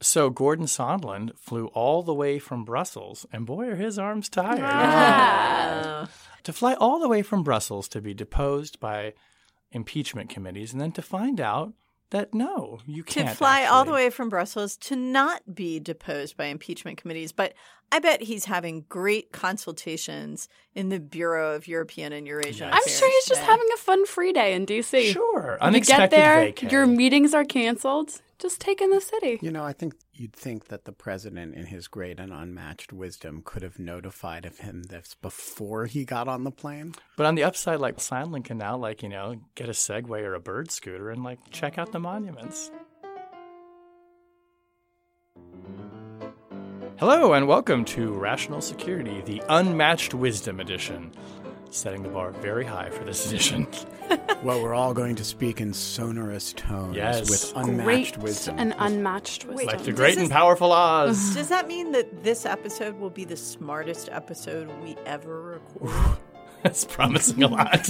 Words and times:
So 0.00 0.30
Gordon 0.30 0.66
Sondland 0.66 1.36
flew 1.36 1.66
all 1.68 2.02
the 2.02 2.14
way 2.14 2.38
from 2.38 2.64
Brussels, 2.64 3.26
and 3.32 3.44
boy, 3.44 3.66
are 3.68 3.76
his 3.76 3.98
arms 3.98 4.28
tired. 4.28 6.08
to 6.44 6.52
fly 6.52 6.74
all 6.74 7.00
the 7.00 7.08
way 7.08 7.22
from 7.22 7.42
Brussels 7.42 7.88
to 7.88 8.00
be 8.00 8.14
deposed 8.14 8.78
by 8.80 9.14
impeachment 9.72 10.30
committees, 10.30 10.72
and 10.72 10.80
then 10.80 10.92
to 10.92 11.02
find 11.02 11.40
out 11.40 11.72
that 12.10 12.32
no, 12.32 12.78
you 12.86 13.02
can't 13.02 13.28
To 13.28 13.34
fly 13.34 13.66
all 13.66 13.84
the 13.84 13.92
way 13.92 14.08
from 14.08 14.28
Brussels 14.30 14.76
to 14.78 14.96
not 14.96 15.54
be 15.54 15.78
deposed 15.78 16.36
by 16.38 16.46
impeachment 16.46 16.96
committees. 16.96 17.32
But 17.32 17.52
I 17.92 17.98
bet 17.98 18.22
he's 18.22 18.46
having 18.46 18.86
great 18.88 19.30
consultations 19.32 20.48
in 20.74 20.88
the 20.88 21.00
Bureau 21.00 21.54
of 21.54 21.66
European 21.68 22.12
and 22.12 22.26
Eurasian 22.26 22.68
Yes. 22.68 22.80
I'm 22.82 22.88
sure 22.90 23.10
he's 23.10 23.26
just 23.26 23.42
having 23.42 23.66
a 23.74 23.78
fun 23.78 24.06
free 24.06 24.32
day 24.32 24.54
in 24.54 24.64
DC. 24.64 25.12
Sure, 25.12 25.58
Unexpected 25.60 26.16
You 26.16 26.22
get 26.22 26.26
there, 26.26 26.52
vacay. 26.52 26.72
your 26.72 26.86
meetings 26.86 27.34
are 27.34 27.44
canceled. 27.44 28.22
Just 28.38 28.60
take 28.60 28.80
in 28.80 28.90
the 28.90 29.00
city. 29.00 29.40
You 29.42 29.50
know, 29.50 29.64
I 29.64 29.72
think 29.72 29.94
you'd 30.14 30.32
think 30.32 30.68
that 30.68 30.84
the 30.84 30.92
president, 30.92 31.56
in 31.56 31.66
his 31.66 31.88
great 31.88 32.20
and 32.20 32.32
unmatched 32.32 32.92
wisdom, 32.92 33.42
could 33.44 33.64
have 33.64 33.80
notified 33.80 34.46
of 34.46 34.58
him 34.58 34.84
this 34.84 35.16
before 35.20 35.86
he 35.86 36.04
got 36.04 36.28
on 36.28 36.44
the 36.44 36.52
plane. 36.52 36.94
But 37.16 37.26
on 37.26 37.34
the 37.34 37.42
upside, 37.42 37.80
like 37.80 37.96
Sondland 37.96 38.44
can 38.44 38.58
now, 38.58 38.76
like 38.76 39.02
you 39.02 39.08
know, 39.08 39.40
get 39.56 39.68
a 39.68 39.72
Segway 39.72 40.22
or 40.22 40.34
a 40.34 40.40
bird 40.40 40.70
scooter 40.70 41.10
and 41.10 41.24
like 41.24 41.40
check 41.50 41.78
out 41.78 41.90
the 41.90 41.98
monuments. 41.98 42.70
Hello 47.00 47.32
and 47.32 47.48
welcome 47.48 47.84
to 47.84 48.12
Rational 48.12 48.60
Security, 48.60 49.20
the 49.22 49.42
Unmatched 49.48 50.14
Wisdom 50.14 50.58
Edition. 50.58 51.12
Setting 51.70 52.02
the 52.02 52.08
bar 52.08 52.30
very 52.30 52.64
high 52.64 52.90
for 52.90 53.04
this 53.04 53.26
edition. 53.30 53.66
Well, 54.42 54.62
we're 54.62 54.72
all 54.74 54.94
going 54.94 55.16
to 55.16 55.24
speak 55.24 55.60
in 55.60 55.74
sonorous 55.74 56.52
tones 56.52 56.94
Yes. 56.96 57.28
with 57.28 57.52
unmatched 57.56 58.14
Great 58.14 58.16
wisdom. 58.18 58.54
and 58.58 58.74
unmatched 58.78 59.44
wisdom. 59.46 59.66
like 59.66 59.82
the 59.82 59.92
great 59.92 60.14
this- 60.14 60.22
and 60.22 60.30
powerful 60.30 60.70
Oz. 60.72 61.34
Does 61.34 61.48
that 61.48 61.66
mean 61.66 61.90
that 61.92 62.22
this 62.22 62.46
episode 62.46 62.98
will 63.00 63.10
be 63.10 63.24
the 63.24 63.36
smartest 63.36 64.08
episode 64.12 64.70
we 64.82 64.96
ever 65.06 65.42
record? 65.82 66.18
That's 66.62 66.84
promising 66.84 67.42
a 67.42 67.48
lot. 67.48 67.80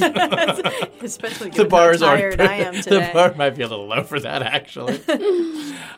Especially 1.03 1.51
the 1.51 1.57
given 1.57 1.69
bars 1.69 2.01
how 2.01 2.09
are 2.15 2.17
tired 2.33 2.41
I 2.41 2.55
am 2.55 2.75
today. 2.75 3.07
the 3.09 3.13
bar 3.13 3.35
might 3.35 3.51
be 3.51 3.63
a 3.63 3.69
little 3.69 3.87
low 3.87 4.03
for 4.03 4.19
that 4.19 4.43
actually. 4.43 5.01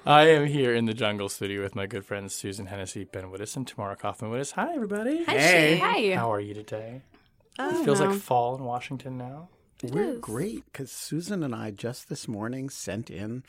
I 0.04 0.26
am 0.30 0.46
here 0.46 0.74
in 0.74 0.84
the 0.86 0.94
jungle 0.94 1.28
studio 1.28 1.62
with 1.62 1.74
my 1.76 1.86
good 1.86 2.04
friends 2.04 2.34
Susan 2.34 2.66
Hennessy, 2.66 3.04
Ben 3.04 3.26
Wittes, 3.30 3.56
and 3.56 3.66
Tamara 3.66 3.96
Cofman 3.96 4.30
Wittes. 4.32 4.52
Hi 4.52 4.74
everybody. 4.74 5.24
Hey. 5.24 5.78
Hi. 5.78 6.16
How 6.16 6.30
are 6.32 6.40
you 6.40 6.54
today? 6.54 7.02
Oh, 7.60 7.80
It 7.80 7.84
feels 7.84 8.00
no. 8.00 8.06
like 8.10 8.18
fall 8.20 8.56
in 8.56 8.64
Washington 8.64 9.18
now. 9.18 9.48
We're 9.82 10.16
great 10.16 10.64
because 10.66 10.90
Susan 10.92 11.42
and 11.42 11.54
I 11.54 11.70
just 11.70 12.08
this 12.08 12.28
morning 12.28 12.68
sent 12.68 13.08
in 13.10 13.44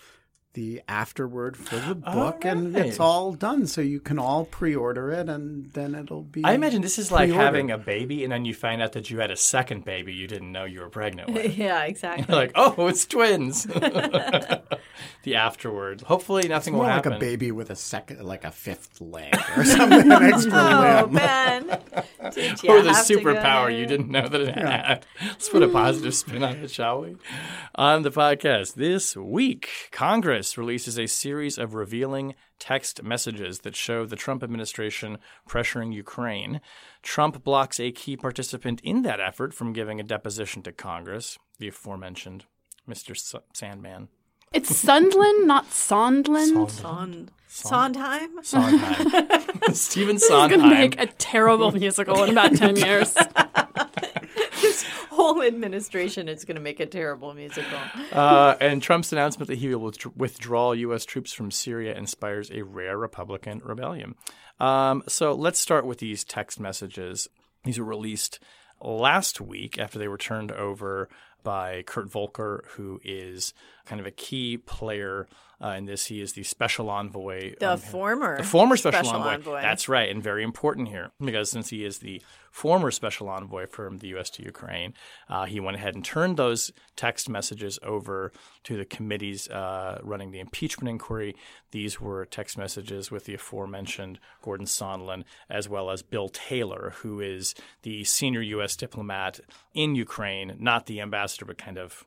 the 0.54 0.82
afterword 0.88 1.56
for 1.58 1.78
the 1.78 1.96
book, 2.14 2.44
and 2.46 2.76
it's 2.76 3.00
all 3.00 3.34
done. 3.34 3.68
So 3.68 3.82
you 3.82 4.00
can 4.00 4.20
all 4.20 4.46
pre-order 4.46 5.12
it, 5.12 5.30
and 5.30 5.72
then 5.74 5.96
it'll 5.96 6.24
be. 6.24 6.44
I 6.44 6.54
imagine 6.54 6.82
this 6.82 7.00
is 7.00 7.12
like 7.12 7.30
pre-ordered. 7.30 7.44
having 7.46 7.72
a 7.72 7.78
baby 7.78 8.24
and 8.24 8.32
then 8.32 8.46
you 8.46 8.54
find 8.54 8.82
out 8.82 8.92
that 8.94 9.10
you 9.10 9.20
had 9.20 9.32
a 9.32 9.36
second 9.36 9.86
baby 9.86 10.14
you 10.14 10.28
didn't 10.28 10.52
know 10.52 10.66
you 10.66 10.82
were 10.82 10.90
pregnant 10.90 11.32
with. 11.34 11.58
yeah, 11.58 11.84
exactly. 11.84 12.26
You're 12.28 12.38
like, 12.38 12.52
oh, 12.56 12.88
it's 12.88 13.06
twins. 13.06 13.64
the 15.24 15.36
afterword. 15.36 16.02
Hopefully 16.02 16.48
nothing 16.48 16.74
more 16.74 16.84
will 16.84 16.90
like 16.90 17.04
happen. 17.06 17.14
a 17.14 17.20
baby 17.20 17.52
with 17.52 17.70
a 17.70 17.76
second, 17.76 18.22
like 18.24 18.44
a 18.44 18.52
fifth 18.52 19.00
leg 19.02 19.34
or 19.58 19.64
something, 19.66 20.12
an 20.12 20.24
extra 20.24 20.52
Oh, 20.54 21.06
limb. 21.06 21.14
Ben. 21.16 21.80
Did 22.34 22.64
you 22.64 22.70
or 22.70 22.82
the 22.82 22.94
have 22.94 23.06
to 23.08 23.16
go 23.16 23.22
superpower 23.22 23.78
you 23.78 23.86
didn't 23.86 24.10
know 24.10 24.28
that 24.28 24.42
it 24.42 24.56
had. 24.56 25.06
Let's 25.22 25.50
put 25.50 25.64
a 25.64 25.68
positive 25.68 26.14
spin 26.16 26.44
on 26.44 26.58
it, 26.58 26.72
shall 26.72 27.02
we? 27.02 27.16
On 27.76 28.04
the 28.04 28.12
podcast 28.12 28.76
this 28.76 29.16
week, 29.16 29.70
Congress 29.92 30.41
releases 30.58 30.98
a 30.98 31.08
series 31.08 31.58
of 31.58 31.74
revealing 31.74 32.36
text 32.60 33.04
messages 33.04 33.60
that 33.60 33.76
show 33.76 34.06
the 34.06 34.16
Trump 34.16 34.44
administration 34.44 35.18
pressuring 35.48 35.94
Ukraine. 35.94 36.62
Trump 37.02 37.44
blocks 37.44 37.80
a 37.80 37.92
key 37.92 38.18
participant 38.18 38.82
in 38.82 39.02
that 39.04 39.20
effort 39.20 39.54
from 39.54 39.74
giving 39.74 40.00
a 40.00 40.04
deposition 40.04 40.62
to 40.64 40.72
Congress, 40.72 41.38
the 41.60 41.68
aforementioned 41.68 42.46
Mr. 42.90 43.12
S- 43.12 43.36
Sandman. 43.54 44.08
It's 44.54 44.84
Sundland, 44.84 45.46
not 45.46 45.70
Sondland. 45.70 46.70
Son- 46.70 47.30
Sondheim? 47.48 48.30
Sondheim. 48.44 49.28
Stephen 49.74 50.16
This 50.16 50.24
is 50.24 50.30
going 50.30 50.52
to 50.60 50.68
make 50.70 51.00
a 51.00 51.06
terrible 51.08 51.72
musical 51.72 52.24
in 52.24 52.32
about 52.32 52.56
10 52.56 52.76
years. 52.78 53.16
Whole 55.22 55.44
administration 55.44 56.28
is 56.28 56.46
going 56.46 56.56
to 56.56 56.62
make 56.62 56.80
a 56.80 56.88
terrible 56.88 57.36
musical. 57.36 57.78
Uh, 58.12 58.56
and 58.60 58.82
Trump's 58.82 59.12
announcement 59.12 59.50
that 59.50 59.60
he 59.60 59.74
will 59.76 59.94
withdraw 60.16 60.72
U.S. 60.72 61.06
troops 61.06 61.32
from 61.32 61.52
Syria 61.52 61.96
inspires 61.96 62.50
a 62.50 62.64
rare 62.64 62.98
Republican 62.98 63.62
rebellion. 63.64 64.16
Um, 64.60 65.04
so 65.08 65.34
let's 65.34 65.60
start 65.60 65.86
with 65.86 66.00
these 66.00 66.24
text 66.24 66.60
messages. 66.60 67.28
These 67.64 67.78
were 67.78 67.86
released 67.86 68.40
last 68.82 69.40
week 69.40 69.78
after 69.78 70.00
they 70.00 70.08
were 70.08 70.18
turned 70.18 70.52
over 70.52 71.08
by 71.44 71.84
Kurt 71.84 72.10
Volker, 72.10 72.64
who 72.70 73.00
is 73.04 73.54
kind 73.86 74.02
of 74.02 74.08
a 74.08 74.12
key 74.12 74.58
player 74.58 75.28
uh, 75.64 75.70
in 75.70 75.86
this. 75.86 76.06
He 76.06 76.22
is 76.22 76.34
the 76.34 76.44
special 76.44 76.90
envoy. 76.90 77.54
The 77.60 77.74
um, 77.74 77.80
former 77.80 78.38
the 78.38 78.44
former 78.44 78.78
special, 78.78 79.06
special 79.06 79.22
envoy. 79.22 79.34
envoy. 79.34 79.62
That's 79.62 79.88
right, 79.88 80.10
and 80.10 80.22
very 80.22 80.44
important 80.44 80.88
here 80.88 81.12
because 81.24 81.52
since 81.52 81.70
he 81.70 81.86
is 81.86 82.00
the 82.00 82.22
former 82.50 82.92
special 82.92 83.30
envoy 83.30 83.66
from 83.66 84.00
the 84.00 84.10
U.S. 84.10 84.30
to 84.32 84.44
Ukraine, 84.44 84.94
uh, 85.30 85.46
he 85.46 85.60
went 85.60 85.78
ahead 85.78 85.96
and 85.96 86.04
turned 86.04 86.38
those 86.38 86.72
text 86.96 87.30
messages 87.30 87.80
over 87.82 88.32
to 88.64 88.76
the 88.76 88.86
committees 88.86 89.48
uh, 89.50 90.00
running 90.04 90.32
the 90.32 90.40
impeachment 90.40 90.90
inquiry. 90.90 91.36
These 91.72 92.02
were 92.02 92.26
text 92.26 92.58
messages 92.58 93.10
with 93.10 93.26
the 93.26 93.36
aforementioned 93.36 94.20
Gordon 94.42 94.66
Sondland, 94.66 95.24
as 95.50 95.70
well 95.70 95.90
as 95.90 96.02
Bill 96.02 96.30
Taylor, 96.30 96.94
who 96.98 97.22
is 97.22 97.56
the 97.84 98.04
senior 98.04 98.42
U.S. 98.42 98.76
diplomat 98.76 99.40
in 99.74 99.96
Ukraine, 99.96 100.58
not 100.60 100.86
the 100.86 101.00
ambassador, 101.00 101.46
but 101.46 101.58
kind 101.58 101.78
of 101.78 102.04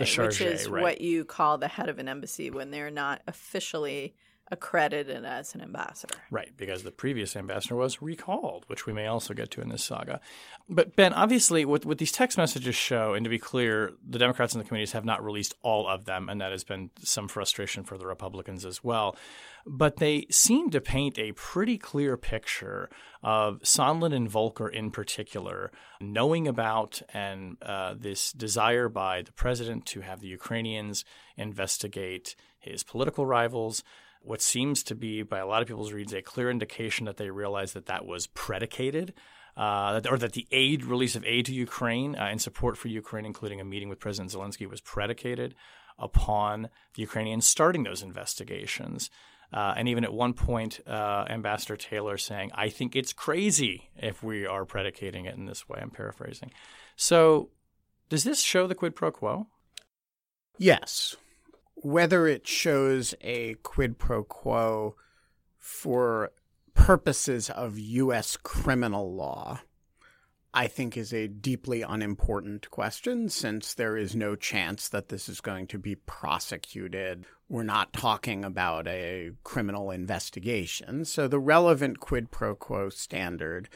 The 0.00 0.06
charge, 0.06 0.30
which 0.30 0.40
charge, 0.40 0.40
is 0.40 0.68
right. 0.68 0.82
what 0.82 1.00
you 1.00 1.24
call 1.24 1.56
the 1.56 1.68
head 1.68 1.88
of 1.88 1.98
an 1.98 2.08
embassy 2.08 2.50
when 2.50 2.70
they're 2.70 2.90
not 2.90 3.22
officially 3.26 4.14
accredited 4.50 5.24
as 5.24 5.54
an 5.54 5.60
ambassador. 5.60 6.16
Right, 6.30 6.50
because 6.56 6.82
the 6.82 6.90
previous 6.90 7.36
ambassador 7.36 7.76
was 7.76 8.02
recalled, 8.02 8.64
which 8.66 8.86
we 8.86 8.92
may 8.92 9.06
also 9.06 9.32
get 9.32 9.50
to 9.52 9.60
in 9.60 9.68
this 9.68 9.84
saga. 9.84 10.20
But 10.68 10.96
Ben, 10.96 11.12
obviously, 11.12 11.64
what, 11.64 11.84
what 11.84 11.98
these 11.98 12.12
text 12.12 12.36
messages 12.36 12.74
show, 12.74 13.14
and 13.14 13.24
to 13.24 13.30
be 13.30 13.38
clear, 13.38 13.92
the 14.08 14.18
Democrats 14.18 14.54
in 14.54 14.58
the 14.58 14.64
committees 14.64 14.92
have 14.92 15.04
not 15.04 15.24
released 15.24 15.54
all 15.62 15.86
of 15.88 16.04
them, 16.04 16.28
and 16.28 16.40
that 16.40 16.52
has 16.52 16.64
been 16.64 16.90
some 16.98 17.28
frustration 17.28 17.84
for 17.84 17.96
the 17.96 18.06
Republicans 18.06 18.64
as 18.64 18.82
well. 18.82 19.16
But 19.66 19.96
they 19.96 20.26
seem 20.30 20.70
to 20.70 20.80
paint 20.80 21.18
a 21.18 21.32
pretty 21.32 21.78
clear 21.78 22.16
picture 22.16 22.88
of 23.22 23.60
Sondland 23.60 24.14
and 24.14 24.28
Volker 24.28 24.68
in 24.68 24.90
particular 24.90 25.70
knowing 26.00 26.48
about 26.48 27.02
and 27.12 27.58
uh, 27.62 27.94
this 27.96 28.32
desire 28.32 28.88
by 28.88 29.22
the 29.22 29.32
president 29.32 29.84
to 29.86 30.00
have 30.00 30.20
the 30.20 30.28
Ukrainians 30.28 31.04
investigate 31.36 32.36
his 32.58 32.82
political 32.82 33.26
rivals 33.26 33.84
what 34.22 34.42
seems 34.42 34.82
to 34.84 34.94
be, 34.94 35.22
by 35.22 35.38
a 35.38 35.46
lot 35.46 35.62
of 35.62 35.68
people's 35.68 35.92
reads, 35.92 36.12
a 36.12 36.22
clear 36.22 36.50
indication 36.50 37.06
that 37.06 37.16
they 37.16 37.30
realized 37.30 37.74
that 37.74 37.86
that 37.86 38.06
was 38.06 38.26
predicated, 38.28 39.14
uh, 39.56 40.00
or 40.08 40.18
that 40.18 40.32
the 40.32 40.46
aid 40.50 40.84
release 40.84 41.16
of 41.16 41.24
aid 41.24 41.46
to 41.46 41.54
Ukraine 41.54 42.14
uh, 42.14 42.24
and 42.24 42.40
support 42.40 42.76
for 42.76 42.88
Ukraine, 42.88 43.24
including 43.24 43.60
a 43.60 43.64
meeting 43.64 43.88
with 43.88 43.98
President 43.98 44.32
Zelensky, 44.32 44.68
was 44.68 44.80
predicated 44.80 45.54
upon 45.98 46.68
the 46.94 47.02
Ukrainians 47.02 47.46
starting 47.46 47.82
those 47.82 48.02
investigations. 48.02 49.10
Uh, 49.52 49.74
and 49.76 49.88
even 49.88 50.04
at 50.04 50.12
one 50.12 50.32
point, 50.32 50.80
uh, 50.86 51.24
Ambassador 51.28 51.76
Taylor 51.76 52.16
saying, 52.16 52.52
I 52.54 52.68
think 52.68 52.94
it's 52.94 53.12
crazy 53.12 53.90
if 53.96 54.22
we 54.22 54.46
are 54.46 54.64
predicating 54.64 55.24
it 55.24 55.34
in 55.34 55.46
this 55.46 55.68
way. 55.68 55.80
I'm 55.82 55.90
paraphrasing. 55.90 56.52
So, 56.94 57.50
does 58.08 58.22
this 58.22 58.40
show 58.40 58.66
the 58.66 58.74
quid 58.74 58.94
pro 58.94 59.10
quo? 59.10 59.48
Yes. 60.56 61.16
Whether 61.82 62.26
it 62.26 62.46
shows 62.46 63.14
a 63.20 63.54
quid 63.62 63.98
pro 63.98 64.22
quo 64.24 64.96
for 65.58 66.32
purposes 66.74 67.50
of 67.50 67.78
U.S. 67.78 68.36
criminal 68.36 69.14
law 69.14 69.60
I 70.52 70.66
think 70.66 70.96
is 70.96 71.12
a 71.12 71.28
deeply 71.28 71.82
unimportant 71.82 72.70
question 72.70 73.28
since 73.28 73.74
there 73.74 73.96
is 73.96 74.16
no 74.16 74.34
chance 74.34 74.88
that 74.88 75.08
this 75.08 75.28
is 75.28 75.40
going 75.40 75.68
to 75.68 75.78
be 75.78 75.94
prosecuted. 75.94 77.24
We're 77.48 77.62
not 77.62 77.92
talking 77.92 78.44
about 78.44 78.88
a 78.88 79.30
criminal 79.44 79.92
investigation. 79.92 81.04
So 81.04 81.28
the 81.28 81.38
relevant 81.38 82.00
quid 82.00 82.32
pro 82.32 82.56
quo 82.56 82.88
standard 82.88 83.68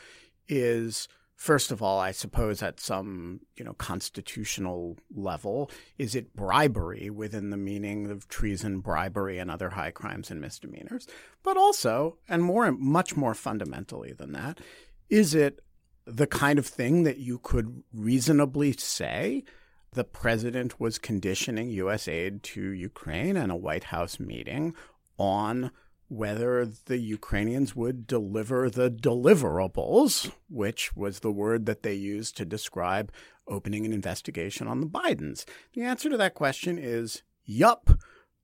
is 0.48 1.06
first 1.36 1.70
of 1.70 1.82
all, 1.82 1.98
I 1.98 2.12
suppose 2.12 2.62
at 2.62 2.80
some, 2.80 3.40
you 3.56 3.64
know, 3.64 3.74
constitutional 3.74 4.96
level, 5.14 5.70
is 5.98 6.14
it 6.14 6.34
bribery 6.34 7.10
within 7.10 7.50
the 7.50 7.56
meaning 7.56 8.10
of 8.10 8.28
treason, 8.28 8.80
bribery, 8.80 9.38
and 9.38 9.50
other 9.50 9.70
high 9.70 9.90
crimes 9.90 10.30
and 10.30 10.40
misdemeanors? 10.40 11.06
But 11.42 11.56
also, 11.56 12.18
and 12.28 12.42
more 12.42 12.70
much 12.72 13.16
more 13.16 13.34
fundamentally 13.34 14.12
than 14.12 14.32
that, 14.32 14.60
is 15.08 15.34
it 15.34 15.60
the 16.06 16.26
kind 16.26 16.58
of 16.58 16.66
thing 16.66 17.04
that 17.04 17.18
you 17.18 17.38
could 17.38 17.82
reasonably 17.92 18.72
say 18.72 19.44
the 19.92 20.04
president 20.04 20.80
was 20.80 20.98
conditioning 20.98 21.70
U.S. 21.70 22.08
aid 22.08 22.42
to 22.42 22.70
Ukraine 22.70 23.36
and 23.36 23.50
a 23.50 23.56
White 23.56 23.84
House 23.84 24.18
meeting 24.18 24.74
on 25.18 25.70
whether 26.08 26.66
the 26.66 26.98
Ukrainians 26.98 27.74
would 27.74 28.06
deliver 28.06 28.70
the 28.70 28.90
deliverables, 28.90 30.30
which 30.48 30.94
was 30.94 31.20
the 31.20 31.32
word 31.32 31.66
that 31.66 31.82
they 31.82 31.94
used 31.94 32.36
to 32.36 32.44
describe 32.44 33.10
opening 33.46 33.84
an 33.84 33.92
investigation 33.92 34.66
on 34.66 34.80
the 34.80 34.86
Bidens. 34.86 35.44
The 35.74 35.82
answer 35.82 36.08
to 36.10 36.16
that 36.16 36.34
question 36.34 36.78
is 36.78 37.22
yup. 37.44 37.90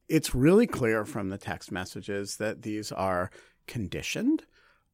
It's 0.09 0.35
really 0.35 0.67
clear 0.67 1.05
from 1.05 1.29
the 1.29 1.39
text 1.39 1.71
messages 1.71 2.37
that 2.37 2.63
these 2.63 2.91
are 2.91 3.31
conditioned. 3.67 4.45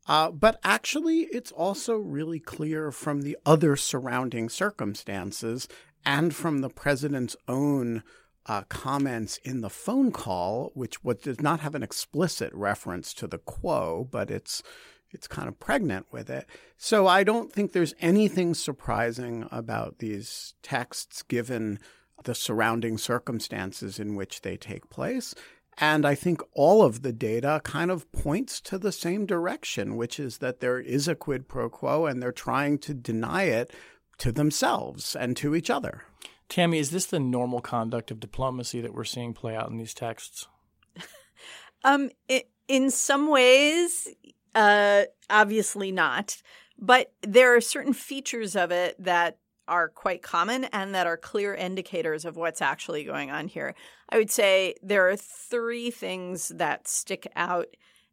Uh, 0.08 0.30
but 0.30 0.60
actually, 0.62 1.22
it's 1.32 1.50
also 1.50 1.96
really 1.96 2.38
clear 2.38 2.92
from 2.92 3.22
the 3.22 3.36
other 3.44 3.74
surrounding 3.74 4.48
circumstances 4.48 5.66
and 6.04 6.34
from 6.34 6.58
the 6.58 6.70
president's 6.70 7.34
own 7.48 8.04
uh, 8.46 8.62
comments 8.68 9.38
in 9.38 9.60
the 9.60 9.70
phone 9.70 10.12
call, 10.12 10.70
which 10.74 11.02
what 11.02 11.22
does 11.22 11.40
not 11.40 11.60
have 11.60 11.74
an 11.74 11.82
explicit 11.82 12.52
reference 12.54 13.12
to 13.14 13.26
the 13.26 13.38
quo, 13.38 14.08
but 14.10 14.30
it's 14.30 14.62
it's 15.10 15.28
kind 15.28 15.48
of 15.48 15.58
pregnant 15.58 16.06
with 16.10 16.28
it. 16.28 16.46
So 16.76 17.06
I 17.06 17.22
don't 17.22 17.52
think 17.52 17.72
there's 17.72 17.94
anything 18.00 18.54
surprising 18.54 19.46
about 19.50 19.98
these 19.98 20.54
texts 20.62 21.22
given 21.22 21.78
the 22.24 22.34
surrounding 22.34 22.98
circumstances 22.98 23.98
in 23.98 24.14
which 24.14 24.42
they 24.42 24.56
take 24.56 24.90
place. 24.90 25.34
And 25.78 26.06
I 26.06 26.14
think 26.14 26.42
all 26.52 26.82
of 26.82 27.02
the 27.02 27.12
data 27.12 27.60
kind 27.62 27.90
of 27.90 28.10
points 28.12 28.60
to 28.62 28.78
the 28.78 28.92
same 28.92 29.26
direction, 29.26 29.96
which 29.96 30.18
is 30.18 30.38
that 30.38 30.60
there 30.60 30.80
is 30.80 31.06
a 31.06 31.14
quid 31.14 31.48
pro 31.48 31.68
quo 31.68 32.06
and 32.06 32.22
they're 32.22 32.32
trying 32.32 32.78
to 32.78 32.94
deny 32.94 33.44
it 33.44 33.70
to 34.18 34.32
themselves 34.32 35.14
and 35.14 35.36
to 35.36 35.54
each 35.54 35.70
other. 35.70 36.02
Tammy, 36.48 36.78
is 36.78 36.90
this 36.90 37.06
the 37.06 37.20
normal 37.20 37.60
conduct 37.60 38.10
of 38.10 38.20
diplomacy 38.20 38.80
that 38.80 38.94
we're 38.94 39.04
seeing 39.04 39.34
play 39.34 39.56
out 39.56 39.68
in 39.68 39.76
these 39.76 39.94
texts? 39.94 40.46
um, 41.84 42.10
it, 42.28 42.48
in 42.68 42.90
some 42.90 43.28
ways, 43.28 44.08
uh, 44.54 45.02
obviously 45.28 45.90
not. 45.92 46.40
But 46.78 47.12
there 47.22 47.56
are 47.56 47.60
certain 47.60 47.94
features 47.94 48.54
of 48.54 48.70
it 48.70 49.02
that 49.02 49.38
are 49.68 49.88
quite 49.88 50.22
common 50.22 50.64
and 50.64 50.94
that 50.94 51.06
are 51.06 51.16
clear 51.16 51.54
indicators 51.54 52.24
of 52.24 52.36
what's 52.36 52.62
actually 52.62 53.02
going 53.04 53.30
on 53.30 53.48
here. 53.48 53.74
I 54.08 54.18
would 54.18 54.30
say 54.30 54.74
there 54.82 55.08
are 55.08 55.16
three 55.16 55.90
things 55.90 56.48
that 56.48 56.86
stick 56.86 57.26
out 57.34 57.66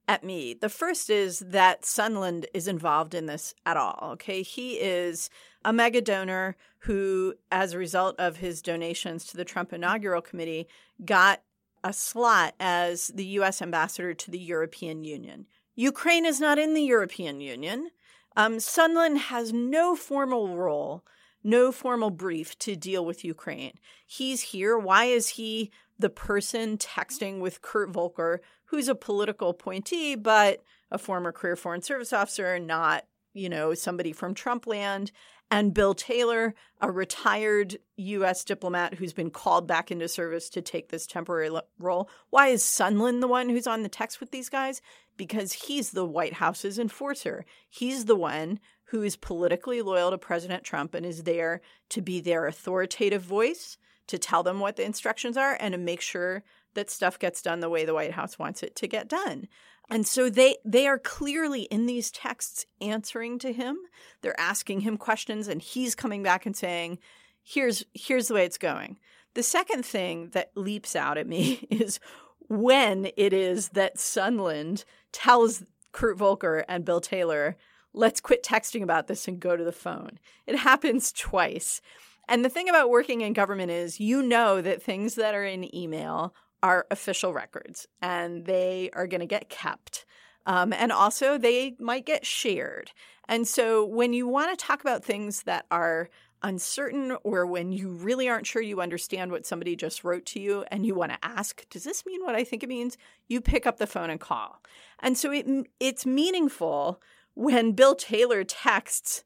at 0.08 0.24
me. 0.24 0.54
The 0.54 0.70
first 0.70 1.10
is 1.10 1.40
that 1.40 1.84
Sondland 1.84 2.46
is 2.54 2.68
involved 2.68 3.14
in 3.14 3.28
this 3.28 3.54
at 3.66 3.78
all. 3.78 4.12
Okay. 4.14 4.42
He 4.42 4.74
is 4.74 5.30
a 5.65 5.74
mega 5.74 6.01
donor 6.01 6.56
who, 6.80 7.36
as 7.51 7.74
a 7.74 7.77
result 7.77 8.19
of 8.19 8.38
his 8.38 8.62
donations 8.62 9.25
to 9.25 9.38
the 9.38 9.45
Trump 9.45 9.74
Inaugural 9.74 10.21
Committee, 10.21 10.68
got 11.04 11.42
a 11.83 11.94
slot 11.94 12.54
as 12.60 13.07
the 13.07 13.25
U.S. 13.25 13.62
ambassador 13.62 14.13
to 14.13 14.31
the 14.31 14.39
European 14.39 15.04
Union. 15.04 15.45
Ukraine 15.75 16.25
is 16.25 16.39
not 16.39 16.60
in 16.60 16.74
the 16.74 16.83
European 16.83 17.42
Union. 17.42 17.89
Um, 18.36 18.57
Sondland 18.57 19.18
has 19.18 19.51
no 19.54 19.95
formal 19.95 20.56
role 20.56 21.04
no 21.44 21.71
formal 21.71 22.10
brief 22.10 22.57
to 22.60 22.75
deal 22.75 23.06
with 23.06 23.25
Ukraine. 23.25 23.74
He's 24.06 24.42
here. 24.42 24.77
Why 24.77 25.06
is 25.06 25.30
he 25.30 25.71
the 26.00 26.10
person 26.10 26.77
texting 26.77 27.39
with 27.39 27.62
Kurt 27.62 27.89
Volker, 27.89 28.42
who's 28.65 28.88
a 28.88 28.95
political 28.95 29.50
appointee, 29.50 30.15
but 30.15 30.63
a 30.89 30.98
former 30.98 31.31
career 31.31 31.56
foreign 31.56 31.81
service 31.81 32.13
officer, 32.13 32.57
not, 32.60 33.06
you 33.33 33.50
know, 33.50 33.74
somebody 33.74 34.13
from 34.13 34.33
Trump 34.33 34.65
land? 34.65 35.12
And 35.54 35.72
Bill 35.72 35.94
Taylor, 35.94 36.56
a 36.82 36.90
retired 36.90 37.78
U.S. 37.98 38.44
diplomat 38.44 38.96
who's 38.96 39.14
been 39.14 39.30
called 39.30 39.68
back 39.68 39.92
into 39.92 40.08
service 40.08 40.50
to 40.50 40.64
take 40.64 40.90
this 40.90 41.06
temporary 41.06 41.52
role. 41.78 42.10
Why 42.32 42.48
is 42.48 42.64
Sondland 42.64 43.22
the 43.22 43.28
one 43.28 43.50
who's 43.50 43.68
on 43.68 43.84
the 43.84 43.88
text 43.88 44.20
with 44.20 44.32
these 44.32 44.50
guys? 44.50 44.82
Because 45.16 45.54
he's 45.54 45.92
the 45.92 46.08
White 46.08 46.34
House's 46.34 46.80
enforcer. 46.80 47.46
He's 47.70 48.06
the 48.06 48.16
one 48.16 48.60
who 48.86 49.04
is 49.04 49.16
politically 49.16 49.84
loyal 49.84 50.10
to 50.10 50.18
President 50.18 50.64
Trump 50.64 50.96
and 50.96 51.06
is 51.06 51.22
there 51.22 51.62
to 51.90 52.02
be 52.02 52.20
their 52.20 52.48
authoritative 52.48 53.22
voice, 53.22 53.78
to 54.08 54.18
tell 54.18 54.42
them 54.42 54.60
what 54.60 54.76
the 54.76 54.84
instructions 54.84 55.38
are, 55.38 55.56
and 55.60 55.74
to 55.74 55.78
make 55.78 56.02
sure 56.02 56.44
that 56.75 56.90
stuff 56.90 57.20
gets 57.20 57.42
done 57.42 57.60
the 57.60 57.70
way 57.70 57.86
the 57.86 57.94
White 57.94 58.14
House 58.14 58.40
wants 58.40 58.64
it 58.64 58.75
to 58.78 58.88
get 58.88 59.08
done. 59.08 59.48
And 59.90 60.08
so 60.08 60.30
they 60.30 60.58
they 60.64 60.88
are 60.88 61.00
clearly 61.00 61.64
in 61.64 61.86
these 61.86 62.12
texts 62.12 62.66
answering 62.81 63.38
to 63.40 63.52
him. 63.52 63.78
They're 64.22 64.40
asking 64.40 64.81
him 64.81 64.98
questions 64.98 65.48
and 65.48 65.62
he's 65.62 65.96
coming 65.96 66.24
back 66.24 66.46
and 66.46 66.56
saying, 66.56 67.00
"Here's 67.44 67.84
here's 67.94 68.28
the 68.28 68.36
way 68.36 68.46
it's 68.46 68.58
going." 68.58 68.98
The 69.34 69.44
second 69.44 69.86
thing 69.86 70.30
that 70.30 70.52
leaps 70.56 70.96
out 70.96 71.18
at 71.18 71.28
me 71.28 71.68
is 71.70 72.00
when 72.48 73.10
it 73.18 73.34
is 73.34 73.70
that 73.70 73.98
Sondland 73.98 74.86
tells 75.12 75.64
Kurt 75.92 76.18
Volker 76.18 76.66
and 76.68 76.86
Bill 76.86 77.02
Taylor 77.02 77.58
let's 77.94 78.20
quit 78.20 78.44
texting 78.44 78.81
about 78.81 79.08
this 79.08 79.28
and 79.28 79.40
go 79.40 79.56
to 79.56 79.64
the 79.64 79.72
phone. 79.72 80.20
It 80.48 80.58
happens 80.58 81.12
twice. 81.12 81.80
And 82.28 82.44
the 82.44 82.50
thing 82.50 82.70
about 82.70 82.90
working 82.90 83.22
in 83.22 83.34
government 83.34 83.72
is 83.72 84.00
you 84.00 84.22
know 84.22 84.62
that 84.62 84.81
things 84.81 85.16
that 85.16 85.36
are 85.36 85.46
in 85.46 85.74
email 85.75 86.34
are 86.63 86.88
official 86.89 87.33
records 87.33 87.88
and 88.01 88.45
they 88.45 88.89
are 88.94 89.06
going 89.06 89.19
to 89.19 89.27
get 89.27 89.50
kept. 89.50 90.06
Um, 90.45 90.74
and 90.74 90.92
also, 90.92 91.38
they 91.38 91.75
might 91.80 92.06
get 92.06 92.25
shared. 92.25 92.92
And 93.30 93.48
so, 93.48 93.86
when 93.86 94.12
you 94.12 94.27
want 94.27 94.57
to 94.57 94.65
talk 94.65 94.81
about 94.81 95.06
things 95.06 95.44
that 95.44 95.65
are 95.71 96.10
uncertain 96.42 97.15
or 97.24 97.45
when 97.45 97.71
you 97.71 97.89
really 97.89 98.27
aren't 98.27 98.45
sure 98.45 98.62
you 98.62 98.81
understand 98.81 99.31
what 99.31 99.45
somebody 99.45 99.75
just 99.75 100.04
wrote 100.04 100.25
to 100.25 100.39
you 100.42 100.65
and 100.69 100.86
you 100.86 100.94
want 100.94 101.13
to 101.13 101.18
ask, 101.25 101.68
does 101.69 101.86
this 101.86 102.06
mean 102.06 102.24
what 102.24 102.36
I 102.36 102.44
think 102.44 102.63
it 102.63 102.69
means? 102.69 102.98
You 103.27 103.39
pick 103.39 103.65
up 103.65 103.77
the 103.77 103.88
phone 103.88 104.10
and 104.10 104.20
call. 104.20 104.62
And 105.00 105.17
so 105.17 105.32
it, 105.32 105.48
it's 105.79 106.05
meaningful 106.05 107.01
when 107.34 107.72
Bill 107.72 107.96
Taylor 107.96 108.43
texts, 108.43 109.24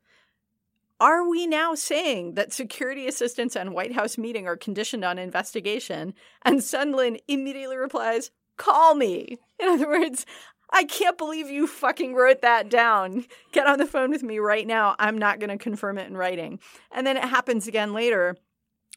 are 1.00 1.28
we 1.28 1.46
now 1.46 1.76
saying 1.76 2.34
that 2.34 2.54
security 2.54 3.08
assistance 3.08 3.56
and 3.56 3.74
White 3.74 3.94
House 3.94 4.18
meeting 4.18 4.48
are 4.48 4.58
conditioned 4.58 5.06
on 5.06 5.20
investigation? 5.20 6.14
And 6.44 6.60
Sondland 6.60 7.20
immediately 7.28 7.78
replies, 7.78 8.32
call 8.58 8.96
me. 8.96 9.38
In 9.60 9.70
other 9.70 9.88
words, 9.88 10.26
I 10.72 10.84
can't 10.84 11.18
believe 11.18 11.50
you 11.50 11.68
fucking 11.68 12.14
wrote 12.14 12.42
that 12.42 12.70
down. 12.70 13.26
Get 13.52 13.68
on 13.68 13.78
the 13.78 13.86
phone 13.86 14.10
with 14.10 14.24
me 14.24 14.40
right 14.40 14.68
now. 14.68 14.96
I'm 15.00 15.18
not 15.18 15.40
going 15.40 15.50
to 15.50 15.58
confirm 15.58 15.98
it 15.98 16.08
in 16.08 16.18
writing. 16.18 16.60
And 16.92 17.08
then 17.08 17.16
it 17.16 17.24
happens 17.24 17.68
again 17.68 17.94
later. 17.94 18.36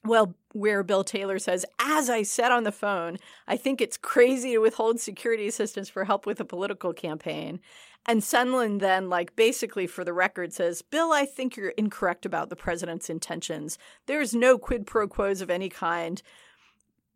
Well, 0.02 0.34
where 0.52 0.82
Bill 0.82 1.04
Taylor 1.04 1.38
says, 1.38 1.66
as 1.78 2.08
I 2.08 2.22
said 2.22 2.50
on 2.50 2.64
the 2.64 2.72
phone, 2.72 3.18
I 3.46 3.56
think 3.56 3.80
it's 3.80 3.98
crazy 3.98 4.52
to 4.52 4.58
withhold 4.58 4.98
security 4.98 5.46
assistance 5.46 5.90
for 5.90 6.04
help 6.04 6.24
with 6.24 6.40
a 6.40 6.44
political 6.44 6.94
campaign. 6.94 7.60
And 8.06 8.22
Sondland 8.22 8.80
then, 8.80 9.10
like, 9.10 9.36
basically 9.36 9.86
for 9.86 10.04
the 10.04 10.12
record 10.12 10.52
says, 10.52 10.82
Bill, 10.82 11.12
I 11.12 11.26
think 11.26 11.56
you're 11.56 11.70
incorrect 11.70 12.24
about 12.24 12.48
the 12.48 12.56
president's 12.56 13.10
intentions. 13.10 13.78
There's 14.06 14.34
no 14.34 14.58
quid 14.58 14.86
pro 14.86 15.06
quos 15.06 15.40
of 15.40 15.50
any 15.50 15.68
kind. 15.68 16.22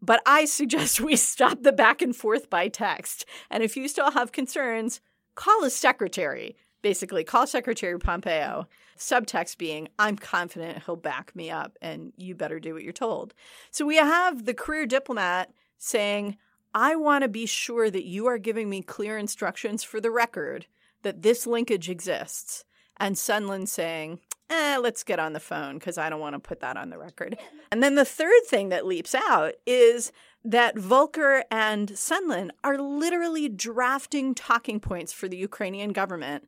But 0.03 0.23
I 0.27 0.45
suggest 0.45 1.01
we 1.01 1.17
stop 1.17 1.63
the 1.63 1.73
back 1.73 2.03
and 2.03 2.15
forth 2.15 2.51
by 2.51 2.69
text. 2.69 3.25
And 3.51 3.63
if 3.63 3.77
you 3.77 3.89
still 3.89 4.11
have 4.11 4.33
concerns, 4.33 5.01
call 5.35 5.65
a 5.65 5.71
secretary. 5.71 6.57
Basically, 6.83 7.25
call 7.25 7.47
Secretary 7.47 7.99
Pompeo. 7.99 8.69
Subtext 8.99 9.57
being, 9.57 9.89
I'm 9.99 10.17
confident 10.17 10.83
he'll 10.85 10.97
back 10.97 11.35
me 11.35 11.51
up 11.51 11.79
and 11.81 12.13
you 12.19 12.35
better 12.35 12.61
do 12.61 12.75
what 12.75 12.83
you're 12.83 12.93
told. 12.93 13.33
So 13.71 13.87
we 13.87 13.97
have 13.97 14.45
the 14.45 14.53
career 14.53 14.85
diplomat 14.85 15.51
saying, 15.79 16.37
I 16.75 16.97
want 16.97 17.23
to 17.23 17.29
be 17.29 17.47
sure 17.47 17.91
that 17.91 18.05
you 18.05 18.27
are 18.27 18.39
giving 18.39 18.69
me 18.69 18.83
clear 18.83 19.17
instructions 19.17 19.85
for 19.85 20.01
the 20.01 20.11
record 20.11 20.67
that 21.03 21.23
this 21.23 21.47
linkage 21.47 21.89
exists. 21.89 22.65
And 22.97 23.15
Sondland 23.15 23.69
saying, 23.69 24.21
eh, 24.51 24.79
let's 24.81 25.05
get 25.05 25.19
on 25.19 25.33
the 25.33 25.41
phone 25.41 25.79
because 25.79 25.99
I 25.99 26.11
don't 26.11 26.21
want 26.21 26.35
to 26.35 26.41
put 26.41 26.61
that 26.61 26.77
on 26.77 26.91
the 26.91 26.99
record. 26.99 27.39
And 27.71 27.83
then 27.83 27.95
the 27.95 28.05
third 28.05 28.43
thing 28.47 28.69
that 28.71 28.87
leaps 28.87 29.15
out 29.15 29.55
is 29.67 30.13
that 30.45 30.79
Volker 30.79 31.45
and 31.51 31.91
Sondland 31.91 32.51
are 32.63 32.79
literally 32.79 33.49
drafting 33.49 34.35
talking 34.35 34.81
points 34.81 35.13
for 35.13 35.29
the 35.29 35.37
Ukrainian 35.37 35.93
government 35.93 36.47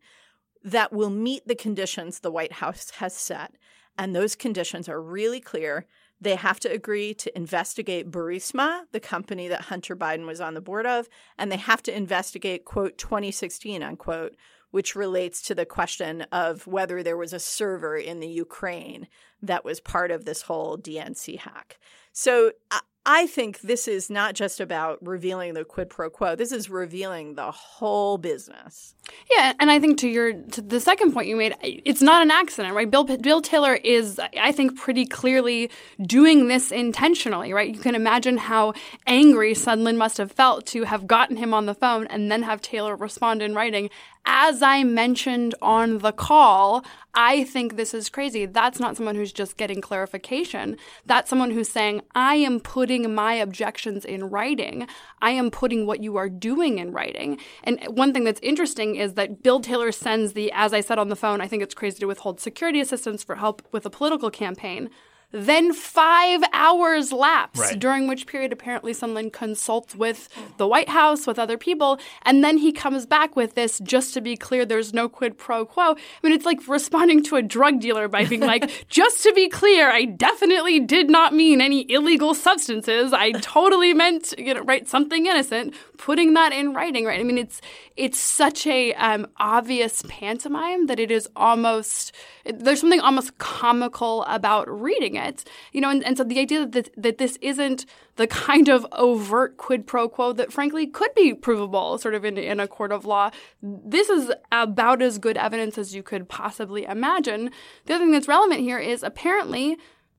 that 0.63 0.93
will 0.93 1.11
meet 1.11 1.47
the 1.47 1.55
conditions 1.55 2.21
the 2.21 2.31
White 2.31 2.55
House 2.55 2.91
has 2.91 3.15
set. 3.15 3.55
And 3.99 4.15
those 4.15 4.35
conditions 4.35 4.89
are 4.89 5.01
really 5.01 5.41
clear. 5.41 5.87
They 6.21 6.37
have 6.37 6.61
to 6.61 6.73
agree 6.73 7.13
to 7.15 7.37
investigate 7.37 8.11
Burisma, 8.11 8.85
the 8.93 9.01
company 9.01 9.49
that 9.49 9.63
Hunter 9.63 9.95
Biden 9.95 10.27
was 10.27 10.41
on 10.41 10.55
the 10.55 10.61
board 10.61 10.87
of, 10.87 11.09
and 11.39 11.53
they 11.53 11.57
have 11.57 11.83
to 11.85 11.97
investigate, 11.97 12.65
quote, 12.65 12.97
2016, 12.97 13.83
unquote, 13.83 14.35
which 14.71 14.97
relates 14.97 15.43
to 15.43 15.55
the 15.55 15.67
question 15.67 16.23
of 16.33 16.67
whether 16.67 17.03
there 17.03 17.17
was 17.17 17.33
a 17.33 17.39
server 17.39 17.97
in 17.97 18.21
the 18.21 18.29
Ukraine 18.29 19.09
that 19.43 19.65
was 19.65 19.81
part 19.81 20.11
of 20.11 20.25
this 20.25 20.43
whole 20.43 20.77
DNC 20.79 21.39
hack. 21.41 21.79
So 22.13 22.53
uh, 22.71 22.81
I 23.09 23.29
think 23.29 23.61
this 23.61 23.87
is 23.87 24.11
not 24.11 24.35
just 24.35 24.59
about 24.59 24.99
revealing 25.01 25.55
the 25.55 25.65
quid 25.65 25.89
pro 25.89 26.11
quo. 26.11 26.35
This 26.35 26.51
is 26.51 26.69
revealing 26.69 27.37
the 27.37 27.53
whole 27.53 28.19
business. 28.19 28.97
Yeah, 29.31 29.53
and 29.61 29.71
I 29.71 29.79
think 29.79 29.99
to 29.99 30.09
your 30.09 30.33
to 30.33 30.61
the 30.61 30.81
second 30.81 31.13
point 31.13 31.29
you 31.29 31.37
made, 31.37 31.55
it's 31.63 32.03
not 32.03 32.23
an 32.23 32.33
accident, 32.33 32.75
right? 32.75 32.91
Bill 32.91 33.05
Bill 33.05 33.41
Taylor 33.41 33.75
is, 33.75 34.19
I 34.19 34.51
think, 34.51 34.77
pretty 34.77 35.07
clearly 35.07 35.71
doing 36.03 36.49
this 36.49 36.73
intentionally, 36.73 37.53
right? 37.53 37.73
You 37.73 37.81
can 37.81 37.95
imagine 37.95 38.39
how 38.39 38.75
angry 39.07 39.55
Sondland 39.55 39.99
must 39.99 40.19
have 40.19 40.33
felt 40.33 40.67
to 40.67 40.83
have 40.83 41.07
gotten 41.07 41.37
him 41.37 41.55
on 41.55 41.67
the 41.67 41.75
phone 41.75 42.09
and 42.09 42.31
then 42.31 42.43
have 42.43 42.61
Taylor 42.61 42.97
respond 42.97 43.41
in 43.41 43.55
writing. 43.55 43.89
As 44.29 44.61
I 44.61 44.83
mentioned 44.83 45.55
on 45.63 45.99
the 45.99 46.13
call, 46.13 46.85
I 47.15 47.45
think 47.45 47.77
this 47.77 47.95
is 47.95 48.09
crazy. 48.09 48.45
That's 48.45 48.81
not 48.81 48.97
someone 48.97 49.15
who's 49.15 49.33
just 49.33 49.57
getting 49.57 49.81
clarification. 49.81 50.77
That's 51.07 51.31
someone 51.31 51.53
who's 51.53 51.69
saying, 51.69 52.03
I 52.15 52.35
am 52.35 52.59
putting 52.59 53.15
my 53.15 53.35
objections 53.35 54.05
in 54.05 54.29
writing. 54.29 54.89
I 55.23 55.31
am 55.31 55.51
putting 55.51 55.87
what 55.87 56.03
you 56.03 56.17
are 56.17 56.29
doing 56.29 56.79
in 56.79 56.93
writing. 56.93 57.39
And 57.63 57.83
one 57.85 58.13
thing 58.13 58.25
that's 58.25 58.41
interesting 58.43 58.97
is 58.97 59.15
that 59.15 59.43
Bill 59.43 59.61
Taylor 59.61 59.93
sends 59.93 60.33
the, 60.33 60.51
as 60.53 60.75
I 60.75 60.81
said 60.81 60.99
on 60.99 61.09
the 61.09 61.17
phone, 61.17 61.41
I 61.41 61.47
think 61.47 61.63
it's 61.63 61.75
crazy 61.75 62.01
to 62.01 62.07
withhold 62.07 62.41
security 62.41 62.81
assistance 62.81 63.23
for 63.23 63.37
help 63.37 63.63
with 63.73 63.87
a 63.87 63.91
political 63.91 64.31
campaign. 64.31 64.91
Then 65.33 65.73
five 65.73 66.41
hours 66.53 67.13
lapse, 67.13 67.59
Right. 67.59 67.79
during 67.79 68.07
which 68.07 68.27
period 68.27 68.53
apparently 68.53 68.93
Sondland 68.93 69.33
consults 69.33 69.95
with 69.95 70.29
the 70.57 70.67
White 70.69 70.89
House, 70.89 71.27
with 71.27 71.39
other 71.39 71.59
people, 71.59 71.99
and 72.23 72.45
then 72.45 72.59
he 72.59 72.71
comes 72.73 73.07
back 73.07 73.35
with 73.35 73.55
this, 73.55 73.81
just 73.81 74.15
to 74.15 74.21
be 74.21 74.37
clear, 74.37 74.65
there's 74.65 74.95
no 74.95 75.09
quid 75.09 75.37
pro 75.37 75.65
quo. 75.67 75.91
I 75.93 75.97
mean, 76.23 76.33
it's 76.33 76.47
like 76.47 76.67
responding 76.69 77.23
to 77.25 77.37
a 77.37 77.43
drug 77.43 77.81
dealer 77.81 78.07
by 78.09 78.25
being 78.25 78.41
like, 78.43 78.87
just 78.89 79.23
to 79.25 79.33
be 79.33 79.49
clear, 79.49 79.91
I 79.91 80.05
definitely 80.05 80.79
did 80.81 81.11
not 81.11 81.35
mean 81.35 81.61
any 81.61 81.91
illegal 81.91 82.33
substances. 82.33 83.13
I 83.13 83.33
totally 83.33 83.93
meant, 83.95 84.33
you 84.39 84.55
know, 84.55 84.63
right, 84.63 84.89
something 84.89 85.27
innocent, 85.27 85.75
putting 85.99 86.35
that 86.35 86.53
in 86.53 86.73
writing, 86.73 87.05
right? 87.05 87.19
I 87.19 87.25
mean, 87.25 87.39
it's 87.39 87.61
it's 87.97 88.19
such 88.19 88.67
a 88.67 88.93
um, 88.95 89.27
obvious 89.39 90.03
pantomime 90.07 90.87
that 90.87 91.01
it 91.01 91.11
is 91.11 91.29
almost 91.35 92.13
there's 92.45 92.81
something 92.81 93.01
almost 93.01 93.39
comical 93.39 94.23
about 94.25 94.69
reading 94.69 95.17
it, 95.17 95.45
you 95.73 95.81
know, 95.81 95.91
and, 95.91 96.05
and 96.05 96.17
so 96.17 96.25
the 96.25 96.39
idea 96.39 96.67
that 96.67 96.91
that 96.97 97.19
this 97.19 97.39
isn't 97.41 97.87
the 98.17 98.27
kind 98.27 98.69
of 98.69 98.87
overt 98.93 99.57
quid 99.57 99.87
pro 99.87 100.09
quo 100.09 100.33
that 100.33 100.53
frankly 100.53 100.87
could 100.87 101.15
be 101.15 101.35
provable 101.35 101.99
sort 101.99 102.15
of 102.15 102.25
in, 102.25 102.39
in 102.39 102.61
a 102.61 102.69
court 102.69 102.93
of 102.93 103.05
law. 103.05 103.31
This 103.63 104.09
is 104.09 104.33
about 104.53 105.03
as 105.03 105.19
good 105.19 105.37
evidence 105.37 105.79
as 105.79 105.95
you 105.95 106.03
could 106.03 106.29
possibly 106.29 106.85
imagine. 106.85 107.51
The 107.87 107.95
other 107.95 108.05
thing 108.05 108.13
that's 108.13 108.29
relevant 108.29 108.61
here 108.61 108.79
is 108.79 109.03
apparently 109.03 109.77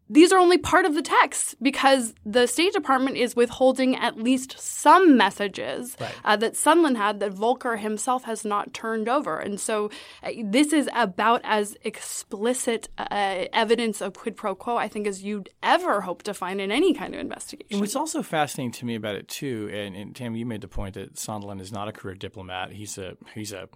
these 0.10 0.32
are 0.32 0.40
only 0.40 0.58
part 0.58 0.86
of 0.86 0.96
the 0.96 1.02
text 1.02 1.56
because 1.62 2.14
the 2.26 2.48
State 2.48 2.74
Department 2.74 3.18
is 3.18 3.36
withholding 3.36 3.96
at 3.96 4.18
least 4.18 4.60
some 4.60 5.18
messages 5.18 5.98
uh, 6.24 6.36
that 6.38 6.54
Sondland 6.54 6.98
had 6.98 7.20
that 7.20 7.32
Volker 7.32 7.78
himself 7.78 8.24
has 8.24 8.46
not 8.46 8.74
turned 8.74 9.10
over. 9.10 9.40
And 9.40 9.60
so 9.60 9.90
uh, 10.24 10.32
this 10.44 10.74
is 10.74 10.90
about 10.94 11.42
as 11.44 11.78
explicit 11.84 12.90
uh, 12.98 13.46
evidence 13.54 14.02
of 14.02 14.14
quid 14.14 14.36
pro 14.36 14.56
quo, 14.56 14.78
I 14.78 14.88
think, 14.88 15.08
as 15.08 15.24
you'd 15.24 15.50
ever 15.62 16.02
hope 16.02 16.24
to 16.24 16.34
find 16.34 16.62
in 16.62 16.72
any 16.72 16.94
kind 16.94 17.14
of 17.14 17.20
investigation. 17.20 17.68
And 17.72 17.82
what's 17.82 17.96
also 17.96 18.24
fascinating 18.24 18.72
to 18.74 18.86
me 18.86 18.96
about 18.96 19.16
it 19.16 19.28
too, 19.28 19.70
and, 19.74 19.96
and 19.96 20.16
Tammy, 20.16 20.40
you 20.40 20.46
made 20.46 20.62
the 20.62 20.68
point 20.68 20.96
that 20.96 21.16
Sondland 21.16 21.62
is 21.62 21.72
not 21.72 21.88
a 21.88 21.92
career 21.92 22.16
diplomat. 22.16 22.72
He's 22.72 22.98
a 22.98 23.18
he's 23.34 23.52
a 23.52 23.68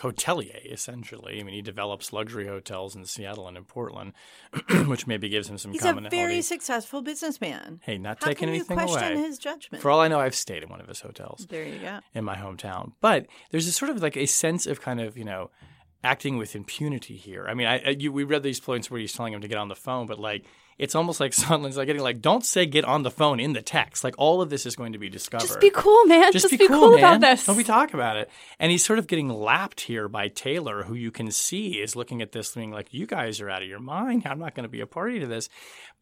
hotelier 0.00 0.60
essentially. 0.72 1.40
I 1.40 1.44
mean, 1.44 1.54
he 1.54 1.62
develops 1.62 2.12
luxury 2.12 2.46
hotels 2.46 2.96
in 2.96 3.04
Seattle 3.04 3.46
and 3.48 3.56
in 3.56 3.64
Portland, 3.64 4.12
which 4.86 5.06
maybe 5.06 5.28
gives 5.28 5.48
him 5.48 5.58
some 5.58 5.72
He's 5.72 5.84
a 5.84 5.94
very 6.10 6.42
successful 6.42 7.02
businessman. 7.02 7.80
hey, 7.84 7.98
not 7.98 8.18
How 8.20 8.28
taking 8.28 8.46
can 8.46 8.48
you 8.48 8.54
anything 8.56 8.76
question 8.76 9.12
away. 9.12 9.22
his 9.22 9.38
judgment? 9.38 9.82
For 9.82 9.90
all 9.90 10.00
I 10.00 10.08
know, 10.08 10.20
I've 10.20 10.34
stayed 10.34 10.62
in 10.62 10.68
one 10.68 10.80
of 10.80 10.88
his 10.88 11.00
hotels 11.00 11.46
there 11.48 11.64
you 11.64 11.78
go. 11.78 12.00
in 12.14 12.24
my 12.24 12.36
hometown. 12.36 12.92
But 13.00 13.26
there's 13.50 13.66
a 13.68 13.72
sort 13.72 13.90
of 13.90 14.02
like 14.02 14.16
a 14.16 14.26
sense 14.26 14.66
of 14.66 14.80
kind 14.80 15.00
of 15.00 15.16
you 15.16 15.24
know 15.24 15.50
acting 16.02 16.36
with 16.36 16.54
impunity 16.54 17.16
here. 17.16 17.46
I 17.48 17.54
mean, 17.54 17.66
I, 17.66 17.78
I 17.78 17.88
you, 17.90 18.12
we 18.12 18.24
read 18.24 18.42
these 18.42 18.60
points 18.60 18.90
where 18.90 19.00
he's 19.00 19.12
telling 19.12 19.32
him 19.32 19.40
to 19.40 19.48
get 19.48 19.58
on 19.58 19.68
the 19.68 19.74
phone, 19.74 20.06
but 20.06 20.18
like 20.18 20.44
it's 20.78 20.94
almost 20.94 21.20
like 21.20 21.32
Sondland's 21.34 21.76
like 21.76 21.86
getting 21.86 22.02
like, 22.02 22.20
don't 22.20 22.44
say 22.44 22.66
get 22.66 22.84
on 22.84 23.02
the 23.02 23.10
phone 23.10 23.40
in 23.40 23.52
the 23.52 23.62
text. 23.62 24.04
Like 24.04 24.14
all 24.18 24.40
of 24.40 24.50
this 24.50 24.66
is 24.66 24.76
going 24.76 24.92
to 24.92 24.98
be 24.98 25.08
discovered. 25.08 25.46
Just 25.46 25.60
be 25.60 25.70
cool, 25.70 26.04
man. 26.04 26.32
Just, 26.32 26.50
Just, 26.50 26.58
be, 26.58 26.66
cool, 26.68 26.94
about 26.94 27.20
man. 27.20 27.20
this. 27.20 27.46
Don't 27.46 27.56
we 27.56 27.64
talk 27.64 27.94
about 27.94 28.16
it? 28.16 28.30
And 28.58 28.70
he's 28.70 28.84
sort 28.84 28.98
of 28.98 29.06
getting 29.06 29.28
lapped 29.28 29.82
here 29.82 30.08
by 30.08 30.28
Taylor, 30.28 30.84
who 30.84 30.94
you 30.94 31.10
can 31.10 31.30
see 31.30 31.80
is 31.80 31.96
looking 31.96 32.22
at 32.22 32.32
this 32.32 32.54
being 32.54 32.70
like, 32.70 32.92
you 32.92 33.06
guys 33.06 33.40
are 33.40 33.50
out 33.50 33.62
of 33.62 33.68
your 33.68 33.80
mind. 33.80 34.26
I'm 34.26 34.38
not 34.38 34.54
going 34.54 34.64
to 34.64 34.68
be 34.68 34.80
a 34.80 34.86
party 34.86 35.20
to 35.20 35.26
this. 35.26 35.48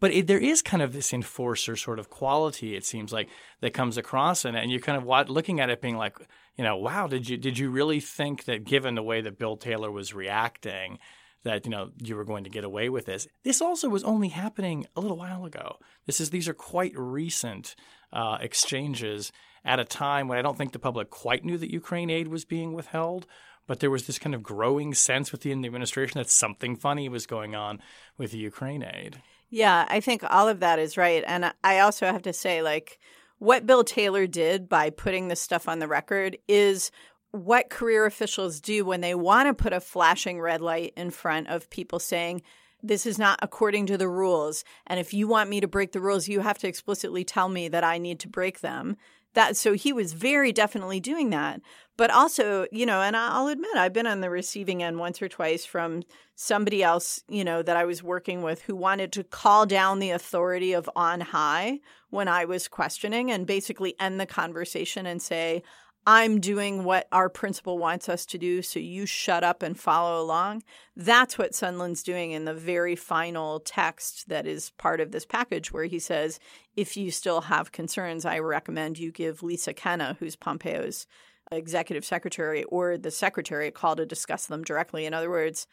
But 0.01 0.13
it, 0.13 0.27
there 0.27 0.39
is 0.39 0.63
kind 0.63 0.83
of 0.83 0.93
this 0.93 1.13
enforcer 1.13 1.77
sort 1.77 1.99
of 1.99 2.11
quality, 2.11 2.75
it 2.75 2.85
seems 2.85 3.13
like, 3.13 3.29
that 3.61 3.73
comes 3.73 3.97
across 3.97 4.45
in 4.45 4.55
it. 4.55 4.63
And 4.63 4.71
you're 4.71 4.81
kind 4.81 4.99
of 4.99 5.31
looking 5.31 5.61
at 5.61 5.71
it 5.71 5.81
being 5.81 5.97
like, 5.97 6.19
you 6.57 6.65
know, 6.65 6.77
wow, 6.77 7.07
did 7.07 7.29
you 7.29 7.37
did 7.37 7.59
you 7.59 7.71
really 7.71 8.01
think 8.01 8.45
that 8.45 8.65
given 8.65 8.95
the 8.95 9.03
way 9.03 9.23
that 9.23 9.39
Bill 9.39 9.57
Taylor 9.57 9.91
was 9.91 10.13
reacting, 10.13 10.99
that 11.45 11.65
you 11.65 11.71
know 11.71 11.91
you 11.99 12.17
were 12.17 12.25
going 12.25 12.45
to 12.45 12.51
get 12.51 12.65
away 12.65 12.89
with 12.89 13.07
this. 13.07 13.27
This 13.43 13.61
also 13.61 13.89
was 13.89 14.05
only 14.05 14.29
happening 14.29 14.87
a 14.97 15.01
little 15.01 15.17
while 15.17 15.45
ago. 15.45 15.77
This 16.07 16.21
is 16.21 16.31
these 16.31 16.49
are 16.49 16.55
quite 16.55 16.93
recent 16.97 17.75
uh, 18.13 18.39
exchanges 18.41 19.33
at 19.65 19.81
a 19.81 19.85
time 19.85 20.29
when 20.29 20.39
I 20.39 20.43
don't 20.43 20.59
think 20.59 20.73
the 20.73 20.79
public 20.79 21.11
quite 21.11 21.45
knew 21.45 21.59
that 21.59 21.73
Ukraine 21.73 22.11
aid 22.11 22.29
was 22.29 22.45
being 22.45 22.73
withheld. 22.73 23.27
But 23.69 23.79
there 23.79 23.91
was 23.91 24.07
this 24.07 24.19
kind 24.19 24.35
of 24.35 24.43
growing 24.43 24.93
sense 24.93 25.31
within 25.31 25.61
the 25.61 25.69
administration 25.69 26.19
that 26.19 26.29
something 26.29 26.75
funny 26.75 27.09
was 27.09 27.27
going 27.27 27.55
on 27.55 27.81
with 28.19 28.33
the 28.33 28.39
Ukraine 28.39 28.83
aid. 28.83 29.23
Yeah, 29.51 29.87
I 29.89 30.01
think 30.01 30.25
all 30.29 30.49
of 30.49 30.61
that 30.61 30.81
is 30.81 30.97
right. 30.97 31.23
And 31.27 31.53
I 31.63 31.79
also 31.79 32.07
have 32.07 32.23
to 32.23 32.33
say, 32.33 32.61
like, 32.61 32.99
what 33.39 33.67
Bill 33.67 33.85
Taylor 33.85 34.27
did 34.27 34.69
by 34.69 34.91
putting 34.91 35.29
this 35.29 35.41
stuff 35.41 35.69
on 35.69 35.79
the 35.79 35.89
record 35.89 36.39
is 36.49 36.91
what 37.33 37.71
career 37.71 38.07
officials 38.07 38.61
do 38.61 38.85
when 38.85 39.01
they 39.01 39.15
want 39.15 39.49
to 39.49 39.63
put 39.63 39.73
a 39.73 39.81
flashing 39.81 40.41
red 40.41 40.61
light 40.61 40.93
in 40.97 41.11
front 41.11 41.49
of 41.49 41.71
people 41.71 41.99
saying, 41.99 42.43
this 42.83 43.07
is 43.07 43.19
not 43.19 43.39
according 43.43 43.87
to 43.87 43.97
the 43.97 44.09
rules. 44.09 44.65
And 44.87 44.99
if 44.99 45.15
you 45.15 45.29
want 45.29 45.51
me 45.51 45.61
to 45.61 45.69
break 45.69 45.93
the 45.93 46.01
rules, 46.01 46.29
you 46.29 46.41
have 46.41 46.59
to 46.59 46.69
explicitly 46.69 47.25
tell 47.25 47.49
me 47.49 47.69
that 47.69 47.85
I 47.85 47.99
need 47.99 48.21
to 48.21 48.29
break 48.29 48.61
them. 48.61 48.97
That 49.35 49.57
so 49.57 49.73
he 49.73 49.95
was 49.95 50.13
very 50.13 50.53
definitely 50.53 51.01
doing 51.01 51.31
that. 51.31 51.63
But 51.97 52.11
also, 52.11 52.67
you 52.71 52.85
know, 52.85 53.01
and 53.01 53.17
I'll 53.17 53.47
admit 53.47 53.77
I've 53.77 53.93
been 53.93 54.07
on 54.07 54.21
the 54.21 54.29
receiving 54.29 54.83
end 54.83 54.99
once 54.99 55.23
or 55.23 55.29
twice 55.29 55.65
from 55.65 56.03
somebody 56.35 56.83
else, 56.83 57.23
you 57.29 57.45
know, 57.45 57.63
that 57.63 57.77
I 57.77 57.85
was 57.85 58.03
working 58.03 58.43
with 58.43 58.63
who 58.63 58.77
wanted 58.77 59.13
to 59.13 59.25
call 59.25 59.65
down 59.65 60.01
the 60.01 60.11
authority 60.11 60.73
of 60.73 60.91
on 60.95 61.21
high 61.21 61.81
when 62.11 62.29
I 62.29 62.45
was 62.45 62.69
questioning 62.69 63.31
and 63.31 63.47
basically 63.47 63.95
end 63.99 64.21
the 64.21 64.27
conversation 64.27 65.07
and 65.07 65.23
say, 65.23 65.63
I'm 66.07 66.41
doing 66.41 66.83
what 66.83 67.07
our 67.13 67.29
principal 67.29 67.79
wants 67.79 68.09
us 68.09 68.27
to 68.27 68.39
do, 68.39 68.61
so 68.61 68.81
you 68.81 69.07
shut 69.07 69.45
up 69.45 69.63
and 69.63 69.79
follow 69.79 70.21
along. 70.21 70.65
That's 70.97 71.39
what 71.39 71.53
Sondland's 71.53 72.03
doing 72.03 72.33
in 72.33 72.45
the 72.45 72.55
very 72.55 72.97
final 72.97 73.61
text 73.61 74.29
that 74.29 74.47
is 74.47 74.71
part 74.79 75.01
of 75.01 75.13
this 75.13 75.25
package, 75.25 75.73
where 75.73 75.85
he 75.85 76.01
says, 76.01 76.41
if 76.77 76.97
you 76.97 77.13
still 77.13 77.43
have 77.43 77.71
concerns, 77.71 78.25
I 78.25 78.41
recommend 78.41 78.99
you 78.99 79.13
give 79.13 79.45
Lisa 79.45 79.73
Kenna, 79.73 80.17
who's 80.19 80.35
Pompeo's 80.35 81.07
executive 81.53 82.05
secretary, 82.05 82.65
or 82.65 82.99
the 82.99 83.13
secretary 83.13 83.69
a 83.69 83.71
call 83.71 83.95
to 83.95 84.05
discuss 84.05 84.47
them 84.47 84.65
directly. 84.65 85.07
In 85.07 85.15
other 85.15 85.31
words, 85.31 85.69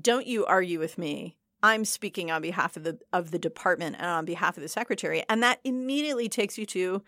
don't 0.00 0.26
you 0.26 0.46
argue 0.46 0.78
with 0.78 0.96
me. 0.96 1.36
I'm 1.62 1.84
speaking 1.84 2.30
on 2.30 2.42
behalf 2.42 2.76
of 2.76 2.84
the 2.84 2.98
of 3.12 3.30
the 3.30 3.38
department 3.38 3.96
and 3.96 4.06
on 4.06 4.24
behalf 4.24 4.56
of 4.56 4.62
the 4.62 4.68
secretary. 4.68 5.22
And 5.28 5.42
that 5.42 5.60
immediately 5.62 6.28
takes 6.28 6.58
you 6.58 6.66
to 6.66 7.02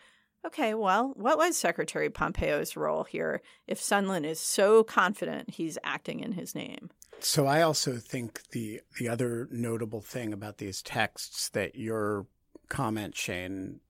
Okay, 0.46 0.74
well, 0.74 1.12
what 1.16 1.38
was 1.38 1.56
Secretary 1.56 2.10
Pompeo's 2.10 2.76
role 2.76 3.04
here 3.04 3.40
if 3.66 3.80
Sondland 3.80 4.26
is 4.26 4.38
so 4.38 4.84
confident 4.84 5.50
he's 5.50 5.78
acting 5.82 6.20
in 6.20 6.32
his 6.32 6.54
name? 6.54 6.90
So 7.20 7.46
I 7.46 7.62
also 7.62 7.96
think 7.96 8.42
the 8.50 8.80
the 8.98 9.08
other 9.08 9.48
notable 9.50 10.02
thing 10.02 10.32
about 10.32 10.58
these 10.58 10.82
texts 10.82 11.48
that 11.50 11.76
your 11.76 12.26
comment, 12.68 13.16
Shane, 13.16 13.80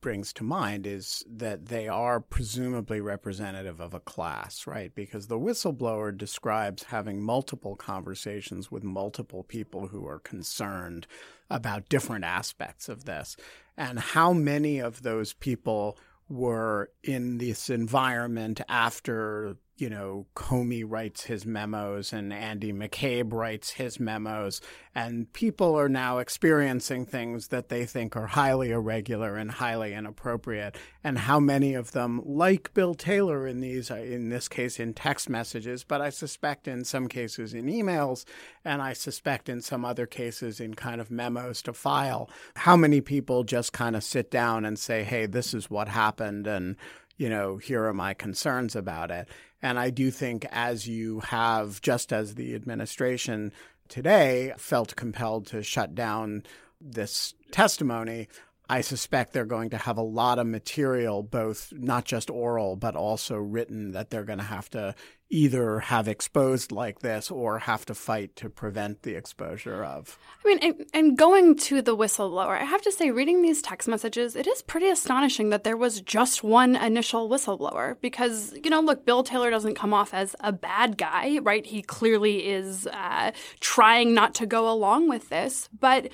brings 0.00 0.32
to 0.34 0.44
mind 0.44 0.86
is 0.86 1.24
that 1.28 1.66
they 1.66 1.88
are 1.88 2.20
presumably 2.20 3.00
representative 3.00 3.80
of 3.80 3.94
a 3.94 4.00
class, 4.00 4.66
right? 4.66 4.94
Because 4.94 5.26
the 5.26 5.38
whistleblower 5.38 6.16
describes 6.16 6.84
having 6.84 7.20
multiple 7.20 7.76
conversations 7.76 8.70
with 8.70 8.84
multiple 8.84 9.42
people 9.42 9.88
who 9.88 10.06
are 10.06 10.18
concerned 10.18 11.06
about 11.50 11.88
different 11.88 12.24
aspects 12.24 12.88
of 12.88 13.04
this. 13.04 13.36
And 13.76 13.98
how 13.98 14.32
many 14.32 14.78
of 14.78 15.02
those 15.02 15.32
people 15.32 15.98
were 16.28 16.90
in 17.02 17.38
this 17.38 17.70
environment 17.70 18.60
after 18.68 19.56
you 19.78 19.90
know, 19.90 20.26
Comey 20.34 20.82
writes 20.86 21.24
his 21.24 21.44
memos 21.44 22.10
and 22.10 22.32
Andy 22.32 22.72
McCabe 22.72 23.32
writes 23.32 23.72
his 23.72 24.00
memos, 24.00 24.62
and 24.94 25.30
people 25.34 25.78
are 25.78 25.88
now 25.88 26.16
experiencing 26.16 27.04
things 27.04 27.48
that 27.48 27.68
they 27.68 27.84
think 27.84 28.16
are 28.16 28.28
highly 28.28 28.70
irregular 28.70 29.36
and 29.36 29.50
highly 29.50 29.92
inappropriate. 29.92 30.78
And 31.04 31.18
how 31.18 31.38
many 31.38 31.74
of 31.74 31.92
them, 31.92 32.22
like 32.24 32.72
Bill 32.72 32.94
Taylor 32.94 33.46
in 33.46 33.60
these, 33.60 33.90
uh, 33.90 33.96
in 33.96 34.30
this 34.30 34.48
case, 34.48 34.80
in 34.80 34.94
text 34.94 35.28
messages, 35.28 35.84
but 35.84 36.00
I 36.00 36.08
suspect 36.08 36.66
in 36.66 36.82
some 36.84 37.06
cases 37.06 37.52
in 37.52 37.66
emails, 37.66 38.24
and 38.64 38.80
I 38.80 38.94
suspect 38.94 39.50
in 39.50 39.60
some 39.60 39.84
other 39.84 40.06
cases 40.06 40.58
in 40.58 40.72
kind 40.72 41.02
of 41.02 41.10
memos 41.10 41.60
to 41.62 41.74
file, 41.74 42.30
how 42.54 42.76
many 42.76 43.02
people 43.02 43.44
just 43.44 43.74
kind 43.74 43.94
of 43.94 44.02
sit 44.02 44.30
down 44.30 44.64
and 44.64 44.78
say, 44.78 45.04
hey, 45.04 45.26
this 45.26 45.52
is 45.52 45.68
what 45.68 45.88
happened, 45.88 46.46
and 46.46 46.76
you 47.18 47.30
know, 47.30 47.56
here 47.56 47.84
are 47.84 47.94
my 47.94 48.14
concerns 48.14 48.76
about 48.76 49.10
it. 49.10 49.28
And 49.66 49.80
I 49.80 49.90
do 49.90 50.12
think 50.12 50.46
as 50.52 50.86
you 50.86 51.18
have, 51.18 51.80
just 51.80 52.12
as 52.12 52.36
the 52.36 52.54
administration 52.54 53.52
today 53.88 54.52
felt 54.58 54.94
compelled 54.94 55.48
to 55.48 55.64
shut 55.64 55.92
down 55.92 56.44
this 56.80 57.34
testimony, 57.50 58.28
I 58.68 58.80
suspect 58.80 59.32
they're 59.32 59.44
going 59.44 59.70
to 59.70 59.78
have 59.78 59.96
a 59.96 60.02
lot 60.02 60.38
of 60.38 60.46
material, 60.46 61.22
both 61.22 61.72
not 61.72 62.04
just 62.04 62.30
oral, 62.30 62.74
but 62.74 62.96
also 62.96 63.36
written, 63.36 63.92
that 63.92 64.10
they're 64.10 64.24
going 64.24 64.40
to 64.40 64.44
have 64.44 64.68
to 64.70 64.94
either 65.28 65.80
have 65.80 66.06
exposed 66.06 66.70
like 66.70 67.00
this 67.00 67.30
or 67.30 67.60
have 67.60 67.84
to 67.84 67.94
fight 67.94 68.34
to 68.36 68.48
prevent 68.48 69.02
the 69.02 69.14
exposure 69.14 69.84
of. 69.84 70.18
I 70.44 70.48
mean, 70.48 70.58
and, 70.62 70.86
and, 70.94 71.18
going 71.18 71.56
to 71.56 71.82
the 71.82 71.96
whistleblower, 71.96 72.60
I 72.60 72.64
have 72.64 72.82
to 72.82 72.92
say, 72.92 73.10
reading 73.10 73.42
these 73.42 73.62
text 73.62 73.88
messages, 73.88 74.36
it 74.36 74.46
is 74.46 74.62
pretty 74.62 74.88
astonishing 74.88 75.50
that 75.50 75.64
there 75.64 75.76
was 75.76 76.00
just 76.00 76.44
one 76.44 76.76
initial 76.76 77.28
whistleblower 77.28 78.00
because, 78.00 78.56
you 78.62 78.70
know, 78.70 78.80
look, 78.80 79.04
Bill 79.04 79.24
Taylor 79.24 79.50
doesn't 79.50 79.74
come 79.74 79.92
off 79.92 80.14
as 80.14 80.36
a 80.40 80.52
bad 80.52 80.96
guy, 80.96 81.38
right? 81.42 81.66
He 81.66 81.82
clearly 81.82 82.46
is 82.48 82.86
uh, 82.86 83.32
trying 83.60 84.14
not 84.14 84.34
to 84.36 84.46
go 84.46 84.70
along 84.70 85.08
with 85.08 85.28
this, 85.28 85.68
but 85.78 86.08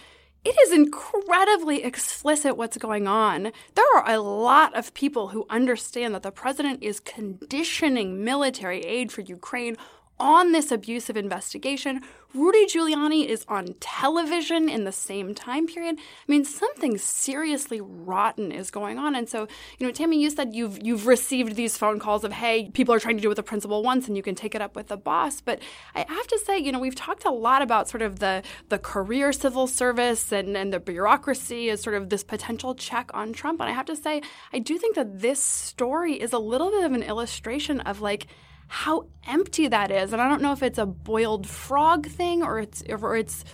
it 0.45 0.57
is 0.67 0.73
incredibly 0.73 1.85
explicit 1.85 2.57
what's 2.57 2.77
going 2.77 3.07
on. 3.07 3.53
There 3.75 3.97
are 3.97 4.11
a 4.11 4.19
lot 4.19 4.75
of 4.75 4.93
people 4.95 5.29
who 5.29 5.47
understand 5.49 6.15
that 6.15 6.23
the 6.23 6.33
president 6.33 6.83
is 6.83 6.99
conditioning 6.99 8.25
military 8.25 8.81
aid 8.81 9.13
for 9.13 9.21
Ukraine 9.21 9.77
on 10.23 10.53
this 10.53 10.71
abusive 10.71 11.17
investigation. 11.17 12.01
Rudy 12.33 12.65
Giuliani 12.65 13.27
is 13.27 13.45
on 13.49 13.75
television 13.81 14.69
in 14.69 14.85
the 14.85 14.93
same 14.93 15.35
time 15.35 15.67
period. 15.67 15.97
I 15.99 16.33
mean, 16.33 16.45
something 16.45 16.97
seriously 16.97 17.81
rotten 17.81 18.53
is 18.53 18.71
going 18.71 18.99
on. 18.99 19.15
And 19.17 19.29
so, 19.29 19.49
you 19.79 19.87
know, 19.87 19.93
Tammy, 19.93 20.23
you 20.23 20.31
said 20.31 20.55
you've 20.55 20.83
you've 20.83 21.07
received 21.07 21.57
these 21.57 21.77
phone 21.77 21.99
calls 21.99 22.25
of, 22.25 22.33
hey, 22.33 22.71
people 22.71 22.95
are 22.95 23.01
trying 23.01 23.17
to 23.17 23.21
do 23.21 23.29
it 23.29 23.31
with 23.31 23.37
the 23.37 23.43
principal 23.43 23.83
once 23.83 24.07
and 24.07 24.17
you 24.17 24.23
can 24.23 24.35
take 24.35 24.55
it 24.55 24.63
up 24.63 24.77
with 24.77 24.89
the 24.89 24.97
boss. 24.97 25.41
But 25.41 25.61
I 25.95 26.07
have 26.09 26.27
to 26.29 26.39
say, 26.39 26.57
you 26.57 26.73
know, 26.73 26.79
we've 26.79 26.95
talked 26.95 27.25
a 27.25 27.31
lot 27.31 27.61
about 27.61 27.89
sort 27.89 28.03
of 28.03 28.21
the 28.21 28.43
the 28.69 28.79
career 28.79 29.33
civil 29.33 29.67
service 29.67 30.33
and, 30.33 30.57
and 30.57 30.73
the 30.73 30.81
bureaucracy 30.81 31.69
as 31.69 31.83
sort 31.83 31.97
of 31.97 32.09
this 32.09 32.23
potential 32.23 32.75
check 32.77 33.11
on 33.13 33.33
Trump. 33.33 33.61
And 33.61 33.69
I 33.69 33.73
have 33.73 33.87
to 33.87 33.97
say, 33.97 34.23
I 34.53 34.61
do 34.61 34.79
think 34.79 34.95
that 34.95 35.21
this 35.21 35.43
story 35.43 36.15
is 36.15 36.33
a 36.33 36.39
little 36.39 36.71
bit 36.71 36.85
of 36.85 36.93
an 36.93 37.03
illustration 37.03 37.81
of 37.81 38.01
like 38.01 38.29
how 38.69 39.07
empty 39.27 39.69
that 39.69 39.91
is. 39.91 40.13
And 40.13 40.23
I 40.23 40.29
don't 40.29 40.43
know 40.43 40.53
if 40.53 40.63
it's 40.63 40.79
a 40.79 40.87
boiled 40.87 41.47
frog 41.47 42.07
thing 42.07 42.43
or 42.43 42.59
it's 42.59 42.83
or 42.89 43.17
it's 43.17 43.45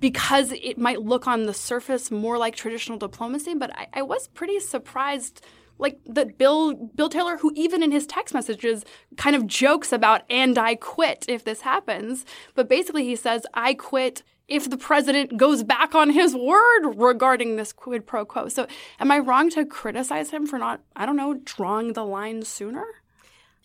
because 0.00 0.52
it 0.52 0.78
might 0.78 1.00
look 1.02 1.26
on 1.26 1.44
the 1.44 1.54
surface 1.54 2.10
more 2.10 2.38
like 2.38 2.54
traditional 2.54 2.98
diplomacy, 2.98 3.54
but 3.54 3.70
I, 3.78 3.88
I 3.94 4.02
was 4.02 4.28
pretty 4.28 4.60
surprised 4.60 5.40
like 5.78 5.98
that 6.06 6.38
Bill 6.38 6.74
Bill 6.74 7.08
Taylor, 7.08 7.38
who 7.38 7.52
even 7.54 7.82
in 7.82 7.92
his 7.92 8.06
text 8.06 8.34
messages 8.34 8.84
kind 9.16 9.36
of 9.36 9.46
jokes 9.46 9.92
about 9.92 10.22
and 10.30 10.58
I 10.58 10.74
quit 10.74 11.24
if 11.28 11.44
this 11.44 11.62
happens, 11.62 12.24
but 12.54 12.68
basically 12.68 13.04
he 13.04 13.16
says 13.16 13.46
I 13.54 13.74
quit 13.74 14.22
if 14.48 14.70
the 14.70 14.76
president 14.76 15.36
goes 15.36 15.64
back 15.64 15.94
on 15.94 16.10
his 16.10 16.34
word 16.34 16.94
regarding 16.94 17.56
this 17.56 17.72
quid 17.72 18.06
pro 18.06 18.24
quo. 18.24 18.48
So 18.48 18.66
am 19.00 19.10
I 19.10 19.18
wrong 19.18 19.50
to 19.50 19.64
criticize 19.64 20.30
him 20.30 20.46
for 20.46 20.58
not 20.58 20.80
I 20.94 21.06
don't 21.06 21.16
know 21.16 21.40
drawing 21.44 21.92
the 21.92 22.04
line 22.04 22.42
sooner? 22.42 22.84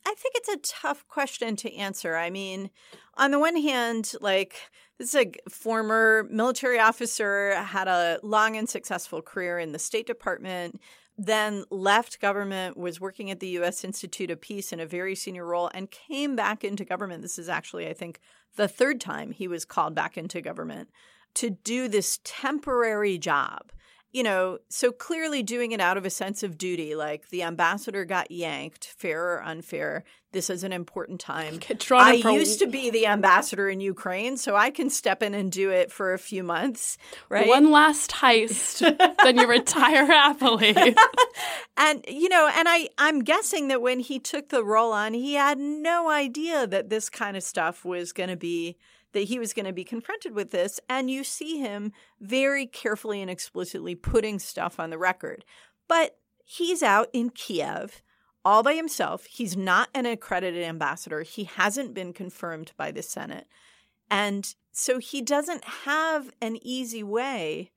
I 0.05 0.13
think 0.15 0.35
it's 0.35 0.49
a 0.49 0.75
tough 0.81 1.07
question 1.07 1.55
to 1.57 1.75
answer. 1.75 2.15
I 2.15 2.29
mean, 2.29 2.69
on 3.15 3.31
the 3.31 3.39
one 3.39 3.55
hand, 3.55 4.13
like 4.19 4.55
this 4.97 5.13
is 5.13 5.25
a 5.25 5.49
former 5.49 6.27
military 6.29 6.79
officer, 6.79 7.55
had 7.55 7.87
a 7.87 8.19
long 8.23 8.57
and 8.57 8.69
successful 8.69 9.21
career 9.21 9.59
in 9.59 9.71
the 9.71 9.79
State 9.79 10.07
Department, 10.07 10.81
then 11.17 11.65
left 11.69 12.19
government, 12.19 12.77
was 12.77 12.99
working 12.99 13.29
at 13.29 13.39
the 13.39 13.49
U.S. 13.49 13.83
Institute 13.83 14.31
of 14.31 14.41
Peace 14.41 14.73
in 14.73 14.79
a 14.79 14.85
very 14.85 15.15
senior 15.15 15.45
role, 15.45 15.69
and 15.73 15.91
came 15.91 16.35
back 16.35 16.63
into 16.63 16.85
government. 16.85 17.21
This 17.21 17.37
is 17.37 17.49
actually, 17.49 17.87
I 17.87 17.93
think, 17.93 18.19
the 18.55 18.67
third 18.67 18.99
time 18.99 19.31
he 19.31 19.47
was 19.47 19.65
called 19.65 19.93
back 19.93 20.17
into 20.17 20.41
government 20.41 20.89
to 21.35 21.49
do 21.49 21.87
this 21.87 22.19
temporary 22.23 23.17
job 23.17 23.71
you 24.11 24.23
know, 24.23 24.59
so 24.67 24.91
clearly 24.91 25.41
doing 25.41 25.71
it 25.71 25.79
out 25.79 25.97
of 25.97 26.05
a 26.05 26.09
sense 26.09 26.43
of 26.43 26.57
duty, 26.57 26.95
like 26.95 27.29
the 27.29 27.43
ambassador 27.43 28.03
got 28.03 28.29
yanked, 28.29 28.93
fair 28.97 29.35
or 29.35 29.43
unfair. 29.43 30.03
This 30.33 30.49
is 30.49 30.63
an 30.63 30.71
important 30.71 31.19
time. 31.19 31.59
I 32.25 32.31
used 32.33 32.59
to 32.59 32.67
be 32.67 32.89
the 32.89 33.07
ambassador 33.07 33.69
in 33.69 33.81
Ukraine, 33.81 34.37
so 34.37 34.55
I 34.55 34.69
can 34.69 34.89
step 34.89 35.21
in 35.21 35.33
and 35.33 35.51
do 35.51 35.71
it 35.71 35.91
for 35.91 36.13
a 36.13 36.19
few 36.19 36.43
months, 36.43 36.97
right? 37.27 37.47
One 37.47 37.71
last 37.71 38.11
heist, 38.11 38.79
then 39.23 39.37
you 39.37 39.47
retire 39.47 40.05
happily. 40.05 40.75
and 41.77 42.05
you 42.07 42.29
know, 42.29 42.49
and 42.53 42.67
I 42.69 42.89
I'm 42.97 43.23
guessing 43.23 43.67
that 43.69 43.81
when 43.81 43.99
he 43.99 44.19
took 44.19 44.49
the 44.49 44.63
role 44.63 44.93
on, 44.93 45.13
he 45.13 45.33
had 45.33 45.57
no 45.57 46.09
idea 46.09 46.65
that 46.67 46.89
this 46.89 47.09
kind 47.09 47.35
of 47.35 47.43
stuff 47.43 47.83
was 47.83 48.13
going 48.13 48.29
to 48.29 48.37
be 48.37 48.77
that 49.13 49.25
he 49.25 49.39
was 49.39 49.53
going 49.53 49.65
to 49.65 49.73
be 49.73 49.83
confronted 49.83 50.33
with 50.33 50.51
this. 50.51 50.79
And 50.89 51.09
you 51.09 51.23
see 51.23 51.59
him 51.59 51.91
very 52.19 52.65
carefully 52.65 53.21
and 53.21 53.29
explicitly 53.29 53.95
putting 53.95 54.39
stuff 54.39 54.79
on 54.79 54.89
the 54.89 54.97
record. 54.97 55.45
But 55.87 56.17
he's 56.45 56.83
out 56.83 57.09
in 57.13 57.29
Kiev 57.29 58.01
all 58.43 58.63
by 58.63 58.73
himself. 58.75 59.25
He's 59.25 59.55
not 59.55 59.89
an 59.93 60.05
accredited 60.05 60.63
ambassador, 60.63 61.21
he 61.23 61.45
hasn't 61.45 61.93
been 61.93 62.13
confirmed 62.13 62.71
by 62.77 62.91
the 62.91 63.03
Senate. 63.03 63.47
And 64.09 64.53
so 64.71 64.99
he 64.99 65.21
doesn't 65.21 65.63
have 65.63 66.31
an 66.41 66.57
easy 66.61 67.03
way 67.03 67.71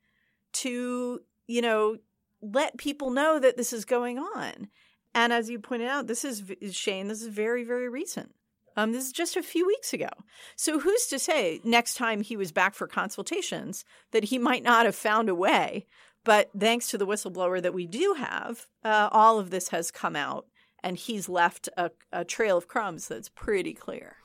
to, 0.53 1.21
you 1.47 1.61
know, 1.61 1.97
let 2.41 2.77
people 2.77 3.09
know 3.09 3.39
that 3.39 3.57
this 3.57 3.73
is 3.73 3.85
going 3.85 4.19
on. 4.19 4.69
And 5.13 5.31
as 5.31 5.49
you 5.49 5.59
pointed 5.59 5.87
out, 5.87 6.07
this 6.07 6.25
is 6.25 6.43
Shane, 6.71 7.07
this 7.07 7.21
is 7.21 7.27
very, 7.27 7.63
very 7.63 7.87
recent. 7.87 8.35
Um, 8.75 8.91
this 8.91 9.05
is 9.05 9.11
just 9.11 9.37
a 9.37 9.43
few 9.43 9.65
weeks 9.65 9.93
ago. 9.93 10.09
So 10.55 10.79
who's 10.79 11.07
to 11.07 11.19
say 11.19 11.61
next 11.63 11.95
time 11.95 12.21
he 12.21 12.35
was 12.35 12.51
back 12.51 12.75
for 12.75 12.87
consultations 12.87 13.85
that 14.11 14.25
he 14.25 14.37
might 14.49 14.63
not 14.63 14.85
have 14.85 14.95
found 14.95 15.29
a 15.29 15.35
way? 15.35 15.85
But 16.23 16.49
thanks 16.57 16.87
to 16.89 16.97
the 16.97 17.05
whistleblower 17.05 17.61
that 17.61 17.73
we 17.73 17.85
do 17.85 18.15
have, 18.17 18.65
uh, 18.83 19.09
all 19.11 19.37
of 19.37 19.51
this 19.51 19.69
has 19.69 19.91
come 19.91 20.15
out, 20.15 20.47
and 20.83 20.97
he's 20.97 21.29
left 21.29 21.69
a, 21.77 21.91
a 22.11 22.25
trail 22.25 22.57
of 22.57 22.67
crumbs 22.67 23.07
that's 23.07 23.29
pretty 23.29 23.73
clear. 23.73 24.17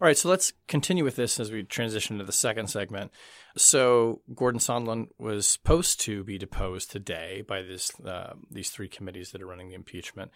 All 0.00 0.06
right, 0.06 0.16
so 0.16 0.30
let's 0.30 0.54
continue 0.66 1.04
with 1.04 1.16
this 1.16 1.38
as 1.38 1.52
we 1.52 1.62
transition 1.62 2.16
to 2.16 2.24
the 2.24 2.32
second 2.32 2.68
segment. 2.68 3.10
So 3.54 4.22
Gordon 4.34 4.58
Sondland 4.58 5.08
was 5.18 5.46
supposed 5.46 6.00
to 6.00 6.24
be 6.24 6.38
deposed 6.38 6.90
today 6.90 7.44
by 7.46 7.60
this 7.60 7.92
uh, 8.00 8.32
these 8.50 8.70
three 8.70 8.88
committees 8.88 9.30
that 9.32 9.42
are 9.42 9.46
running 9.46 9.68
the 9.68 9.74
impeachment. 9.74 10.30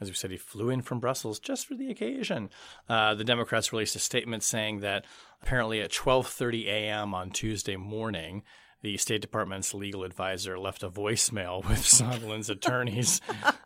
As 0.00 0.08
we 0.08 0.14
said, 0.14 0.30
he 0.30 0.38
flew 0.38 0.70
in 0.70 0.80
from 0.80 1.00
Brussels 1.00 1.38
just 1.38 1.66
for 1.66 1.74
the 1.74 1.90
occasion. 1.90 2.48
Uh, 2.88 3.14
the 3.14 3.24
Democrats 3.24 3.74
released 3.74 3.94
a 3.94 3.98
statement 3.98 4.42
saying 4.42 4.80
that 4.80 5.04
apparently 5.42 5.82
at 5.82 5.92
12:30 5.92 6.68
a.m. 6.68 7.12
on 7.12 7.30
Tuesday 7.30 7.76
morning, 7.76 8.42
the 8.80 8.96
State 8.96 9.20
Department's 9.20 9.74
legal 9.74 10.02
advisor 10.02 10.58
left 10.58 10.82
a 10.82 10.88
voicemail 10.88 11.62
with 11.68 11.80
Sondland's 11.80 12.48
attorneys 12.48 13.20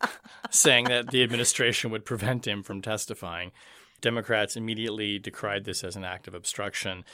saying 0.50 0.86
that 0.86 1.12
the 1.12 1.22
administration 1.22 1.92
would 1.92 2.04
prevent 2.04 2.44
him 2.44 2.64
from 2.64 2.82
testifying. 2.82 3.52
Democrats 4.04 4.54
immediately 4.54 5.18
decried 5.18 5.64
this 5.64 5.82
as 5.82 5.96
an 5.96 6.04
act 6.04 6.28
of 6.28 6.34
obstruction. 6.34 7.04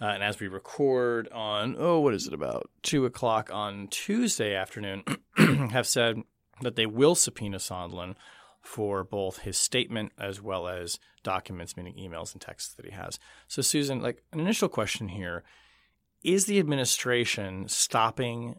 Uh, 0.00 0.06
and 0.06 0.22
as 0.22 0.40
we 0.40 0.48
record 0.48 1.28
on, 1.28 1.76
oh, 1.78 2.00
what 2.00 2.12
is 2.12 2.26
it, 2.26 2.34
about 2.34 2.68
2 2.82 3.06
o'clock 3.06 3.50
on 3.52 3.86
Tuesday 3.86 4.54
afternoon, 4.54 5.04
have 5.70 5.86
said 5.86 6.22
that 6.60 6.74
they 6.74 6.86
will 6.86 7.14
subpoena 7.14 7.58
Sondland 7.58 8.16
for 8.60 9.04
both 9.04 9.38
his 9.38 9.56
statement 9.56 10.10
as 10.18 10.42
well 10.42 10.66
as 10.66 10.98
documents, 11.22 11.76
meaning 11.76 11.94
emails 11.94 12.32
and 12.32 12.40
texts 12.40 12.74
that 12.74 12.84
he 12.84 12.90
has. 12.90 13.20
So, 13.46 13.62
Susan, 13.62 14.02
like 14.02 14.24
an 14.32 14.40
initial 14.40 14.68
question 14.68 15.08
here 15.08 15.44
is 16.24 16.46
the 16.46 16.58
administration 16.58 17.68
stopping 17.68 18.58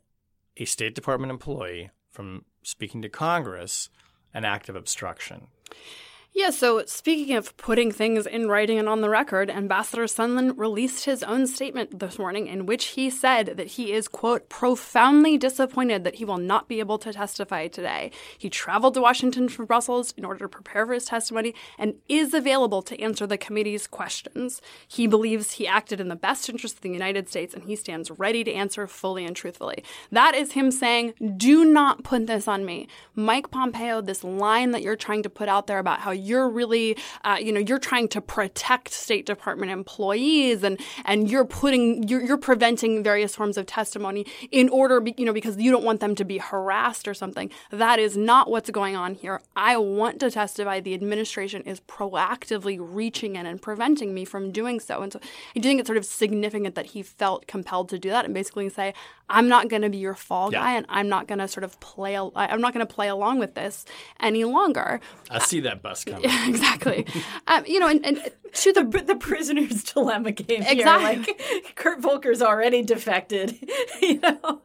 a 0.55 0.65
State 0.65 0.95
Department 0.95 1.29
employee 1.29 1.91
from 2.09 2.45
speaking 2.63 3.01
to 3.01 3.09
Congress 3.09 3.89
an 4.33 4.45
act 4.45 4.69
of 4.69 4.77
obstruction? 4.77 5.47
Yeah, 6.33 6.49
so 6.51 6.85
speaking 6.85 7.35
of 7.35 7.55
putting 7.57 7.91
things 7.91 8.25
in 8.25 8.47
writing 8.47 8.79
and 8.79 8.87
on 8.87 9.01
the 9.01 9.09
record, 9.09 9.49
Ambassador 9.49 10.05
Sondland 10.05 10.57
released 10.57 11.03
his 11.03 11.23
own 11.23 11.45
statement 11.45 11.99
this 11.99 12.17
morning 12.17 12.47
in 12.47 12.65
which 12.65 12.85
he 12.85 13.09
said 13.09 13.57
that 13.57 13.67
he 13.67 13.91
is, 13.91 14.07
quote, 14.07 14.47
profoundly 14.47 15.37
disappointed 15.37 16.05
that 16.05 16.15
he 16.15 16.25
will 16.25 16.37
not 16.37 16.69
be 16.69 16.79
able 16.79 16.97
to 16.99 17.11
testify 17.11 17.67
today. 17.67 18.11
He 18.37 18.49
traveled 18.49 18.93
to 18.93 19.01
Washington 19.01 19.49
from 19.49 19.65
Brussels 19.65 20.13
in 20.15 20.23
order 20.23 20.39
to 20.45 20.47
prepare 20.47 20.85
for 20.85 20.93
his 20.93 21.03
testimony 21.03 21.53
and 21.77 21.95
is 22.07 22.33
available 22.33 22.81
to 22.83 22.99
answer 23.01 23.27
the 23.27 23.37
committee's 23.37 23.85
questions. 23.85 24.61
He 24.87 25.07
believes 25.07 25.51
he 25.51 25.67
acted 25.67 25.99
in 25.99 26.07
the 26.07 26.15
best 26.15 26.47
interest 26.47 26.77
of 26.77 26.81
the 26.81 26.91
United 26.91 27.27
States 27.27 27.53
and 27.53 27.65
he 27.65 27.75
stands 27.75 28.09
ready 28.09 28.45
to 28.45 28.53
answer 28.53 28.87
fully 28.87 29.25
and 29.25 29.35
truthfully. 29.35 29.83
That 30.13 30.33
is 30.33 30.53
him 30.53 30.71
saying, 30.71 31.13
do 31.35 31.65
not 31.65 32.05
put 32.05 32.27
this 32.27 32.47
on 32.47 32.63
me. 32.63 32.87
Mike 33.15 33.51
Pompeo, 33.51 33.99
this 33.99 34.23
line 34.23 34.71
that 34.71 34.81
you're 34.81 34.95
trying 34.95 35.23
to 35.23 35.29
put 35.29 35.49
out 35.49 35.67
there 35.67 35.79
about 35.79 35.99
how 35.99 36.20
you're 36.21 36.49
really, 36.49 36.97
uh, 37.23 37.37
you 37.39 37.51
know, 37.51 37.59
you're 37.59 37.79
trying 37.79 38.07
to 38.09 38.21
protect 38.21 38.91
State 38.93 39.25
Department 39.25 39.71
employees 39.71 40.63
and 40.63 40.79
and 41.05 41.29
you're 41.29 41.45
putting 41.45 42.07
you're, 42.07 42.21
you're 42.21 42.37
preventing 42.37 43.03
various 43.03 43.35
forms 43.35 43.57
of 43.57 43.65
testimony 43.65 44.25
in 44.51 44.69
order, 44.69 45.01
you 45.17 45.25
know, 45.25 45.33
because 45.33 45.57
you 45.57 45.71
don't 45.71 45.83
want 45.83 45.99
them 45.99 46.15
to 46.15 46.23
be 46.23 46.37
harassed 46.37 47.07
or 47.07 47.13
something. 47.13 47.49
That 47.71 47.99
is 47.99 48.15
not 48.15 48.49
what's 48.49 48.69
going 48.69 48.95
on 48.95 49.15
here. 49.15 49.41
I 49.55 49.77
want 49.77 50.19
to 50.21 50.31
testify. 50.31 50.79
The 50.79 50.93
administration 50.93 51.61
is 51.63 51.79
proactively 51.81 52.77
reaching 52.79 53.35
in 53.35 53.45
and 53.45 53.61
preventing 53.61 54.13
me 54.13 54.25
from 54.25 54.51
doing 54.51 54.79
so. 54.79 55.01
And 55.01 55.11
so 55.11 55.19
I 55.55 55.59
do 55.59 55.67
think 55.67 55.79
it's 55.79 55.87
sort 55.87 55.97
of 55.97 56.05
significant 56.05 56.75
that 56.75 56.87
he 56.87 57.03
felt 57.03 57.47
compelled 57.47 57.89
to 57.89 57.99
do 57.99 58.09
that 58.09 58.25
and 58.25 58.33
basically 58.33 58.69
say, 58.69 58.93
I'm 59.29 59.47
not 59.47 59.69
going 59.69 59.81
to 59.81 59.89
be 59.89 59.97
your 59.97 60.13
fall 60.13 60.51
guy 60.51 60.75
and 60.75 60.85
I'm 60.89 61.07
not 61.07 61.27
going 61.27 61.39
to 61.39 61.47
sort 61.47 61.63
of 61.63 61.79
play, 61.79 62.17
I'm 62.17 62.61
not 62.61 62.73
going 62.73 62.85
to 62.85 62.93
play 62.93 63.07
along 63.07 63.39
with 63.39 63.55
this 63.55 63.85
any 64.19 64.43
longer. 64.43 64.99
I 65.29 65.39
see 65.39 65.61
that 65.61 65.81
bus 65.81 66.03
coming. 66.11 66.29
Yeah, 66.29 66.47
exactly. 66.49 67.05
um, 67.47 67.63
you 67.65 67.79
know, 67.79 67.87
and, 67.87 68.05
and 68.05 68.31
to 68.53 68.73
the 68.73 68.83
the 68.83 69.15
prisoner's 69.15 69.83
dilemma 69.93 70.31
game 70.31 70.63
exactly. 70.63 71.23
here. 71.23 71.35
Like 71.63 71.75
Kurt 71.75 72.01
Volker's 72.01 72.41
already 72.41 72.81
defected. 72.81 73.57
you 74.01 74.19
know. 74.19 74.61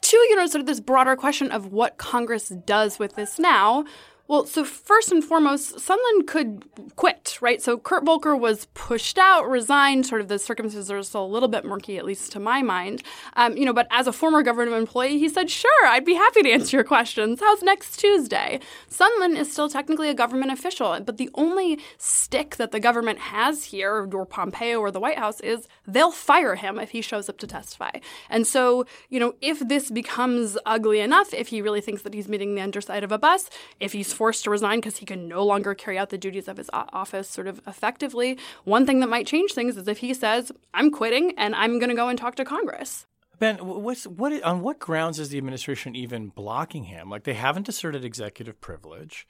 To 0.00 0.16
you 0.16 0.36
know, 0.36 0.46
sort 0.46 0.60
of 0.60 0.66
this 0.66 0.80
broader 0.80 1.16
question 1.16 1.50
of 1.50 1.72
what 1.72 1.98
Congress 1.98 2.48
does 2.48 2.98
with 2.98 3.14
this 3.16 3.38
now. 3.38 3.84
Well, 4.28 4.44
so 4.44 4.62
first 4.62 5.10
and 5.10 5.24
foremost, 5.24 5.76
Sondland 5.76 6.26
could 6.26 6.66
quit, 6.96 7.38
right? 7.40 7.62
So 7.62 7.78
Kurt 7.78 8.04
Volker 8.04 8.36
was 8.36 8.66
pushed 8.74 9.16
out, 9.16 9.48
resigned. 9.48 10.04
Sort 10.04 10.20
of 10.20 10.28
the 10.28 10.38
circumstances 10.38 10.90
are 10.90 11.02
still 11.02 11.24
a 11.24 11.26
little 11.26 11.48
bit 11.48 11.64
murky, 11.64 11.96
at 11.96 12.04
least 12.04 12.30
to 12.32 12.38
my 12.38 12.60
mind. 12.60 13.02
Um, 13.36 13.56
you 13.56 13.64
know, 13.64 13.72
but 13.72 13.86
as 13.90 14.06
a 14.06 14.12
former 14.12 14.42
government 14.42 14.76
employee, 14.76 15.18
he 15.18 15.30
said, 15.30 15.48
"Sure, 15.48 15.86
I'd 15.86 16.04
be 16.04 16.12
happy 16.12 16.42
to 16.42 16.50
answer 16.50 16.76
your 16.76 16.84
questions. 16.84 17.40
How's 17.40 17.62
next 17.62 17.96
Tuesday?" 17.98 18.60
Sondland 18.90 19.38
is 19.38 19.50
still 19.50 19.70
technically 19.70 20.10
a 20.10 20.14
government 20.14 20.52
official, 20.52 21.00
but 21.00 21.16
the 21.16 21.30
only 21.32 21.78
stick 21.96 22.56
that 22.56 22.70
the 22.70 22.80
government 22.80 23.18
has 23.18 23.64
here, 23.64 24.06
or 24.12 24.26
Pompeo 24.26 24.78
or 24.78 24.90
the 24.90 25.00
White 25.00 25.18
House, 25.18 25.40
is 25.40 25.68
they'll 25.86 26.12
fire 26.12 26.56
him 26.56 26.78
if 26.78 26.90
he 26.90 27.00
shows 27.00 27.30
up 27.30 27.38
to 27.38 27.46
testify. 27.46 27.92
And 28.28 28.46
so, 28.46 28.84
you 29.08 29.20
know, 29.20 29.36
if 29.40 29.58
this 29.60 29.90
becomes 29.90 30.58
ugly 30.66 31.00
enough, 31.00 31.32
if 31.32 31.48
he 31.48 31.62
really 31.62 31.80
thinks 31.80 32.02
that 32.02 32.12
he's 32.12 32.28
meeting 32.28 32.54
the 32.54 32.60
underside 32.60 33.04
of 33.04 33.10
a 33.10 33.16
bus, 33.16 33.48
if 33.80 33.94
he's 33.94 34.17
forced 34.18 34.42
to 34.42 34.50
resign 34.50 34.78
because 34.78 34.96
he 34.96 35.06
can 35.06 35.28
no 35.28 35.44
longer 35.44 35.76
carry 35.76 35.96
out 35.96 36.10
the 36.10 36.18
duties 36.18 36.48
of 36.48 36.56
his 36.56 36.68
office 36.72 37.30
sort 37.30 37.46
of 37.46 37.60
effectively. 37.68 38.36
One 38.64 38.84
thing 38.84 38.98
that 38.98 39.08
might 39.08 39.28
change 39.28 39.52
things 39.52 39.76
is 39.76 39.86
if 39.86 39.98
he 39.98 40.12
says, 40.12 40.50
I'm 40.74 40.90
quitting 40.90 41.34
and 41.38 41.54
I'm 41.54 41.78
going 41.78 41.90
to 41.90 41.94
go 41.94 42.08
and 42.08 42.18
talk 42.18 42.34
to 42.34 42.44
Congress. 42.44 43.06
Ben, 43.38 43.58
what's 43.58 44.04
what 44.08 44.42
on 44.42 44.62
what 44.62 44.80
grounds 44.80 45.20
is 45.20 45.28
the 45.28 45.38
administration 45.38 45.94
even 45.94 46.30
blocking 46.30 46.84
him? 46.84 47.08
Like 47.08 47.22
they 47.22 47.34
haven't 47.34 47.68
asserted 47.68 48.04
executive 48.04 48.60
privilege. 48.60 49.28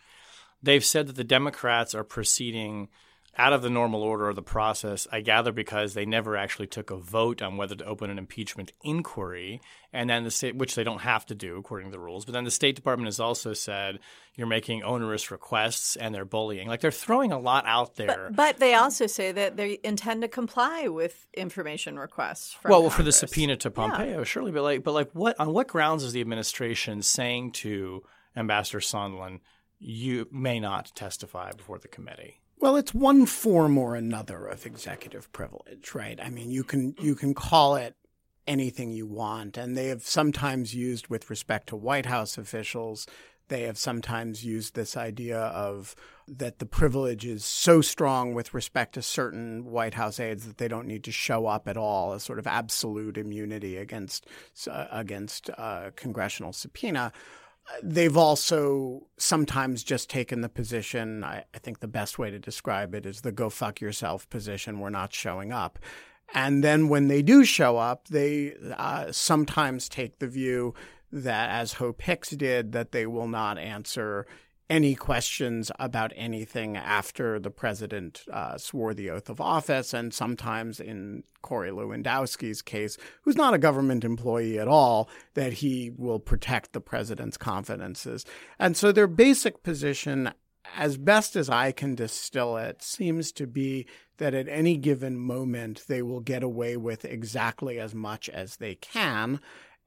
They've 0.62 0.85
said 0.85 1.07
that 1.09 1.16
the 1.16 1.24
Democrats 1.24 1.94
are 1.94 2.05
proceeding 2.05 2.88
out 3.38 3.53
of 3.53 3.62
the 3.62 3.70
normal 3.70 4.03
order 4.03 4.29
of 4.29 4.35
the 4.35 4.42
process, 4.42 5.07
I 5.12 5.20
gather 5.20 5.53
because 5.53 5.94
they 5.94 6.05
never 6.05 6.37
actually 6.37 6.66
took 6.66 6.90
a 6.90 6.96
vote 6.96 7.40
on 7.40 7.57
whether 7.57 7.77
to 7.77 7.85
open 7.85 8.11
an 8.11 8.18
impeachment 8.18 8.72
inquiry, 8.83 9.61
and 9.92 10.11
then 10.11 10.24
the 10.24 10.31
state, 10.31 10.57
which 10.57 10.74
they 10.74 10.83
don't 10.83 11.03
have 11.03 11.24
to 11.27 11.37
do 11.37 11.57
according 11.57 11.88
to 11.88 11.92
the 11.92 12.01
rules. 12.01 12.24
But 12.24 12.33
then 12.33 12.42
the 12.42 12.51
State 12.51 12.74
Department 12.74 13.07
has 13.07 13.20
also 13.20 13.53
said 13.53 14.01
you're 14.35 14.48
making 14.48 14.83
onerous 14.83 15.31
requests 15.31 15.94
and 15.94 16.12
they're 16.12 16.24
bullying. 16.24 16.66
Like 16.66 16.81
they're 16.81 16.90
throwing 16.90 17.31
a 17.31 17.38
lot 17.38 17.64
out 17.64 17.94
there. 17.94 18.29
But, 18.31 18.37
but 18.37 18.59
they 18.59 18.74
also 18.74 19.07
say 19.07 19.31
that 19.31 19.57
they 19.57 19.79
intend 19.85 20.22
to 20.22 20.29
comply 20.29 20.88
with 20.88 21.29
information 21.33 21.96
requests. 21.98 22.57
well, 22.64 22.81
Congress. 22.81 22.94
for 22.94 23.03
the 23.05 23.12
subpoena 23.12 23.57
to 23.59 23.70
Pompeo, 23.70 24.18
yeah. 24.18 24.24
surely, 24.24 24.51
but 24.51 24.62
like, 24.64 24.83
but 24.83 24.94
like, 24.94 25.11
what 25.12 25.38
on 25.38 25.53
what 25.53 25.68
grounds 25.68 26.03
is 26.03 26.12
the 26.12 26.20
administration 26.20 27.03
saying 27.03 27.53
to 27.53 28.03
Ambassador 28.37 28.81
Sondland, 28.81 29.40
you 29.79 30.27
may 30.33 30.59
not 30.59 30.90
testify 30.96 31.53
before 31.53 31.79
the 31.79 31.88
committee? 31.88 32.40
Well, 32.61 32.77
it's 32.77 32.92
one 32.92 33.27
form 33.27 33.79
or 33.79 33.94
another 33.94 34.47
of 34.47 34.66
executive 34.66 35.33
privilege, 35.33 35.94
right? 35.94 36.18
I 36.21 36.29
mean, 36.29 36.51
you 36.51 36.64
can 36.64 36.94
you 37.01 37.14
can 37.14 37.33
call 37.33 37.77
it 37.77 37.94
anything 38.49 38.90
you 38.90 39.07
want, 39.07 39.57
and 39.57 39.77
they 39.77 39.88
have 39.88 40.03
sometimes 40.03 40.75
used 40.75 41.07
with 41.07 41.31
respect 41.31 41.68
to 41.68 41.77
White 41.77 42.07
House 42.07 42.37
officials. 42.37 43.07
They 43.47 43.62
have 43.62 43.79
sometimes 43.79 44.44
used 44.44 44.75
this 44.75 44.97
idea 44.97 45.38
of 45.38 45.94
that 46.27 46.59
the 46.59 46.66
privilege 46.66 47.25
is 47.25 47.44
so 47.44 47.81
strong 47.81 48.35
with 48.35 48.53
respect 48.53 48.94
to 48.94 49.03
certain 49.03 49.64
White 49.64 49.94
House 49.94 50.18
aides 50.18 50.44
that 50.47 50.59
they 50.59 50.68
don't 50.68 50.88
need 50.88 51.05
to 51.05 51.12
show 51.12 51.47
up 51.47 51.68
at 51.68 51.77
all, 51.77 52.12
a 52.12 52.21
sort 52.21 52.40
of 52.40 52.47
absolute 52.47 53.16
immunity 53.16 53.77
against 53.77 54.27
uh, 54.68 54.87
against 54.90 55.49
uh, 55.57 55.90
congressional 55.94 56.53
subpoena 56.53 57.12
they've 57.83 58.17
also 58.17 59.07
sometimes 59.17 59.83
just 59.83 60.11
taken 60.11 60.41
the 60.41 60.49
position. 60.49 61.25
I, 61.25 61.45
I, 61.55 61.59
think 61.59 61.81
the 61.81 61.89
best 61.89 62.19
way 62.19 62.31
to 62.31 62.39
describe 62.39 62.95
it 62.95 63.07
is 63.07 63.21
the 63.21 63.33
go 63.33 63.51
fuck 63.51 63.81
yourself 63.81 64.29
position. 64.31 64.81
We're 64.81 64.91
not 64.91 65.13
showing 65.13 65.53
up. 65.53 65.79
And 66.35 66.63
then 66.63 66.89
when 66.89 67.09
they 67.09 67.23
do 67.23 67.45
show 67.45 67.79
up, 67.79 68.09
they 68.09 68.55
uh, 68.77 69.13
sometimes 69.13 69.89
take 69.89 70.19
the 70.19 70.27
view 70.27 70.75
that, 71.11 71.51
as 71.51 71.75
Hope 71.75 72.03
Hicks 72.03 72.31
did, 72.31 72.73
that 72.73 72.93
they 72.93 73.07
will 73.07 73.29
not 73.29 73.59
answer 73.59 74.27
any 74.71 74.95
questions 74.95 75.73
about 75.79 76.13
anything 76.15 76.77
after 76.77 77.39
the 77.39 77.51
president 77.51 78.25
uh, 78.31 78.59
swore 78.59 78.93
the 78.93 79.11
oath 79.11 79.31
of 79.31 79.41
office. 79.41 79.95
And 79.95 80.13
sometimes 80.13 80.79
in 80.79 81.25
Corey 81.41 81.71
Lewandowski's 81.71 82.61
case, 82.61 82.99
who's 83.23 83.37
not 83.37 83.55
a 83.55 83.59
government 83.59 84.05
employee 84.05 84.59
at 84.59 84.69
all, 84.69 85.09
that 85.35 85.55
he 85.55 85.91
will 85.97 86.19
protect 86.19 86.73
the 86.73 86.81
president's 86.81 87.39
confidences. 87.39 88.27
And 88.59 88.77
so 88.77 88.93
their 88.93 89.07
basic 89.07 89.63
position, 89.63 90.33
as 90.77 90.99
best 90.99 91.35
as 91.35 91.49
I 91.49 91.73
can 91.73 91.95
distill 91.95 92.59
it, 92.59 92.83
seems 92.83 93.33
to 93.33 93.47
be 93.47 93.87
that 94.19 94.35
at 94.35 94.49
any 94.49 94.77
given 94.77 95.17
moment 95.17 95.85
they 95.89 96.03
will 96.03 96.21
get 96.21 96.43
away 96.43 96.77
with 96.77 97.05
exactly 97.05 97.79
as 97.79 97.95
much 97.95 98.29
as 98.29 98.57
they 98.57 98.75
can 98.75 99.41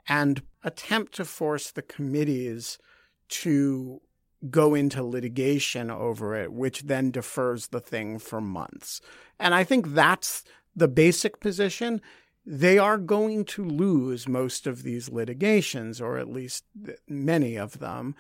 and 0.08 0.42
attempt 0.64 1.14
to 1.16 1.26
force 1.26 1.72
the 1.72 1.82
committees 1.82 2.80
to 3.28 4.02
go 4.50 4.74
into 4.74 5.04
litigation 5.04 5.92
over 5.92 6.36
it, 6.36 6.52
which 6.52 6.84
then 6.84 7.12
defers 7.12 7.68
the 7.68 7.80
thing 7.80 8.18
for 8.18 8.42
months. 8.42 9.02
And 9.40 9.54
I 9.54 9.64
think 9.64 9.90
that's 9.90 10.44
the 10.76 10.88
basic 10.88 11.40
position. 11.40 12.02
They 12.46 12.78
are 12.80 12.98
going 12.98 13.46
to 13.46 13.64
lose 13.64 14.28
most 14.28 14.66
of 14.66 14.84
these 14.84 15.10
litigations, 15.10 16.02
or 16.02 16.18
at 16.18 16.28
least 16.28 16.64
many 17.08 17.56
of 17.56 17.80
them. 17.80 18.16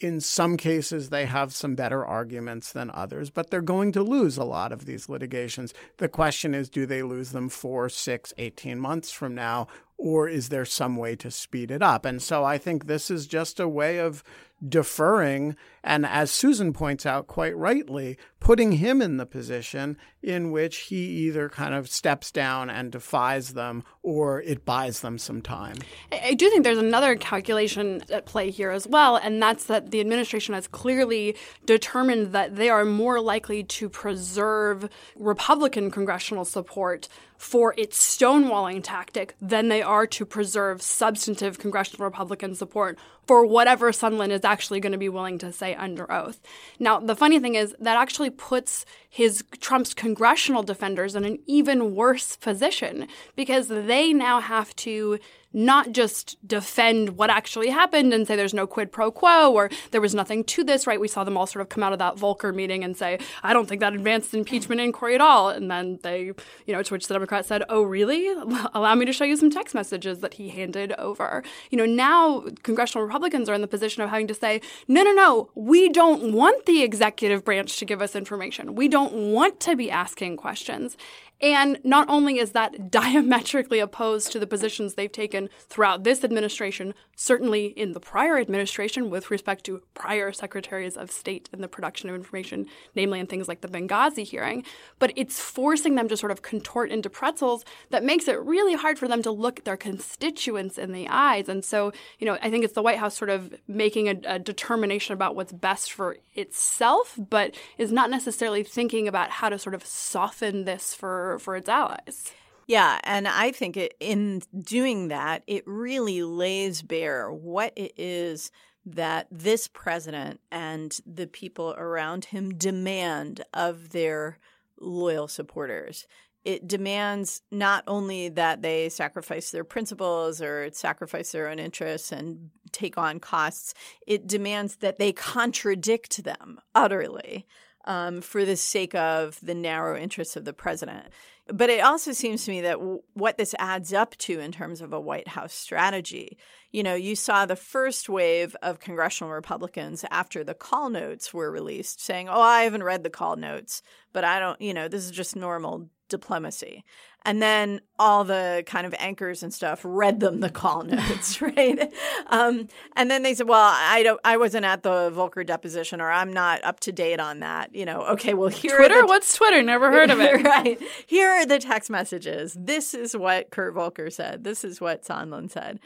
In 0.00 0.20
some 0.20 0.56
cases, 0.56 1.10
they 1.10 1.26
have 1.26 1.52
some 1.52 1.74
better 1.74 2.06
arguments 2.06 2.72
than 2.72 2.90
others, 2.92 3.30
but 3.30 3.50
they're 3.50 3.60
going 3.60 3.90
to 3.92 4.02
lose 4.02 4.36
a 4.36 4.44
lot 4.44 4.72
of 4.72 4.86
these 4.86 5.08
litigations. 5.08 5.74
The 5.96 6.08
question 6.08 6.54
is 6.54 6.70
do 6.70 6.86
they 6.86 7.02
lose 7.02 7.32
them 7.32 7.48
four, 7.48 7.88
six, 7.88 8.32
18 8.38 8.78
months 8.78 9.10
from 9.10 9.34
now, 9.34 9.66
or 9.98 10.28
is 10.28 10.50
there 10.50 10.64
some 10.64 10.96
way 10.96 11.16
to 11.16 11.30
speed 11.30 11.70
it 11.70 11.82
up? 11.82 12.04
And 12.04 12.22
so 12.22 12.44
I 12.44 12.58
think 12.58 12.86
this 12.86 13.10
is 13.10 13.26
just 13.26 13.58
a 13.58 13.68
way 13.68 13.98
of 13.98 14.22
deferring, 14.66 15.56
and 15.84 16.04
as 16.04 16.30
Susan 16.30 16.72
points 16.72 17.06
out 17.06 17.26
quite 17.26 17.56
rightly, 17.56 18.18
putting 18.40 18.72
him 18.72 19.00
in 19.00 19.16
the 19.16 19.26
position 19.26 19.96
in 20.22 20.50
which 20.50 20.78
he 20.78 20.96
either 20.96 21.48
kind 21.48 21.74
of 21.74 21.88
steps 21.88 22.32
down 22.32 22.68
and 22.68 22.90
defies 22.90 23.54
them 23.54 23.84
or 24.02 24.42
it 24.42 24.64
buys 24.64 25.00
them 25.00 25.16
some 25.18 25.40
time. 25.40 25.76
I 26.10 26.34
do 26.34 26.50
think 26.50 26.64
there's 26.64 26.78
another 26.78 27.14
calculation 27.14 28.02
at 28.10 28.26
play 28.26 28.50
here 28.50 28.70
as 28.70 28.86
well, 28.86 29.16
and 29.16 29.40
that's 29.40 29.64
that 29.66 29.90
the 29.90 30.00
administration 30.00 30.54
has 30.54 30.66
clearly 30.66 31.36
determined 31.64 32.32
that 32.32 32.56
they 32.56 32.68
are 32.68 32.84
more 32.84 33.20
likely 33.20 33.62
to 33.64 33.88
preserve 33.88 34.88
Republican 35.16 35.90
congressional 35.90 36.44
support 36.44 37.08
for 37.36 37.72
its 37.78 37.98
stonewalling 37.98 38.80
tactic 38.82 39.34
than 39.40 39.68
they 39.68 39.80
are 39.80 40.06
to 40.08 40.26
preserve 40.26 40.82
substantive 40.82 41.58
congressional 41.58 42.04
Republican 42.04 42.54
support 42.54 42.98
for 43.28 43.44
whatever 43.44 43.92
Sondland 43.92 44.30
is 44.30 44.42
actually 44.42 44.80
going 44.80 44.92
to 44.92 44.98
be 44.98 45.10
willing 45.10 45.36
to 45.38 45.52
say 45.52 45.74
under 45.74 46.10
oath. 46.10 46.40
Now, 46.78 46.98
the 46.98 47.14
funny 47.14 47.38
thing 47.38 47.54
is 47.56 47.76
that 47.78 47.98
actually 47.98 48.30
puts 48.30 48.86
his 49.08 49.44
Trump's 49.60 49.92
congressional 49.92 50.62
defenders 50.62 51.14
in 51.14 51.26
an 51.26 51.38
even 51.46 51.94
worse 51.94 52.36
position 52.36 53.06
because 53.36 53.68
they 53.68 54.14
now 54.14 54.40
have 54.40 54.74
to 54.76 55.18
not 55.52 55.92
just 55.92 56.36
defend 56.46 57.16
what 57.16 57.30
actually 57.30 57.68
happened 57.70 58.12
and 58.12 58.26
say 58.26 58.36
there's 58.36 58.54
no 58.54 58.66
quid 58.66 58.92
pro 58.92 59.10
quo 59.10 59.52
or 59.52 59.70
there 59.90 60.00
was 60.00 60.14
nothing 60.14 60.44
to 60.44 60.62
this, 60.62 60.86
right? 60.86 61.00
We 61.00 61.08
saw 61.08 61.24
them 61.24 61.36
all 61.36 61.46
sort 61.46 61.62
of 61.62 61.68
come 61.68 61.82
out 61.82 61.92
of 61.92 61.98
that 62.00 62.18
Volker 62.18 62.52
meeting 62.52 62.84
and 62.84 62.96
say, 62.96 63.18
I 63.42 63.52
don't 63.52 63.66
think 63.66 63.80
that 63.80 63.94
advanced 63.94 64.34
impeachment 64.34 64.80
inquiry 64.80 65.14
at 65.14 65.20
all. 65.20 65.48
And 65.48 65.70
then 65.70 65.98
they, 66.02 66.32
you 66.66 66.74
know, 66.74 66.82
to 66.82 66.94
which 66.94 67.08
the 67.08 67.14
Democrats 67.14 67.48
said, 67.48 67.62
Oh, 67.68 67.82
really? 67.82 68.28
Allow 68.74 68.94
me 68.94 69.06
to 69.06 69.12
show 69.12 69.24
you 69.24 69.36
some 69.36 69.50
text 69.50 69.74
messages 69.74 70.20
that 70.20 70.34
he 70.34 70.50
handed 70.50 70.92
over. 70.92 71.42
You 71.70 71.78
know, 71.78 71.86
now 71.86 72.44
congressional 72.62 73.06
Republicans 73.06 73.48
are 73.48 73.54
in 73.54 73.62
the 73.62 73.68
position 73.68 74.02
of 74.02 74.10
having 74.10 74.26
to 74.28 74.34
say, 74.34 74.60
No, 74.86 75.02
no, 75.02 75.12
no, 75.12 75.50
we 75.54 75.88
don't 75.88 76.32
want 76.32 76.66
the 76.66 76.82
executive 76.82 77.44
branch 77.44 77.78
to 77.78 77.84
give 77.84 78.02
us 78.02 78.14
information. 78.14 78.74
We 78.74 78.88
don't 78.88 79.32
want 79.32 79.60
to 79.60 79.76
be 79.76 79.90
asking 79.90 80.36
questions. 80.36 80.96
And 81.40 81.78
not 81.84 82.08
only 82.08 82.38
is 82.38 82.52
that 82.52 82.90
diametrically 82.90 83.78
opposed 83.78 84.32
to 84.32 84.38
the 84.38 84.46
positions 84.46 84.94
they've 84.94 85.10
taken 85.10 85.48
throughout 85.68 86.04
this 86.04 86.24
administration, 86.24 86.94
certainly 87.20 87.66
in 87.66 87.94
the 87.94 88.00
prior 88.00 88.38
administration 88.38 89.10
with 89.10 89.28
respect 89.28 89.64
to 89.64 89.82
prior 89.92 90.30
secretaries 90.30 90.96
of 90.96 91.10
state 91.10 91.48
and 91.52 91.64
the 91.64 91.68
production 91.68 92.08
of 92.08 92.14
information, 92.14 92.64
namely 92.94 93.18
in 93.18 93.26
things 93.26 93.48
like 93.48 93.60
the 93.60 93.66
Benghazi 93.66 94.22
hearing, 94.22 94.64
but 95.00 95.12
it's 95.16 95.40
forcing 95.40 95.96
them 95.96 96.08
to 96.08 96.16
sort 96.16 96.30
of 96.30 96.42
contort 96.42 96.92
into 96.92 97.10
pretzels 97.10 97.64
that 97.90 98.04
makes 98.04 98.28
it 98.28 98.40
really 98.42 98.76
hard 98.76 99.00
for 99.00 99.08
them 99.08 99.20
to 99.20 99.32
look 99.32 99.64
their 99.64 99.76
constituents 99.76 100.78
in 100.78 100.92
the 100.92 101.08
eyes. 101.08 101.48
And 101.48 101.64
so, 101.64 101.92
you 102.20 102.24
know, 102.24 102.38
I 102.40 102.50
think 102.50 102.64
it's 102.64 102.74
the 102.74 102.82
White 102.82 102.98
House 102.98 103.16
sort 103.16 103.30
of 103.30 103.52
making 103.66 104.08
a, 104.08 104.36
a 104.36 104.38
determination 104.38 105.12
about 105.12 105.34
what's 105.34 105.52
best 105.52 105.90
for 105.90 106.18
itself, 106.36 107.18
but 107.18 107.56
is 107.78 107.90
not 107.90 108.10
necessarily 108.10 108.62
thinking 108.62 109.08
about 109.08 109.30
how 109.30 109.48
to 109.48 109.58
sort 109.58 109.74
of 109.74 109.84
soften 109.84 110.66
this 110.66 110.94
for, 110.94 111.40
for 111.40 111.56
its 111.56 111.68
allies. 111.68 112.32
Yeah, 112.68 113.00
and 113.02 113.26
I 113.26 113.50
think 113.50 113.78
it, 113.78 113.94
in 113.98 114.42
doing 114.60 115.08
that, 115.08 115.42
it 115.46 115.64
really 115.66 116.22
lays 116.22 116.82
bare 116.82 117.32
what 117.32 117.72
it 117.76 117.94
is 117.96 118.52
that 118.84 119.26
this 119.30 119.68
president 119.68 120.40
and 120.52 120.98
the 121.06 121.26
people 121.26 121.74
around 121.78 122.26
him 122.26 122.50
demand 122.54 123.42
of 123.54 123.90
their 123.90 124.38
loyal 124.78 125.28
supporters. 125.28 126.06
It 126.44 126.68
demands 126.68 127.40
not 127.50 127.84
only 127.86 128.28
that 128.28 128.60
they 128.60 128.90
sacrifice 128.90 129.50
their 129.50 129.64
principles 129.64 130.42
or 130.42 130.68
sacrifice 130.72 131.32
their 131.32 131.48
own 131.48 131.58
interests 131.58 132.12
and 132.12 132.50
take 132.70 132.98
on 132.98 133.18
costs, 133.18 133.72
it 134.06 134.26
demands 134.26 134.76
that 134.76 134.98
they 134.98 135.12
contradict 135.12 136.22
them 136.22 136.60
utterly 136.74 137.46
um, 137.86 138.20
for 138.20 138.44
the 138.44 138.56
sake 138.56 138.94
of 138.94 139.38
the 139.42 139.54
narrow 139.54 139.98
interests 139.98 140.36
of 140.36 140.44
the 140.44 140.52
president. 140.52 141.06
But 141.52 141.70
it 141.70 141.82
also 141.82 142.12
seems 142.12 142.44
to 142.44 142.50
me 142.50 142.60
that 142.60 142.78
w- 142.78 143.02
what 143.14 143.38
this 143.38 143.54
adds 143.58 143.92
up 143.92 144.16
to 144.18 144.38
in 144.38 144.52
terms 144.52 144.80
of 144.80 144.92
a 144.92 145.00
White 145.00 145.28
House 145.28 145.54
strategy, 145.54 146.36
you 146.70 146.82
know, 146.82 146.94
you 146.94 147.16
saw 147.16 147.46
the 147.46 147.56
first 147.56 148.08
wave 148.08 148.54
of 148.62 148.80
congressional 148.80 149.32
Republicans 149.32 150.04
after 150.10 150.44
the 150.44 150.54
call 150.54 150.90
notes 150.90 151.32
were 151.32 151.50
released 151.50 152.02
saying, 152.02 152.28
oh, 152.28 152.40
I 152.40 152.62
haven't 152.62 152.82
read 152.82 153.02
the 153.02 153.10
call 153.10 153.36
notes, 153.36 153.82
but 154.12 154.24
I 154.24 154.38
don't, 154.38 154.60
you 154.60 154.74
know, 154.74 154.88
this 154.88 155.04
is 155.04 155.10
just 155.10 155.36
normal 155.36 155.88
diplomacy. 156.08 156.84
And 157.24 157.42
then 157.42 157.80
all 157.98 158.24
the 158.24 158.62
kind 158.66 158.86
of 158.86 158.94
anchors 158.98 159.42
and 159.42 159.52
stuff 159.52 159.80
read 159.84 160.20
them 160.20 160.40
the 160.40 160.50
call 160.50 160.82
notes, 160.84 161.42
right? 161.42 161.92
Um, 162.28 162.68
and 162.96 163.10
then 163.10 163.22
they 163.22 163.34
said, 163.34 163.48
"Well, 163.48 163.72
I 163.74 164.02
don't, 164.02 164.20
I 164.24 164.36
wasn't 164.36 164.64
at 164.64 164.82
the 164.82 165.10
Volker 165.10 165.42
deposition, 165.44 166.00
or 166.00 166.10
I'm 166.10 166.32
not 166.32 166.62
up 166.64 166.80
to 166.80 166.92
date 166.92 167.20
on 167.20 167.40
that." 167.40 167.74
You 167.74 167.84
know, 167.84 168.02
okay, 168.12 168.34
well, 168.34 168.48
here 168.48 168.76
Twitter. 168.76 169.02
The, 169.02 169.06
What's 169.06 169.34
Twitter? 169.36 169.62
Never 169.62 169.90
heard 169.90 170.10
of 170.10 170.20
it. 170.20 170.42
right. 170.44 170.80
Here 171.06 171.37
are 171.38 171.46
the 171.46 171.58
text 171.58 171.88
messages. 171.88 172.56
This 172.58 172.94
is 172.94 173.16
what 173.16 173.50
Kurt 173.50 173.74
Volker 173.74 174.10
said. 174.10 174.44
This 174.44 174.64
is 174.64 174.80
what 174.80 175.04
Sondland 175.04 175.50
said. 175.50 175.78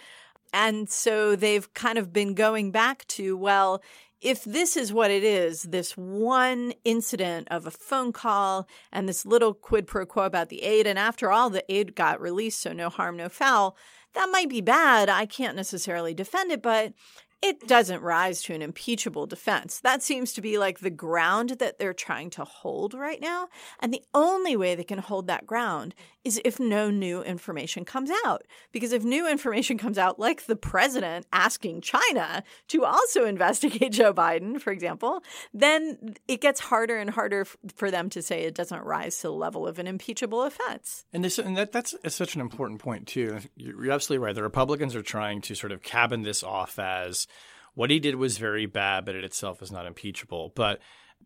And 0.55 0.88
so 0.88 1.37
they've 1.37 1.73
kind 1.75 1.99
of 1.99 2.12
been 2.12 2.35
going 2.35 2.71
back 2.71 3.07
to, 3.09 3.37
well, 3.37 3.83
if 4.21 4.45
this 4.45 4.77
is 4.77 4.93
what 4.93 5.11
it 5.11 5.25
is, 5.25 5.62
this 5.65 5.97
one 5.97 6.73
incident 6.85 7.49
of 7.51 7.67
a 7.67 7.71
phone 7.71 8.12
call 8.12 8.69
and 8.93 9.09
this 9.09 9.27
little 9.27 9.53
quid 9.53 9.87
pro 9.87 10.07
quo 10.07 10.25
about 10.25 10.49
the 10.49 10.62
aid, 10.62 10.87
and 10.87 10.99
after 10.99 11.31
all, 11.31 11.51
the 11.51 11.65
aid 11.73 11.95
got 11.95 12.21
released, 12.21 12.61
so 12.61 12.73
no 12.73 12.88
harm, 12.88 13.17
no 13.17 13.29
foul, 13.29 13.77
that 14.15 14.29
might 14.31 14.49
be 14.49 14.61
bad. 14.61 15.09
I 15.09 15.27
can't 15.27 15.57
necessarily 15.57 16.15
defend 16.15 16.53
it, 16.53 16.62
but 16.62 16.93
it 17.42 17.66
doesn't 17.66 18.02
rise 18.02 18.40
to 18.42 18.55
an 18.55 18.62
impeachable 18.62 19.26
defense. 19.26 19.81
That 19.81 20.02
seems 20.02 20.33
to 20.35 20.40
be 20.40 20.59
like 20.59 20.78
the 20.78 20.90
ground 20.90 21.50
that 21.59 21.78
they're 21.78 21.92
trying 21.92 22.31
to 22.31 22.44
hold 22.44 22.94
right 22.94 23.20
now. 23.20 23.48
And 23.81 23.92
the 23.92 24.05
only 24.14 24.57
way 24.57 24.76
they 24.76 24.85
can 24.85 24.98
hold 24.98 25.26
that 25.26 25.44
ground 25.44 25.96
is 26.24 26.40
if 26.44 26.61
no 26.61 26.88
new 26.88 27.20
information 27.22 27.85
comes 27.85 28.11
out. 28.24 28.44
Because 28.70 28.92
if 28.92 29.02
new 29.02 29.28
information 29.28 29.76
comes 29.76 29.98
out, 29.98 30.20
like 30.20 30.46
the 30.46 30.55
president 30.55 31.26
asking 31.33 31.81
China 31.81 32.44
to 32.68 32.85
also 32.85 33.24
investigate 33.33 33.90
Joe 33.90 34.14
Biden, 34.14 34.61
for 34.61 34.72
example, 34.72 35.20
then 35.52 36.14
it 36.28 36.40
gets 36.40 36.61
harder 36.61 36.96
and 36.96 37.11
harder 37.11 37.44
for 37.74 37.90
them 37.90 38.09
to 38.11 38.22
say 38.22 38.42
it 38.42 38.55
doesn't 38.55 38.85
rise 38.85 39.16
to 39.18 39.22
the 39.22 39.33
level 39.33 39.66
of 39.66 39.81
an 39.81 39.88
impeachable 39.88 40.42
offense. 40.42 41.05
And, 41.12 41.24
this, 41.24 41.40
and 41.40 41.57
that, 41.57 41.72
that's 41.72 41.96
such 42.09 42.37
an 42.37 42.40
important 42.40 42.81
point, 42.81 43.09
too. 43.09 43.40
You're 43.57 43.90
absolutely 43.90 44.24
right. 44.24 44.35
The 44.35 44.44
Republicans 44.44 44.94
are 44.94 45.02
trying 45.02 45.40
to 45.42 45.57
sort 45.57 45.72
of 45.72 45.83
cabin 45.83 46.22
this 46.22 46.44
off 46.44 46.78
as 46.78 47.26
what 47.75 47.91
he 47.91 47.99
did 47.99 48.17
was 48.17 48.39
very 48.39 48.67
bad, 48.67 49.05
but 49.05 49.15
it 49.15 49.25
itself 49.25 49.63
is 49.63 49.73
not 49.73 49.87
impeachable. 49.87 50.53
But 50.55 50.81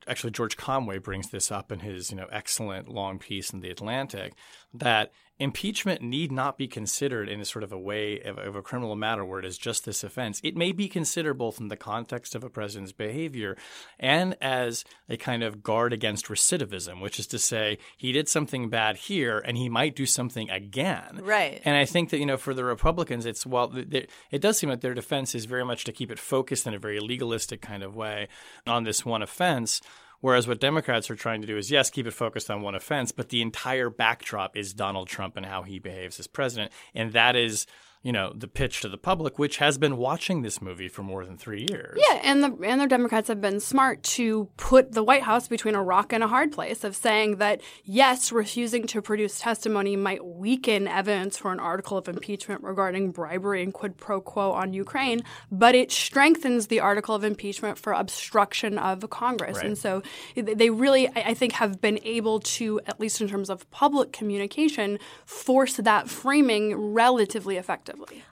actually, 0.06 0.30
George 0.30 0.56
Conway 0.56 0.98
brings 0.98 1.30
this 1.30 1.50
up 1.50 1.72
in 1.72 1.80
his 1.80 2.10
you 2.10 2.16
know 2.16 2.28
excellent 2.30 2.88
long 2.88 3.18
piece 3.18 3.50
in 3.50 3.60
the 3.60 3.70
Atlantic 3.70 4.34
that 4.80 5.12
impeachment 5.38 6.00
need 6.00 6.32
not 6.32 6.56
be 6.56 6.66
considered 6.66 7.28
in 7.28 7.40
a 7.40 7.44
sort 7.44 7.62
of 7.62 7.72
a 7.72 7.78
way 7.78 8.20
of, 8.20 8.38
of, 8.38 8.56
a 8.56 8.62
criminal 8.62 8.96
matter 8.96 9.24
where 9.24 9.38
it 9.38 9.44
is 9.44 9.58
just 9.58 9.84
this 9.84 10.02
offense. 10.02 10.40
It 10.42 10.56
may 10.56 10.72
be 10.72 10.88
considered 10.88 11.34
both 11.34 11.60
in 11.60 11.68
the 11.68 11.76
context 11.76 12.34
of 12.34 12.42
a 12.42 12.48
president's 12.48 12.92
behavior 12.92 13.56
and 13.98 14.34
as 14.40 14.84
a 15.08 15.16
kind 15.16 15.42
of 15.42 15.62
guard 15.62 15.92
against 15.92 16.26
recidivism, 16.26 17.02
which 17.02 17.20
is 17.20 17.26
to 17.28 17.38
say 17.38 17.78
he 17.96 18.12
did 18.12 18.28
something 18.28 18.70
bad 18.70 18.96
here 18.96 19.38
and 19.38 19.58
he 19.58 19.68
might 19.68 19.94
do 19.94 20.06
something 20.06 20.48
again. 20.48 21.20
Right. 21.22 21.60
And 21.64 21.76
I 21.76 21.84
think 21.84 22.10
that, 22.10 22.18
you 22.18 22.26
know, 22.26 22.38
for 22.38 22.54
the 22.54 22.64
Republicans, 22.64 23.26
it's, 23.26 23.44
well, 23.44 23.72
it 23.76 24.40
does 24.40 24.58
seem 24.58 24.70
that 24.70 24.80
their 24.80 24.94
defense 24.94 25.34
is 25.34 25.44
very 25.44 25.64
much 25.64 25.84
to 25.84 25.92
keep 25.92 26.10
it 26.10 26.18
focused 26.18 26.66
in 26.66 26.72
a 26.72 26.78
very 26.78 26.98
legalistic 26.98 27.60
kind 27.60 27.82
of 27.82 27.94
way 27.94 28.28
on 28.66 28.84
this 28.84 29.04
one 29.04 29.22
offense. 29.22 29.82
Whereas 30.20 30.48
what 30.48 30.60
Democrats 30.60 31.10
are 31.10 31.16
trying 31.16 31.40
to 31.40 31.46
do 31.46 31.56
is, 31.56 31.70
yes, 31.70 31.90
keep 31.90 32.06
it 32.06 32.12
focused 32.12 32.50
on 32.50 32.62
one 32.62 32.74
offense, 32.74 33.12
but 33.12 33.28
the 33.28 33.42
entire 33.42 33.90
backdrop 33.90 34.56
is 34.56 34.72
Donald 34.72 35.08
Trump 35.08 35.36
and 35.36 35.46
how 35.46 35.62
he 35.62 35.78
behaves 35.78 36.18
as 36.18 36.26
president. 36.26 36.72
And 36.94 37.12
that 37.12 37.36
is 37.36 37.66
you 38.02 38.12
know, 38.12 38.32
the 38.34 38.48
pitch 38.48 38.80
to 38.82 38.88
the 38.88 38.98
public, 38.98 39.38
which 39.38 39.56
has 39.56 39.78
been 39.78 39.96
watching 39.96 40.42
this 40.42 40.62
movie 40.62 40.88
for 40.88 41.02
more 41.02 41.24
than 41.24 41.36
three 41.36 41.66
years. 41.68 41.98
Yeah, 42.08 42.20
and 42.22 42.42
the 42.42 42.56
and 42.64 42.80
the 42.80 42.86
Democrats 42.86 43.28
have 43.28 43.40
been 43.40 43.58
smart 43.60 44.02
to 44.04 44.48
put 44.56 44.92
the 44.92 45.02
White 45.02 45.22
House 45.22 45.48
between 45.48 45.74
a 45.74 45.82
rock 45.82 46.12
and 46.12 46.22
a 46.22 46.28
hard 46.28 46.52
place 46.52 46.84
of 46.84 46.94
saying 46.94 47.36
that 47.36 47.60
yes, 47.84 48.30
refusing 48.30 48.86
to 48.88 49.02
produce 49.02 49.40
testimony 49.40 49.96
might 49.96 50.24
weaken 50.24 50.86
evidence 50.86 51.36
for 51.36 51.52
an 51.52 51.58
article 51.58 51.96
of 51.98 52.08
impeachment 52.08 52.62
regarding 52.62 53.10
bribery 53.10 53.62
and 53.62 53.74
quid 53.74 53.96
pro 53.96 54.20
quo 54.20 54.52
on 54.52 54.72
Ukraine, 54.72 55.22
but 55.50 55.74
it 55.74 55.90
strengthens 55.90 56.68
the 56.68 56.80
article 56.80 57.14
of 57.14 57.24
impeachment 57.24 57.78
for 57.78 57.92
obstruction 57.92 58.78
of 58.78 59.08
Congress. 59.10 59.56
Right. 59.56 59.66
And 59.66 59.78
so 59.78 60.02
they 60.36 60.70
really, 60.70 61.08
I 61.16 61.34
think, 61.34 61.54
have 61.54 61.80
been 61.80 61.98
able 62.04 62.40
to, 62.40 62.80
at 62.86 63.00
least 63.00 63.20
in 63.20 63.28
terms 63.28 63.50
of 63.50 63.68
public 63.70 64.12
communication, 64.12 64.98
force 65.24 65.76
that 65.76 66.08
framing 66.08 66.74
relatively 66.92 67.56
effectively. 67.56 67.85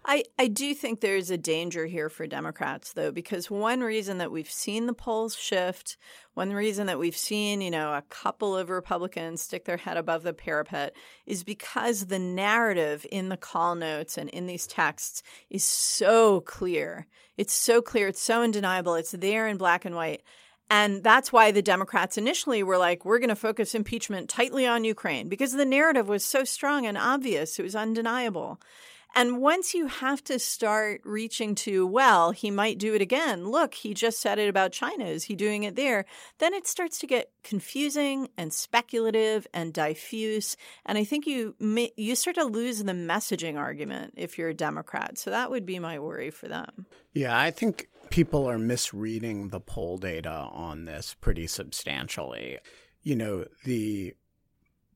I, 0.04 0.24
I 0.38 0.48
do 0.48 0.74
think 0.74 1.00
there's 1.00 1.30
a 1.30 1.38
danger 1.38 1.86
here 1.86 2.08
for 2.08 2.26
Democrats, 2.26 2.92
though, 2.92 3.10
because 3.12 3.50
one 3.50 3.80
reason 3.80 4.18
that 4.18 4.30
we've 4.30 4.50
seen 4.50 4.86
the 4.86 4.92
polls 4.92 5.36
shift, 5.36 5.96
one 6.34 6.52
reason 6.52 6.86
that 6.86 6.98
we've 6.98 7.16
seen, 7.16 7.60
you 7.60 7.70
know, 7.70 7.94
a 7.94 8.02
couple 8.08 8.56
of 8.56 8.70
Republicans 8.70 9.42
stick 9.42 9.64
their 9.64 9.76
head 9.76 9.96
above 9.96 10.22
the 10.22 10.32
parapet 10.32 10.94
is 11.26 11.44
because 11.44 12.06
the 12.06 12.18
narrative 12.18 13.06
in 13.10 13.28
the 13.28 13.36
call 13.36 13.74
notes 13.74 14.18
and 14.18 14.28
in 14.30 14.46
these 14.46 14.66
texts 14.66 15.22
is 15.50 15.64
so 15.64 16.40
clear. 16.40 17.06
It's 17.36 17.54
so 17.54 17.82
clear. 17.82 18.08
It's 18.08 18.20
so 18.20 18.42
undeniable. 18.42 18.94
It's 18.94 19.12
there 19.12 19.48
in 19.48 19.56
black 19.56 19.84
and 19.84 19.94
white. 19.94 20.22
And 20.70 21.02
that's 21.02 21.32
why 21.32 21.50
the 21.50 21.62
Democrats 21.62 22.16
initially 22.16 22.62
were 22.62 22.78
like, 22.78 23.04
we're 23.04 23.18
going 23.18 23.28
to 23.28 23.36
focus 23.36 23.74
impeachment 23.74 24.28
tightly 24.28 24.66
on 24.66 24.84
Ukraine 24.84 25.28
because 25.28 25.52
the 25.52 25.64
narrative 25.64 26.08
was 26.08 26.24
so 26.24 26.44
strong 26.44 26.86
and 26.86 26.96
obvious. 26.96 27.58
It 27.58 27.62
was 27.62 27.76
undeniable. 27.76 28.60
And 29.16 29.40
once 29.40 29.74
you 29.74 29.86
have 29.86 30.24
to 30.24 30.38
start 30.38 31.00
reaching 31.04 31.54
to, 31.56 31.86
well, 31.86 32.32
he 32.32 32.50
might 32.50 32.78
do 32.78 32.94
it 32.94 33.00
again. 33.00 33.48
Look, 33.48 33.74
he 33.74 33.94
just 33.94 34.20
said 34.20 34.40
it 34.40 34.48
about 34.48 34.72
China. 34.72 35.04
Is 35.04 35.24
he 35.24 35.36
doing 35.36 35.62
it 35.62 35.76
there? 35.76 36.04
Then 36.38 36.52
it 36.52 36.66
starts 36.66 36.98
to 36.98 37.06
get 37.06 37.30
confusing 37.44 38.28
and 38.36 38.52
speculative 38.52 39.46
and 39.54 39.72
diffuse. 39.72 40.56
And 40.84 40.98
I 40.98 41.04
think 41.04 41.26
you 41.26 41.54
you 41.96 42.16
start 42.16 42.36
to 42.36 42.44
lose 42.44 42.82
the 42.82 42.92
messaging 42.92 43.56
argument 43.56 44.14
if 44.16 44.36
you're 44.36 44.48
a 44.48 44.54
Democrat. 44.54 45.16
So 45.16 45.30
that 45.30 45.50
would 45.50 45.64
be 45.64 45.78
my 45.78 45.98
worry 46.00 46.30
for 46.30 46.48
them. 46.48 46.86
Yeah, 47.12 47.38
I 47.38 47.52
think 47.52 47.88
people 48.10 48.48
are 48.50 48.58
misreading 48.58 49.48
the 49.48 49.60
poll 49.60 49.96
data 49.98 50.48
on 50.50 50.86
this 50.86 51.14
pretty 51.20 51.46
substantially. 51.46 52.58
You 53.02 53.14
know, 53.14 53.44
the 53.64 54.14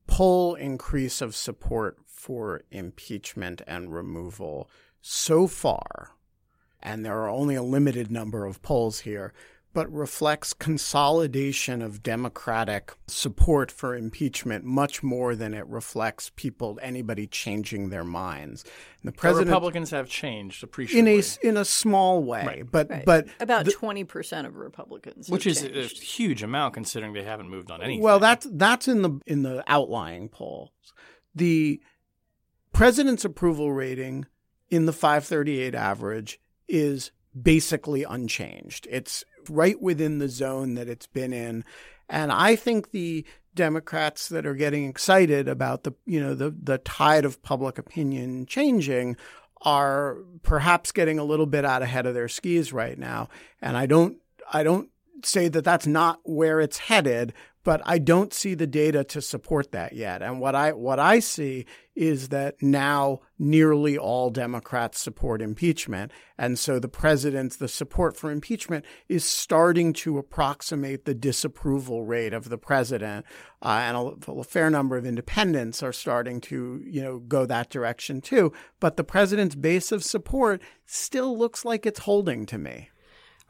poll 0.07 0.55
increase 0.55 1.21
of 1.21 1.35
support 1.35 1.97
for 2.19 2.63
impeachment 2.69 3.61
and 3.65 3.93
removal 3.93 4.69
so 4.99 5.47
far, 5.47 6.11
and 6.83 7.05
there 7.05 7.17
are 7.17 7.29
only 7.29 7.55
a 7.55 7.63
limited 7.63 8.11
number 8.11 8.45
of 8.45 8.61
polls 8.61 8.99
here, 8.99 9.31
but 9.71 9.89
reflects 9.89 10.51
consolidation 10.53 11.81
of 11.81 12.03
Democratic 12.03 12.91
support 13.07 13.71
for 13.71 13.95
impeachment 13.95 14.65
much 14.65 15.01
more 15.01 15.33
than 15.33 15.53
it 15.53 15.65
reflects 15.67 16.29
people, 16.35 16.77
anybody 16.81 17.25
changing 17.25 17.89
their 17.89 18.03
minds. 18.03 18.65
And 19.01 19.13
the 19.13 19.15
president, 19.15 19.47
the 19.47 19.53
Republicans 19.53 19.91
have 19.91 20.09
changed 20.09 20.61
appreciably 20.61 20.99
in 20.99 21.07
a 21.07 21.47
in 21.47 21.55
a 21.55 21.63
small 21.63 22.21
way, 22.21 22.43
right. 22.45 22.69
but 22.69 22.89
Right. 22.89 23.05
but 23.05 23.27
about 23.39 23.63
the- 23.63 23.71
twenty 23.71 24.03
percent 24.03 24.45
of 24.45 24.57
Republicans, 24.57 25.27
have 25.27 25.31
which 25.31 25.47
is 25.47 25.63
a 25.63 25.83
huge 25.83 26.43
amount 26.43 26.73
considering 26.73 27.13
they 27.13 27.23
haven't 27.23 27.49
moved 27.49 27.71
on 27.71 27.81
anything. 27.81 28.03
Well, 28.03 28.19
that's 28.19 28.45
that's 28.51 28.89
in 28.89 29.03
the 29.03 29.21
in 29.25 29.43
the 29.43 29.63
outlying 29.67 30.27
polls. 30.27 30.71
The 31.33 31.79
president's 32.79 33.25
approval 33.25 33.73
rating 33.73 34.25
in 34.69 34.85
the 34.85 34.93
538 34.93 35.75
average 35.75 36.39
is 36.69 37.11
basically 37.39 38.05
unchanged. 38.05 38.87
It's 38.89 39.25
right 39.49 39.81
within 39.81 40.19
the 40.19 40.29
zone 40.29 40.75
that 40.75 40.87
it's 40.87 41.05
been 41.05 41.33
in. 41.33 41.65
And 42.07 42.31
I 42.31 42.55
think 42.55 42.91
the 42.91 43.25
Democrats 43.53 44.29
that 44.29 44.45
are 44.45 44.55
getting 44.55 44.87
excited 44.87 45.49
about 45.49 45.83
the 45.83 45.91
you 46.05 46.21
know 46.21 46.33
the 46.33 46.51
the 46.51 46.77
tide 46.77 47.25
of 47.25 47.43
public 47.43 47.77
opinion 47.77 48.45
changing 48.45 49.17
are 49.63 50.19
perhaps 50.41 50.93
getting 50.93 51.19
a 51.19 51.25
little 51.25 51.47
bit 51.47 51.65
out 51.65 51.81
ahead 51.81 52.05
of 52.05 52.13
their 52.13 52.29
skis 52.29 52.71
right 52.71 52.97
now. 52.97 53.27
And 53.61 53.75
I 53.75 53.87
don't 53.87 54.19
I 54.53 54.63
don't 54.63 54.89
say 55.21 55.49
that 55.49 55.65
that's 55.65 55.85
not 55.85 56.21
where 56.23 56.61
it's 56.61 56.77
headed, 56.77 57.33
but 57.69 57.83
I 57.85 57.99
don't 57.99 58.33
see 58.33 58.55
the 58.55 58.65
data 58.65 59.03
to 59.03 59.21
support 59.21 59.73
that 59.73 59.93
yet. 59.93 60.23
And 60.23 60.39
what 60.39 60.55
I 60.55 60.71
what 60.71 60.97
I 60.97 61.19
see 61.19 61.67
is 61.95 62.29
that 62.29 62.55
now 62.63 63.19
nearly 63.37 63.95
all 63.95 64.31
Democrats 64.31 64.99
support 64.99 65.39
impeachment, 65.39 66.11
and 66.35 66.57
so 66.57 66.79
the 66.79 66.87
president's 66.87 67.57
the 67.57 67.67
support 67.67 68.17
for 68.17 68.31
impeachment 68.31 68.85
is 69.07 69.23
starting 69.23 69.93
to 69.93 70.17
approximate 70.17 71.05
the 71.05 71.13
disapproval 71.13 72.05
rate 72.05 72.33
of 72.33 72.49
the 72.49 72.57
president, 72.57 73.23
uh, 73.61 73.81
and 73.83 73.95
a, 73.95 74.31
a 74.31 74.43
fair 74.43 74.71
number 74.71 74.97
of 74.97 75.05
independents 75.05 75.83
are 75.83 75.93
starting 75.93 76.41
to 76.41 76.81
you 76.83 77.03
know 77.03 77.19
go 77.19 77.45
that 77.45 77.69
direction 77.69 78.19
too. 78.19 78.51
But 78.79 78.97
the 78.97 79.03
president's 79.03 79.53
base 79.53 79.91
of 79.91 80.03
support 80.03 80.59
still 80.87 81.37
looks 81.37 81.63
like 81.63 81.85
it's 81.85 81.99
holding 81.99 82.47
to 82.47 82.57
me. 82.57 82.89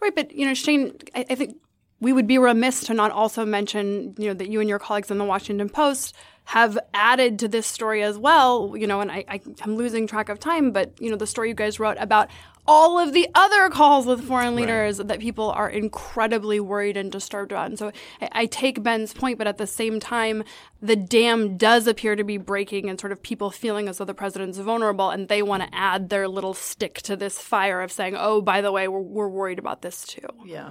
Right, 0.02 0.14
but 0.14 0.34
you 0.34 0.46
know, 0.46 0.54
Shane, 0.54 0.98
I, 1.16 1.26
I 1.30 1.36
think 1.36 1.56
we 2.00 2.14
would 2.14 2.28
be 2.28 2.38
remiss 2.38 2.82
to 2.86 2.94
not 2.94 3.12
also 3.12 3.46
mention, 3.46 4.16
you 4.18 4.28
know, 4.28 4.34
that 4.34 4.50
you 4.50 4.60
and 4.60 4.70
your 4.70 4.80
colleagues 4.80 5.12
in 5.12 5.18
the 5.18 5.26
Washington 5.26 5.70
Post 5.70 6.16
have 6.46 6.80
added 6.94 7.40
to 7.40 7.48
this 7.48 7.68
story 7.68 8.02
as 8.02 8.18
well. 8.18 8.74
You 8.76 8.88
know, 8.88 9.02
and 9.02 9.12
I, 9.12 9.26
I, 9.28 9.42
I'm 9.62 9.76
losing 9.76 10.08
track 10.08 10.30
of 10.30 10.40
time, 10.40 10.72
but 10.72 10.94
you 11.00 11.10
know, 11.12 11.18
the 11.18 11.28
story 11.28 11.50
you 11.50 11.56
guys 11.56 11.80
wrote 11.80 11.98
about 12.00 12.30
all 12.68 13.00
of 13.00 13.14
the 13.14 13.28
other 13.34 13.70
calls 13.70 14.06
with 14.06 14.24
foreign 14.28 14.56
leaders 14.56 14.98
that 14.98 15.20
people 15.20 15.50
are 15.50 15.68
incredibly 15.68 16.60
worried 16.60 16.98
and 16.98 17.12
disturbed 17.12 17.52
about. 17.52 17.66
And 17.66 17.80
so 17.80 17.92
I, 18.22 18.30
I 18.32 18.46
take 18.46 18.84
Ben's 18.84 19.12
point, 19.12 19.40
but 19.40 19.48
at 19.48 19.58
the 19.58 19.66
same 19.66 20.00
time, 20.00 20.44
the 20.80 20.96
dam 20.96 21.58
does 21.58 21.88
appear 21.88 22.16
to 22.16 22.24
be 22.24 22.38
breaking 22.38 22.88
and 22.88 23.00
sort 23.00 23.12
of 23.12 23.24
people 23.24 23.50
feeling 23.50 23.88
as 23.88 23.98
though 23.98 24.06
the 24.06 24.14
president's 24.14 24.60
vulnerable 24.60 25.10
and 25.10 25.28
they 25.28 25.42
want 25.42 25.64
to 25.64 25.70
add 25.76 26.10
their 26.10 26.28
little 26.28 26.54
stick 26.54 27.02
to 27.02 27.16
this 27.16 27.40
fire 27.40 27.82
of 27.82 27.92
saying, 27.92 28.16
oh, 28.16 28.40
by 28.40 28.62
the 28.62 28.72
way, 28.72 28.88
we're, 28.88 29.00
we're 29.00 29.30
worried 29.30 29.58
about 29.58 29.82
this 29.82 30.06
too. 30.06 30.28
yeah, 30.46 30.70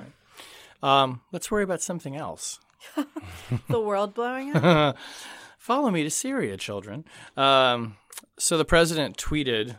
um, 0.82 1.20
let's 1.32 1.50
worry 1.50 1.64
about 1.64 1.82
something 1.82 2.16
else. 2.16 2.60
the 3.68 3.80
world 3.80 4.14
blowing 4.14 4.54
up. 4.54 4.96
Follow 5.58 5.90
me 5.90 6.02
to 6.02 6.10
Syria, 6.10 6.56
children. 6.56 7.04
Um, 7.36 7.96
so 8.38 8.56
the 8.56 8.64
president 8.64 9.16
tweeted 9.16 9.78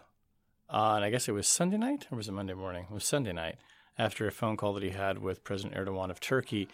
on, 0.70 1.02
I 1.02 1.10
guess 1.10 1.28
it 1.28 1.32
was 1.32 1.48
Sunday 1.48 1.78
night 1.78 2.08
or 2.12 2.18
was 2.18 2.28
it 2.28 2.34
Monday 2.34 2.54
morning? 2.54 2.86
It 2.90 2.94
was 2.94 3.06
Sunday 3.06 3.34
night 3.34 3.56
after 3.98 4.28
a 4.28 4.32
phone 4.32 4.58
call 4.58 4.74
that 4.74 4.84
he 4.84 4.92
had 4.92 5.20
with 5.20 5.44
President 5.44 5.76
Erdogan 5.76 6.12
of 6.12 6.20
Turkey 6.20 6.68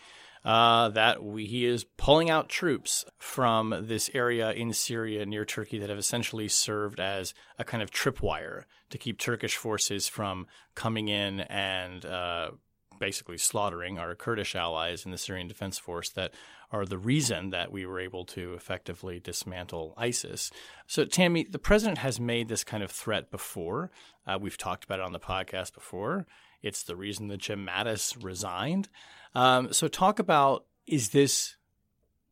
uh, 0.45 0.89
that 0.89 1.23
we, 1.23 1.45
he 1.45 1.65
is 1.65 1.83
pulling 1.83 2.29
out 2.29 2.49
troops 2.49 3.03
from 3.17 3.75
this 3.87 4.11
area 4.13 4.51
in 4.51 4.71
Syria 4.73 5.25
near 5.25 5.43
Turkey 5.43 5.79
that 5.79 5.89
have 5.89 5.97
essentially 5.97 6.47
served 6.47 6.99
as 6.99 7.33
a 7.57 7.63
kind 7.63 7.81
of 7.81 7.89
tripwire 7.89 8.65
to 8.91 8.97
keep 8.99 9.17
Turkish 9.17 9.57
forces 9.57 10.07
from 10.07 10.45
coming 10.75 11.07
in 11.07 11.41
and 11.41 12.05
uh, 12.05 12.51
basically 12.99 13.37
slaughtering 13.37 13.97
our 13.97 14.15
Kurdish 14.15 14.55
allies 14.55 15.05
in 15.05 15.11
the 15.11 15.17
Syrian 15.17 15.47
Defense 15.47 15.77
Force 15.77 16.09
that 16.11 16.33
are 16.71 16.85
the 16.85 16.97
reason 16.97 17.51
that 17.51 17.71
we 17.71 17.85
were 17.85 17.99
able 17.99 18.25
to 18.25 18.53
effectively 18.53 19.19
dismantle 19.19 19.93
ISIS. 19.97 20.51
So, 20.87 21.05
Tammy, 21.05 21.43
the 21.43 21.59
president 21.59 21.99
has 21.99 22.19
made 22.19 22.47
this 22.49 22.63
kind 22.63 22.83
of 22.83 22.91
threat 22.91 23.31
before. 23.31 23.91
Uh, 24.25 24.37
we've 24.39 24.57
talked 24.57 24.83
about 24.83 24.99
it 24.99 25.05
on 25.05 25.13
the 25.13 25.19
podcast 25.19 25.73
before. 25.73 26.25
It's 26.61 26.83
the 26.83 26.95
reason 26.95 27.27
that 27.27 27.37
Jim 27.37 27.67
Mattis 27.67 28.21
resigned. 28.23 28.89
Um, 29.33 29.71
so, 29.73 29.87
talk 29.87 30.19
about 30.19 30.65
is 30.87 31.09
this 31.09 31.55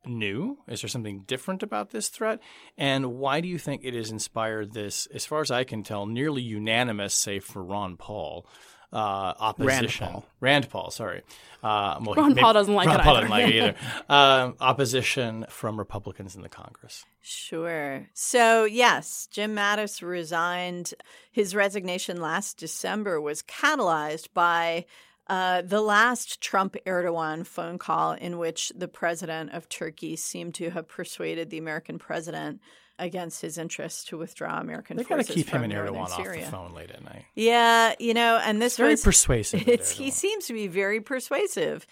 new? 0.06 0.60
Is 0.68 0.82
there 0.82 0.90
something 0.90 1.22
different 1.22 1.64
about 1.64 1.92
this 1.92 2.10
threat? 2.10 2.40
And 2.78 3.16
why 3.16 3.42
do 3.42 3.48
you 3.48 3.58
think 3.58 3.82
it 3.84 3.94
has 3.94 4.12
inspired 4.12 4.74
this, 4.74 5.08
as 5.08 5.26
far 5.26 5.42
as 5.42 5.52
I 5.52 5.64
can 5.64 5.84
tell, 5.84 6.06
nearly 6.06 6.42
unanimous, 6.42 7.14
save 7.14 7.44
for 7.44 7.64
Ron 7.64 7.98
Paul, 7.98 8.46
uh, 8.94 9.34
opposition? 9.40 10.08
Paul. 10.08 10.26
Rand 10.40 10.70
Paul, 10.70 10.92
sorry. 10.92 11.24
Uh, 11.64 12.00
well, 12.02 12.16
Ron 12.16 12.36
Paul 12.36 12.54
doesn't 12.54 12.74
like 12.74 12.88
Ron 12.88 13.00
it 13.00 13.04
Paul 13.04 13.18
either. 13.18 13.28
doesn't 13.28 13.32
like 13.32 13.54
it 13.54 13.56
either. 13.56 13.76
Um, 14.10 14.56
opposition 14.62 15.46
from 15.50 15.78
Republicans 15.80 16.36
in 16.36 16.42
the 16.42 16.50
Congress. 16.50 17.06
Sure. 17.22 18.08
So, 18.14 18.66
yes, 18.66 19.28
Jim 19.32 19.56
Mattis 19.56 20.02
resigned. 20.02 20.94
His 21.32 21.56
resignation 21.56 22.22
last 22.22 22.58
December 22.58 23.20
was 23.20 23.42
catalyzed 23.44 24.28
by 24.34 24.86
uh, 25.28 25.62
the 25.62 25.82
last 25.82 26.42
Trump 26.42 26.76
Erdogan 26.86 27.46
phone 27.46 27.78
call, 27.78 28.12
in 28.12 28.38
which 28.38 28.72
the 28.76 28.90
president 28.90 29.52
of 29.54 29.70
Turkey 29.70 30.18
seemed 30.18 30.54
to 30.56 30.70
have 30.72 30.88
persuaded 30.88 31.50
the 31.50 31.58
American 31.58 31.98
president 31.98 32.60
against 33.00 33.42
his 33.42 33.58
interests 33.58 34.04
to 34.06 34.18
withdraw 34.18 34.60
American 34.60 34.98
They 34.98 35.04
got 35.04 35.10
to 35.10 35.24
forces 35.24 35.36
keep 35.36 35.50
him 35.50 35.64
and 35.64 35.74
Erdogan 35.74 36.02
off 36.02 36.18
the 36.18 36.24
Syria. 36.24 36.46
phone 36.46 36.74
late 36.74 36.92
at 36.92 37.04
night. 37.04 37.26
Yeah, 37.36 37.96
you 38.00 38.14
know, 38.14 38.40
and 38.44 38.62
this 38.62 38.74
was 38.74 38.78
Very 38.78 38.92
was 38.94 39.02
persuasive. 39.04 39.68
It's 39.68 39.92
he 39.92 40.12
seems 40.12 40.46
to 40.48 40.54
be 40.54 40.68
very 40.68 41.02
persuasive. 41.02 41.86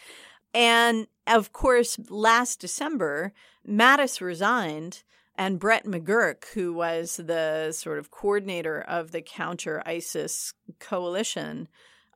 And 0.53 1.07
of 1.27 1.53
course, 1.53 1.97
last 2.09 2.59
December, 2.59 3.33
Mattis 3.67 4.21
resigned 4.21 5.03
and 5.37 5.59
Brett 5.59 5.85
McGurk, 5.85 6.45
who 6.53 6.73
was 6.73 7.15
the 7.15 7.71
sort 7.71 7.99
of 7.99 8.11
coordinator 8.11 8.81
of 8.81 9.11
the 9.11 9.21
counter 9.21 9.81
ISIS 9.85 10.53
coalition, 10.79 11.67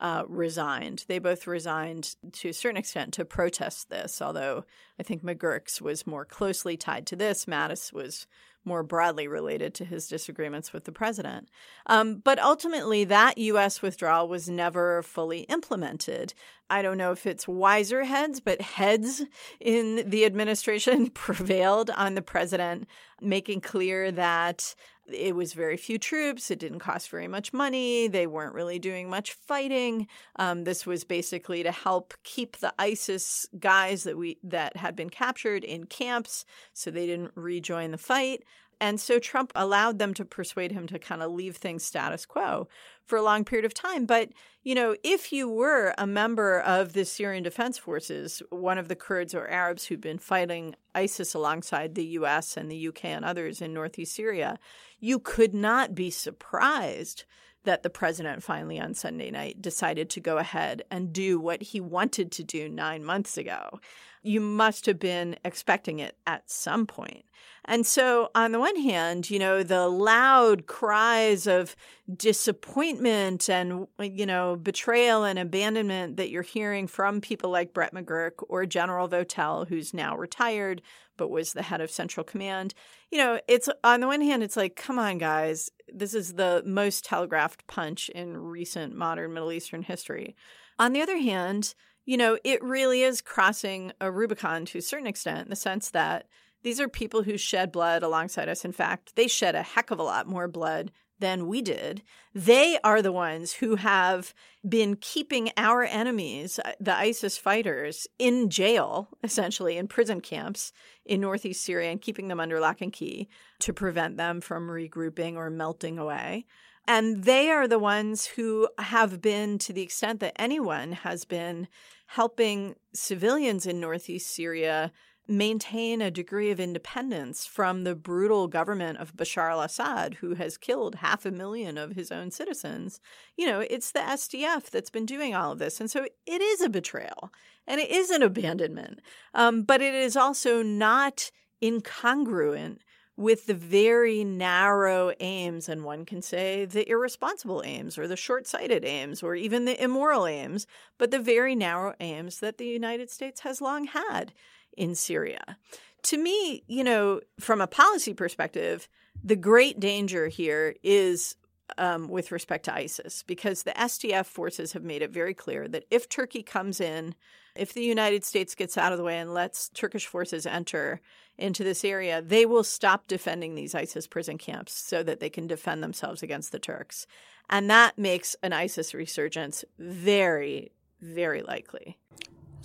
uh, 0.02 0.24
resigned. 0.28 1.06
They 1.08 1.20
both 1.20 1.48
resigned 1.48 2.16
to 2.34 2.50
a 2.50 2.54
certain 2.54 2.78
extent 2.78 3.14
to 3.14 3.26
protest 3.26 3.90
this, 3.90 4.22
although 4.22 4.66
I 5.00 5.04
think 5.04 5.24
McGurk's 5.24 5.82
was 5.82 6.06
more 6.06 6.26
closely 6.26 6.76
tied 6.76 7.08
to 7.08 7.16
this. 7.16 7.46
Mattis 7.46 7.94
was 7.94 8.28
more 8.66 8.84
broadly 8.84 9.28
related 9.28 9.74
to 9.76 9.86
his 9.86 10.08
disagreements 10.08 10.74
with 10.74 10.86
the 10.86 10.92
president. 10.92 11.50
Um, 11.86 12.18
but 12.18 12.40
ultimately, 12.40 13.04
that 13.06 13.38
U.S. 13.38 13.82
withdrawal 13.82 14.28
was 14.28 14.50
never 14.50 15.02
fully 15.04 15.42
implemented. 15.42 16.34
I 16.70 16.82
don't 16.82 16.98
know 16.98 17.12
if 17.12 17.26
it's 17.26 17.48
wiser 17.48 18.04
heads, 18.04 18.40
but 18.40 18.62
heads 18.62 19.24
in 19.60 20.10
the 20.10 20.26
administration 20.26 21.10
prevailed 21.14 21.92
on 21.92 22.16
the 22.16 22.22
president, 22.22 22.88
making 23.22 23.62
clear 23.62 24.12
that 24.12 24.76
it 25.08 25.36
was 25.36 25.54
very 25.54 25.78
few 25.78 25.98
troops. 25.98 26.50
It 26.50 26.60
didn't 26.60 26.80
cost 26.80 27.10
very 27.10 27.28
much 27.28 27.54
money. 27.54 28.08
They 28.08 28.28
weren't 28.28 28.56
really 28.56 28.80
doing 28.80 29.10
much 29.10 29.34
fighting. 29.34 30.08
Um, 30.38 30.64
this 30.64 30.86
was 30.86 31.04
basically 31.04 31.64
to 31.64 31.72
help 31.72 32.14
keep 32.24 32.58
the 32.58 32.74
ISIS 32.80 33.48
guys 33.60 34.04
that 34.04 34.18
we 34.18 34.38
that 34.44 34.78
had 34.78 34.96
been 34.96 35.10
captured 35.10 35.64
in 35.64 35.86
camps, 35.86 36.46
so 36.74 36.90
they 36.90 37.06
didn't 37.06 37.32
rejoin 37.36 37.92
the 37.92 37.98
fight. 37.98 38.44
And 38.80 39.00
so 39.00 39.20
Trump 39.20 39.52
allowed 39.56 40.00
them 40.00 40.14
to 40.16 40.26
persuade 40.26 40.72
him 40.72 40.88
to 40.88 41.00
kind 41.00 41.22
of 41.22 41.32
leave 41.32 41.58
things 41.58 41.84
status 41.84 42.26
quo 42.26 42.68
for 43.06 43.18
a 43.18 43.22
long 43.22 43.46
period 43.46 43.66
of 43.66 43.74
time. 43.74 44.06
But, 44.06 44.30
you 44.64 44.76
know, 44.76 44.96
if 45.04 45.32
you 45.32 45.50
were 45.50 45.94
a 45.98 46.08
member 46.08 46.60
of 46.60 46.94
the 46.94 47.06
Syrian 47.06 47.44
Defense 47.44 47.78
Forces, 47.78 48.42
one 48.50 48.78
of 48.78 48.88
the 48.88 48.96
Kurds 48.96 49.34
or 49.34 49.48
Arabs 49.48 49.86
who'd 49.86 50.02
been 50.02 50.18
fighting 50.18 50.76
ISIS 50.94 51.34
alongside 51.34 51.96
the 51.96 52.06
US 52.06 52.58
and 52.58 52.70
the 52.72 52.88
UK 52.88 53.06
and 53.06 53.26
others 53.26 53.62
in 53.62 53.74
northeast 53.74 54.16
Syria, 54.16 54.60
you 55.00 55.20
could 55.20 55.54
not 55.54 55.94
be 55.94 56.10
surprised 56.10 57.26
that 57.66 57.84
the 57.84 57.90
president 57.90 58.44
finally 58.44 58.80
on 58.80 58.94
Sunday 58.94 59.30
night 59.30 59.62
decided 59.62 60.10
to 60.12 60.20
go 60.20 60.38
ahead 60.38 60.84
and 60.90 61.12
do 61.12 61.40
what 61.40 61.62
he 61.62 61.82
wanted 61.82 62.32
to 62.32 62.44
do 62.44 62.70
nine 62.70 63.04
months 63.04 63.38
ago. 63.38 63.80
You 64.26 64.42
must 64.42 64.86
have 64.86 65.00
been 65.00 65.38
expecting 65.44 66.00
it 66.00 66.18
at 66.26 66.50
some 66.50 66.86
point. 66.86 67.26
And 67.68 67.86
so, 67.86 68.30
on 68.36 68.52
the 68.52 68.60
one 68.60 68.80
hand, 68.80 69.30
you 69.30 69.40
know, 69.40 69.64
the 69.64 69.88
loud 69.88 70.68
cries 70.68 71.48
of 71.48 71.76
disappointment 72.16 73.50
and, 73.50 73.88
you 74.00 74.26
know, 74.26 74.56
betrayal 74.56 75.24
and 75.24 75.40
abandonment 75.40 76.18
that 76.18 76.30
you're 76.30 76.44
hearing 76.44 76.86
from 76.86 77.22
people 77.22 77.50
like 77.50 77.74
Brett 77.74 77.94
McGurk 77.94 78.44
or 78.50 78.68
General 78.68 79.10
Votel, 79.10 79.68
who's 79.68 79.94
now 79.94 80.16
retired 80.16 80.82
but 81.18 81.30
was 81.30 81.54
the 81.54 81.64
head 81.64 81.82
of 81.82 81.92
Central 81.92 82.24
Command. 82.24 82.74
You 83.12 83.20
know, 83.20 83.40
it's 83.48 83.70
on 83.84 84.02
the 84.02 84.08
one 84.08 84.22
hand, 84.22 84.44
it's 84.44 84.58
like, 84.58 84.76
come 84.76 85.00
on, 85.00 85.18
guys, 85.18 85.70
this 85.88 86.14
is 86.14 86.34
the 86.34 86.64
most 86.66 87.06
telegraphed 87.06 87.68
punch 87.68 88.10
in 88.10 88.38
recent 88.38 88.96
modern 88.96 89.34
Middle 89.34 89.52
Eastern 89.52 89.84
history. 89.84 90.36
On 90.78 90.94
the 90.94 91.02
other 91.02 91.18
hand, 91.18 91.74
you 92.06 92.18
know, 92.18 92.38
it 92.44 92.64
really 92.64 93.02
is 93.02 93.22
crossing 93.22 93.92
a 94.00 94.12
Rubicon 94.12 94.66
to 94.66 94.78
a 94.78 94.82
certain 94.82 95.08
extent 95.08 95.42
in 95.42 95.50
the 95.50 95.56
sense 95.56 95.90
that 95.92 96.28
these 96.64 96.80
are 96.80 96.90
people 96.90 97.24
who 97.24 97.38
shed 97.38 97.72
blood 97.72 98.04
alongside 98.04 98.50
us. 98.50 98.66
In 98.66 98.72
fact, 98.72 99.16
they 99.16 99.28
shed 99.28 99.56
a 99.56 99.64
heck 99.64 99.92
of 99.92 100.00
a 100.00 100.04
lot 100.04 100.28
more 100.28 100.48
blood 100.48 100.92
than 101.20 101.48
we 101.48 101.62
did. 101.62 102.02
They 102.34 102.78
are 102.84 103.02
the 103.02 103.12
ones 103.12 103.54
who 103.54 103.76
have 103.76 104.34
been 104.68 104.98
keeping 104.98 105.52
our 105.58 105.84
enemies, 105.84 106.60
uh, 106.60 106.74
the 106.80 106.96
ISIS 106.96 107.38
fighters, 107.38 108.08
in 108.20 108.50
jail, 108.50 109.10
essentially 109.24 109.78
in 109.78 109.88
prison 109.88 110.22
camps 110.22 110.74
in 111.06 111.22
northeast 111.22 111.64
Syria 111.64 111.92
and 111.92 112.02
keeping 112.02 112.28
them 112.28 112.40
under 112.40 112.60
lock 112.60 112.82
and 112.82 112.92
key 112.92 113.30
to 113.60 113.72
prevent 113.72 114.18
them 114.18 114.42
from 114.42 114.68
regrouping 114.68 115.36
or 115.36 115.50
melting 115.50 115.98
away. 115.98 116.46
And 116.88 117.24
they 117.24 117.50
are 117.50 117.68
the 117.68 117.80
ones 117.80 118.26
who 118.26 118.68
have 118.78 119.22
been, 119.22 119.58
to 119.60 119.74
the 119.74 119.82
extent 119.82 120.20
that 120.20 120.40
anyone 120.40 120.92
has 120.92 121.26
been, 121.26 121.68
helping 122.08 122.76
civilians 122.94 123.66
in 123.66 123.80
northeast 123.80 124.34
Syria 124.34 124.92
maintain 125.28 126.02
a 126.02 126.12
degree 126.12 126.52
of 126.52 126.60
independence 126.60 127.46
from 127.46 127.84
the 127.84 127.96
brutal 127.96 128.48
government 128.48 129.00
of 129.00 129.16
Bashar 129.16 129.52
al 129.52 129.62
Assad, 129.62 130.16
who 130.16 130.36
has 130.36 130.58
killed 130.58 130.96
half 130.96 131.26
a 131.26 131.32
million 131.32 131.78
of 131.78 131.94
his 131.94 132.12
own 132.12 132.30
citizens. 132.30 133.00
You 133.36 133.48
know, 133.48 133.60
it's 133.62 133.92
the 133.92 134.00
SDF 134.00 134.70
that's 134.70 134.92
been 134.92 135.06
doing 135.06 135.34
all 135.34 135.52
of 135.52 135.60
this. 135.60 135.80
And 135.80 135.90
so 135.90 136.06
it 136.26 136.42
is 136.42 136.62
a 136.62 136.70
betrayal 136.70 137.32
and 137.66 137.82
it 137.82 137.90
is 137.90 138.12
an 138.12 138.22
abandonment. 138.22 139.02
Um, 139.34 139.64
but 139.64 139.82
it 139.82 139.96
is 139.96 140.16
also 140.16 140.62
not 140.62 141.32
incongruent 141.64 142.80
with 143.18 143.46
the 143.46 143.54
very 143.54 144.24
narrow 144.24 145.14
aims, 145.20 145.70
and 145.70 145.84
one 145.84 146.06
can 146.06 146.22
say 146.22 146.66
the 146.66 146.90
irresponsible 146.90 147.62
aims 147.66 147.98
or 147.98 148.08
the 148.08 148.18
short 148.18 148.46
sighted 148.46 148.84
aims 148.84 149.24
or 149.24 149.36
even 149.36 149.66
the 149.66 149.82
immoral 149.82 150.26
aims, 150.26 150.68
but 150.98 151.12
the 151.12 151.20
very 151.20 151.56
narrow 151.56 151.94
aims 152.00 152.40
that 152.40 152.58
the 152.58 152.66
United 152.68 153.10
States 153.10 153.42
has 153.42 153.62
long 153.62 153.86
had 153.86 154.34
in 154.76 154.96
Syria. 154.96 155.58
To 156.04 156.18
me, 156.18 156.64
you 156.68 156.84
know, 156.84 157.22
from 157.40 157.62
a 157.62 157.68
policy 157.68 158.14
perspective, 158.14 158.90
the 159.24 159.36
great 159.36 159.80
danger 159.80 160.28
here 160.28 160.76
is 160.84 161.36
um, 161.78 162.10
with 162.10 162.32
respect 162.32 162.66
to 162.66 162.76
ISIS, 162.76 163.24
because 163.24 163.64
the 163.64 163.72
SDF 163.72 164.26
forces 164.26 164.74
have 164.74 164.84
made 164.84 165.02
it 165.02 165.12
very 165.12 165.34
clear 165.34 165.68
that 165.68 165.86
if 165.90 166.08
Turkey 166.08 166.44
comes 166.44 166.80
in, 166.80 167.16
if 167.56 167.74
the 167.74 167.84
United 167.84 168.24
States 168.24 168.54
gets 168.56 168.78
out 168.78 168.92
of 168.92 168.98
the 168.98 169.04
way 169.04 169.18
and 169.18 169.34
lets 169.34 169.70
Turkish 169.70 170.06
forces 170.06 170.46
enter 170.46 171.02
into 171.38 171.64
this 171.64 171.84
area, 171.84 172.22
they 172.22 172.46
will 172.46 172.64
stop 172.64 173.08
defending 173.08 173.56
these 173.56 173.76
ISIS 173.76 174.08
prison 174.08 174.38
camps 174.38 174.74
so 174.74 175.04
that 175.04 175.20
they 175.20 175.30
can 175.30 175.48
defend 175.48 175.84
themselves 175.84 176.24
against 176.24 176.52
the 176.52 176.60
Turks. 176.60 177.08
And 177.50 177.70
that 177.70 177.98
makes 177.98 178.36
an 178.42 178.54
ISIS 178.54 178.94
resurgence 178.94 179.66
very, 179.78 180.72
very 181.02 181.42
likely. 181.42 181.98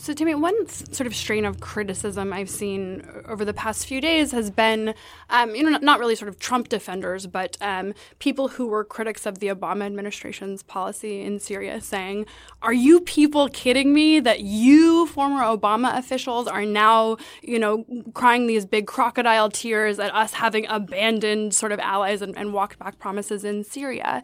So, 0.03 0.15
Tammy, 0.15 0.35
one 0.35 0.67
sort 0.67 1.07
of 1.07 1.15
strain 1.15 1.45
of 1.45 1.61
criticism 1.61 2.33
I've 2.33 2.49
seen 2.49 3.07
over 3.27 3.45
the 3.45 3.53
past 3.53 3.85
few 3.85 4.01
days 4.01 4.33
has 4.33 4.51
been, 4.51 4.95
um, 5.29 5.55
you 5.55 5.63
know, 5.63 5.77
not 5.77 6.01
really 6.01 6.17
sort 6.17 6.31
of 6.31 6.39
Trump 6.39 6.71
defenders, 6.71 7.27
but 7.27 7.59
um, 7.61 7.93
people 8.19 8.49
who 8.49 8.67
were 8.67 8.83
critics 8.83 9.27
of 9.27 9.41
the 9.41 9.49
Obama 9.49 9.85
administration's 9.85 10.63
policy 10.63 11.21
in 11.21 11.39
Syria 11.39 11.83
saying, 11.83 12.25
Are 12.63 12.73
you 12.73 13.01
people 13.01 13.51
kidding 13.51 13.93
me 13.93 14.21
that 14.21 14.41
you, 14.41 15.07
former 15.07 15.43
Obama 15.43 15.99
officials, 15.99 16.49
are 16.49 16.65
now, 16.65 17.19
you 17.43 17.59
know, 17.59 17.85
crying 18.15 18.47
these 18.47 18.65
big 18.65 18.87
crocodile 18.87 19.51
tears 19.51 19.99
at 19.99 20.15
us 20.15 20.33
having 20.33 20.67
abandoned 20.69 21.55
sort 21.55 21.73
of 21.73 21.79
allies 21.79 22.23
and, 22.23 22.35
and 22.39 22.55
walked 22.55 22.79
back 22.79 22.99
promises 22.99 23.45
in 23.45 23.65
Syria? 23.65 24.23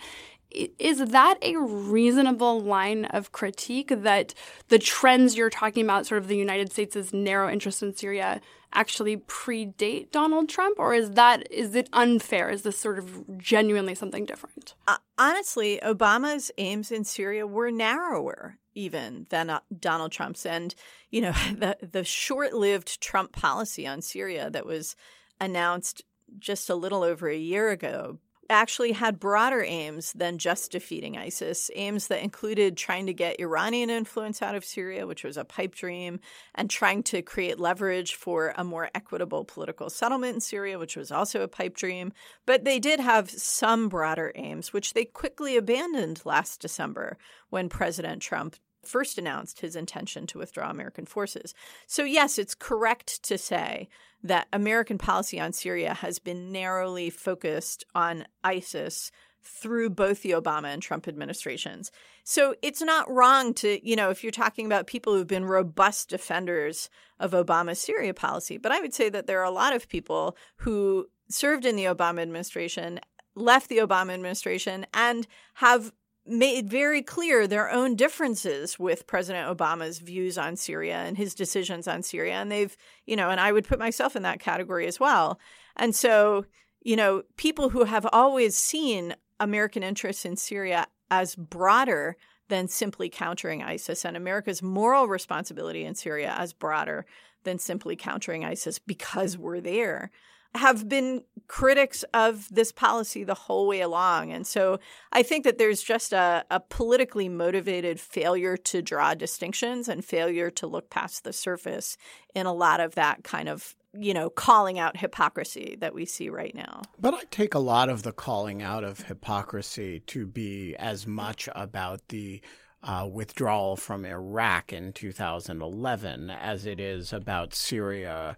Is 0.50 0.98
that 0.98 1.38
a 1.42 1.56
reasonable 1.56 2.60
line 2.60 3.04
of 3.06 3.32
critique 3.32 3.92
that 3.94 4.34
the 4.68 4.78
trends 4.78 5.36
you're 5.36 5.50
talking 5.50 5.84
about, 5.84 6.06
sort 6.06 6.22
of 6.22 6.28
the 6.28 6.36
United 6.36 6.72
States' 6.72 7.12
narrow 7.12 7.50
interest 7.50 7.82
in 7.82 7.94
Syria, 7.94 8.40
actually 8.72 9.16
predate 9.16 10.10
Donald 10.10 10.48
Trump, 10.48 10.78
or 10.78 10.94
is 10.94 11.12
that 11.12 11.50
is 11.50 11.74
it 11.74 11.88
unfair? 11.92 12.50
Is 12.50 12.62
this 12.62 12.78
sort 12.78 12.98
of 12.98 13.38
genuinely 13.38 13.94
something 13.94 14.24
different? 14.24 14.74
Uh, 14.86 14.98
honestly, 15.18 15.80
Obama's 15.82 16.50
aims 16.58 16.90
in 16.90 17.04
Syria 17.04 17.46
were 17.46 17.70
narrower 17.70 18.58
even 18.74 19.26
than 19.30 19.48
uh, 19.48 19.60
Donald 19.78 20.12
Trump's, 20.12 20.46
and 20.46 20.74
you 21.10 21.20
know 21.20 21.32
the 21.56 21.76
the 21.80 22.04
short-lived 22.04 23.00
Trump 23.00 23.32
policy 23.32 23.86
on 23.86 24.02
Syria 24.02 24.50
that 24.50 24.66
was 24.66 24.94
announced 25.40 26.02
just 26.38 26.68
a 26.70 26.74
little 26.74 27.02
over 27.02 27.28
a 27.28 27.36
year 27.36 27.70
ago 27.70 28.18
actually 28.50 28.92
had 28.92 29.20
broader 29.20 29.62
aims 29.62 30.12
than 30.12 30.38
just 30.38 30.72
defeating 30.72 31.16
ISIS, 31.16 31.70
aims 31.74 32.08
that 32.08 32.22
included 32.22 32.76
trying 32.76 33.06
to 33.06 33.14
get 33.14 33.40
Iranian 33.40 33.90
influence 33.90 34.42
out 34.42 34.54
of 34.54 34.64
Syria, 34.64 35.06
which 35.06 35.24
was 35.24 35.36
a 35.36 35.44
pipe 35.44 35.74
dream, 35.74 36.20
and 36.54 36.68
trying 36.68 37.02
to 37.04 37.22
create 37.22 37.60
leverage 37.60 38.14
for 38.14 38.54
a 38.56 38.64
more 38.64 38.90
equitable 38.94 39.44
political 39.44 39.90
settlement 39.90 40.34
in 40.34 40.40
Syria, 40.40 40.78
which 40.78 40.96
was 40.96 41.10
also 41.10 41.42
a 41.42 41.48
pipe 41.48 41.76
dream. 41.76 42.12
But 42.46 42.64
they 42.64 42.78
did 42.78 43.00
have 43.00 43.30
some 43.30 43.88
broader 43.88 44.32
aims, 44.34 44.72
which 44.72 44.94
they 44.94 45.04
quickly 45.04 45.56
abandoned 45.56 46.22
last 46.24 46.60
December 46.60 47.18
when 47.50 47.68
President 47.68 48.22
Trump 48.22 48.56
first 48.86 49.18
announced 49.18 49.60
his 49.60 49.76
intention 49.76 50.26
to 50.28 50.38
withdraw 50.38 50.70
American 50.70 51.06
forces. 51.06 51.54
So, 51.86 52.04
yes, 52.04 52.38
it's 52.38 52.54
correct 52.54 53.22
to 53.24 53.38
say 53.38 53.88
that 54.22 54.48
American 54.52 54.98
policy 54.98 55.40
on 55.40 55.52
Syria 55.52 55.94
has 55.94 56.18
been 56.18 56.52
narrowly 56.52 57.10
focused 57.10 57.84
on 57.94 58.24
ISIS 58.42 59.10
through 59.46 59.90
both 59.90 60.22
the 60.22 60.32
Obama 60.32 60.72
and 60.72 60.82
Trump 60.82 61.06
administrations. 61.06 61.92
So 62.24 62.56
it's 62.62 62.82
not 62.82 63.08
wrong 63.08 63.54
to, 63.54 63.86
you 63.88 63.94
know, 63.94 64.10
if 64.10 64.24
you're 64.24 64.32
talking 64.32 64.66
about 64.66 64.88
people 64.88 65.14
who've 65.14 65.26
been 65.26 65.44
robust 65.44 66.08
defenders 66.08 66.90
of 67.20 67.30
Obama's 67.30 67.78
Syria 67.78 68.12
policy, 68.12 68.58
but 68.58 68.72
I 68.72 68.80
would 68.80 68.92
say 68.92 69.08
that 69.08 69.26
there 69.26 69.40
are 69.40 69.44
a 69.44 69.50
lot 69.50 69.74
of 69.74 69.88
people 69.88 70.36
who 70.56 71.06
served 71.28 71.64
in 71.64 71.76
the 71.76 71.84
Obama 71.84 72.22
administration, 72.22 72.98
left 73.36 73.68
the 73.68 73.78
Obama 73.78 74.14
administration, 74.14 74.84
and 74.92 75.26
have 75.54 75.92
made 76.26 76.68
very 76.68 77.02
clear 77.02 77.46
their 77.46 77.70
own 77.70 77.94
differences 77.96 78.78
with 78.78 79.06
President 79.06 79.56
Obama's 79.56 79.98
views 79.98 80.36
on 80.36 80.56
Syria 80.56 80.96
and 80.98 81.16
his 81.16 81.34
decisions 81.34 81.86
on 81.86 82.02
Syria. 82.02 82.34
And 82.34 82.50
they've, 82.50 82.76
you 83.06 83.16
know, 83.16 83.30
and 83.30 83.40
I 83.40 83.52
would 83.52 83.66
put 83.66 83.78
myself 83.78 84.16
in 84.16 84.22
that 84.22 84.40
category 84.40 84.86
as 84.86 84.98
well. 84.98 85.38
And 85.76 85.94
so, 85.94 86.44
you 86.82 86.96
know, 86.96 87.22
people 87.36 87.70
who 87.70 87.84
have 87.84 88.06
always 88.12 88.56
seen 88.56 89.14
American 89.38 89.82
interests 89.82 90.24
in 90.24 90.36
Syria 90.36 90.86
as 91.10 91.36
broader 91.36 92.16
than 92.48 92.68
simply 92.68 93.08
countering 93.08 93.62
ISIS 93.62 94.04
and 94.04 94.16
America's 94.16 94.62
moral 94.62 95.08
responsibility 95.08 95.84
in 95.84 95.94
Syria 95.94 96.34
as 96.36 96.52
broader 96.52 97.04
than 97.44 97.58
simply 97.58 97.96
countering 97.96 98.44
ISIS 98.44 98.78
because 98.78 99.36
we're 99.36 99.60
there 99.60 100.10
have 100.56 100.88
been 100.88 101.22
critics 101.48 102.04
of 102.12 102.48
this 102.50 102.72
policy 102.72 103.22
the 103.22 103.34
whole 103.34 103.66
way 103.68 103.80
along. 103.80 104.32
And 104.32 104.46
so 104.46 104.80
I 105.12 105.22
think 105.22 105.44
that 105.44 105.58
there's 105.58 105.82
just 105.82 106.12
a, 106.12 106.44
a, 106.50 106.58
politically 106.60 107.28
motivated 107.28 108.00
failure 108.00 108.56
to 108.56 108.82
draw 108.82 109.14
distinctions 109.14 109.88
and 109.88 110.04
failure 110.04 110.50
to 110.50 110.66
look 110.66 110.90
past 110.90 111.22
the 111.22 111.32
surface 111.32 111.96
in 112.34 112.46
a 112.46 112.52
lot 112.52 112.80
of 112.80 112.96
that 112.96 113.22
kind 113.22 113.48
of 113.48 113.76
you 113.98 114.12
know, 114.12 114.28
calling 114.28 114.78
out 114.78 114.98
hypocrisy 114.98 115.76
that 115.80 115.94
we 115.94 116.04
see 116.04 116.28
right 116.28 116.54
now. 116.54 116.82
But 117.00 117.14
I 117.14 117.22
take 117.30 117.54
a 117.54 117.58
lot 117.58 117.88
of 117.88 118.02
the 118.02 118.12
calling 118.12 118.62
out 118.62 118.84
of 118.84 119.00
hypocrisy 119.00 120.00
to 120.00 120.26
be 120.26 120.76
as 120.76 121.06
much 121.06 121.48
about 121.54 122.08
the 122.08 122.42
uh, 122.82 123.08
withdrawal 123.10 123.76
from 123.76 124.04
Iraq 124.04 124.72
in 124.72 124.92
2011 124.92 126.30
as 126.30 126.66
it 126.66 126.78
is 126.78 127.12
about 127.12 127.54
Syria 127.54 128.36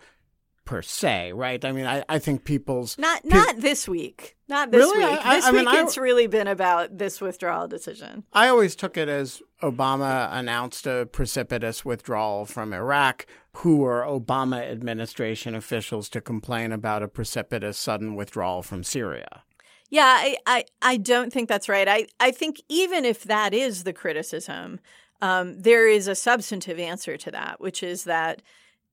per 0.68 0.82
se, 0.82 1.32
right? 1.32 1.64
I 1.64 1.72
mean, 1.72 1.86
I, 1.86 2.04
I 2.10 2.18
think 2.18 2.44
people's 2.44 2.98
not 2.98 3.24
not 3.24 3.58
this 3.58 3.88
week, 3.88 4.36
not 4.48 4.70
this 4.70 4.80
really? 4.80 4.98
week. 4.98 5.20
I, 5.24 5.36
this 5.36 5.44
I 5.46 5.52
week, 5.52 5.64
mean, 5.64 5.76
it's 5.76 5.96
really 5.96 6.26
been 6.26 6.46
about 6.46 6.98
this 6.98 7.22
withdrawal 7.22 7.66
decision. 7.66 8.24
I 8.34 8.48
always 8.48 8.76
took 8.76 8.98
it 8.98 9.08
as 9.08 9.40
Obama 9.62 10.28
announced 10.30 10.86
a 10.86 11.08
precipitous 11.10 11.86
withdrawal 11.86 12.44
from 12.44 12.74
Iraq. 12.74 13.24
Who 13.62 13.78
were 13.78 14.02
Obama 14.02 14.60
administration 14.60 15.54
officials 15.54 16.10
to 16.10 16.20
complain 16.20 16.70
about 16.70 17.02
a 17.02 17.08
precipitous 17.08 17.78
sudden 17.78 18.14
withdrawal 18.14 18.62
from 18.62 18.84
Syria? 18.84 19.44
Yeah, 19.88 20.04
I, 20.04 20.36
I, 20.44 20.64
I 20.82 20.96
don't 20.98 21.32
think 21.32 21.48
that's 21.48 21.70
right. 21.70 21.88
I, 21.88 22.08
I 22.20 22.30
think 22.30 22.60
even 22.68 23.06
if 23.06 23.24
that 23.24 23.54
is 23.54 23.84
the 23.84 23.94
criticism, 23.94 24.80
um, 25.22 25.58
there 25.58 25.88
is 25.88 26.08
a 26.08 26.14
substantive 26.14 26.78
answer 26.78 27.16
to 27.16 27.30
that, 27.30 27.58
which 27.58 27.82
is 27.82 28.04
that 28.04 28.42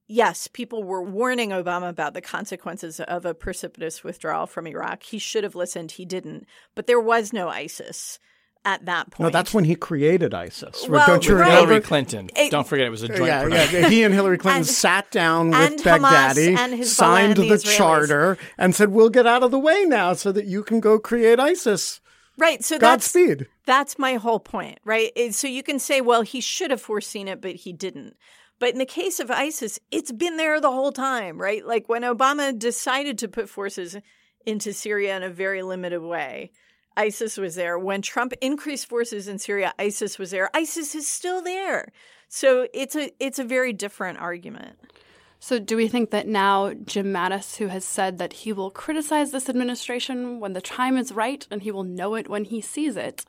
yes, 0.07 0.47
people 0.47 0.83
were 0.83 1.01
warning 1.03 1.49
Obama 1.49 1.89
about 1.89 2.13
the 2.13 2.21
consequences 2.21 2.99
of 2.99 3.25
a 3.25 3.33
precipitous 3.33 4.03
withdrawal 4.03 4.45
from 4.47 4.67
Iraq. 4.67 5.03
He 5.03 5.17
should 5.19 5.43
have 5.43 5.55
listened. 5.55 5.91
He 5.91 6.05
didn't. 6.05 6.45
But 6.75 6.87
there 6.87 6.99
was 6.99 7.33
no 7.33 7.49
ISIS 7.49 8.19
at 8.63 8.85
that 8.85 9.11
point. 9.11 9.19
No, 9.27 9.29
that's 9.29 9.53
when 9.53 9.63
he 9.65 9.75
created 9.75 10.33
ISIS. 10.33 10.87
Well, 10.89 11.05
Don't 11.05 11.25
you 11.27 11.35
right. 11.35 11.41
remember? 11.47 11.67
Hillary 11.67 11.81
Clinton. 11.81 12.29
It- 12.35 12.49
Don't 12.51 12.67
forget 12.67 12.87
it 12.87 12.89
was 12.89 13.03
a 13.03 13.07
joint 13.07 13.25
Yeah, 13.25 13.43
production. 13.43 13.81
yeah. 13.83 13.89
He 13.89 14.03
and 14.03 14.13
Hillary 14.13 14.37
Clinton 14.39 14.61
And- 14.61 14.67
sat 14.67 15.11
down 15.11 15.49
with 15.51 15.83
Hamas 15.83 15.99
Baghdadi, 16.01 16.57
and 16.57 16.87
signed 16.87 17.37
and 17.37 17.49
the 17.51 17.57
the 17.57 17.61
charter, 17.63 18.37
and 18.57 18.73
said, 18.75 18.89
"We'll 18.91 19.09
get 19.09 19.27
out 19.27 19.43
of 19.43 19.51
the 19.51 19.59
way 19.59 19.85
now, 19.85 20.13
so 20.13 20.31
that 20.31 20.45
you 20.45 20.63
can 20.63 20.79
go 20.79 20.97
create 20.97 21.39
ISIS." 21.39 22.01
right. 22.37 22.65
So 22.65 22.77
that's 22.77 23.13
Godspeed. 23.13 23.47
That's 23.65 23.97
my 23.99 24.15
whole 24.15 24.39
point, 24.39 24.79
right? 24.83 25.11
So 25.33 25.47
you 25.47 25.63
can 25.63 25.79
say, 25.79 26.01
well, 26.01 26.21
he 26.23 26.41
should 26.41 26.69
have 26.71 26.81
foreseen 26.81 27.27
it, 27.27 27.39
but 27.41 27.55
he 27.55 27.71
didn't. 27.71 28.15
But 28.59 28.69
in 28.69 28.79
the 28.79 28.85
case 28.85 29.19
of 29.19 29.29
ISIS, 29.29 29.79
it's 29.91 30.11
been 30.11 30.37
there 30.37 30.61
the 30.61 30.71
whole 30.71 30.91
time, 30.91 31.39
right? 31.39 31.65
Like 31.65 31.89
when 31.89 32.03
Obama 32.03 32.57
decided 32.57 33.17
to 33.19 33.27
put 33.27 33.49
forces 33.49 33.97
into 34.45 34.73
Syria 34.73 35.17
in 35.17 35.23
a 35.23 35.29
very 35.29 35.61
limited 35.61 36.01
way, 36.01 36.51
ISIS 36.97 37.37
was 37.37 37.55
there. 37.55 37.77
When 37.77 38.01
Trump 38.01 38.33
increased 38.41 38.87
forces 38.87 39.27
in 39.27 39.39
Syria, 39.39 39.73
ISIS 39.77 40.17
was 40.17 40.31
there. 40.31 40.49
ISIS 40.53 40.95
is 40.95 41.07
still 41.07 41.41
there. 41.41 41.91
So 42.29 42.67
it's 42.73 42.95
a 42.95 43.11
it's 43.19 43.39
a 43.39 43.43
very 43.43 43.73
different 43.73 44.19
argument. 44.19 44.77
So, 45.39 45.59
do 45.59 45.77
we 45.77 45.87
think 45.87 46.09
that 46.09 46.27
now 46.27 46.73
Jim 46.73 47.13
Mattis, 47.13 47.57
who 47.57 47.67
has 47.67 47.85
said 47.85 48.17
that 48.17 48.33
he 48.33 48.51
will 48.51 48.71
criticize 48.71 49.31
this 49.31 49.47
administration 49.47 50.39
when 50.39 50.53
the 50.53 50.61
time 50.61 50.97
is 50.97 51.11
right 51.11 51.45
and 51.51 51.61
he 51.61 51.71
will 51.71 51.83
know 51.83 52.15
it 52.15 52.27
when 52.27 52.45
he 52.45 52.61
sees 52.61 52.95
it, 52.95 53.25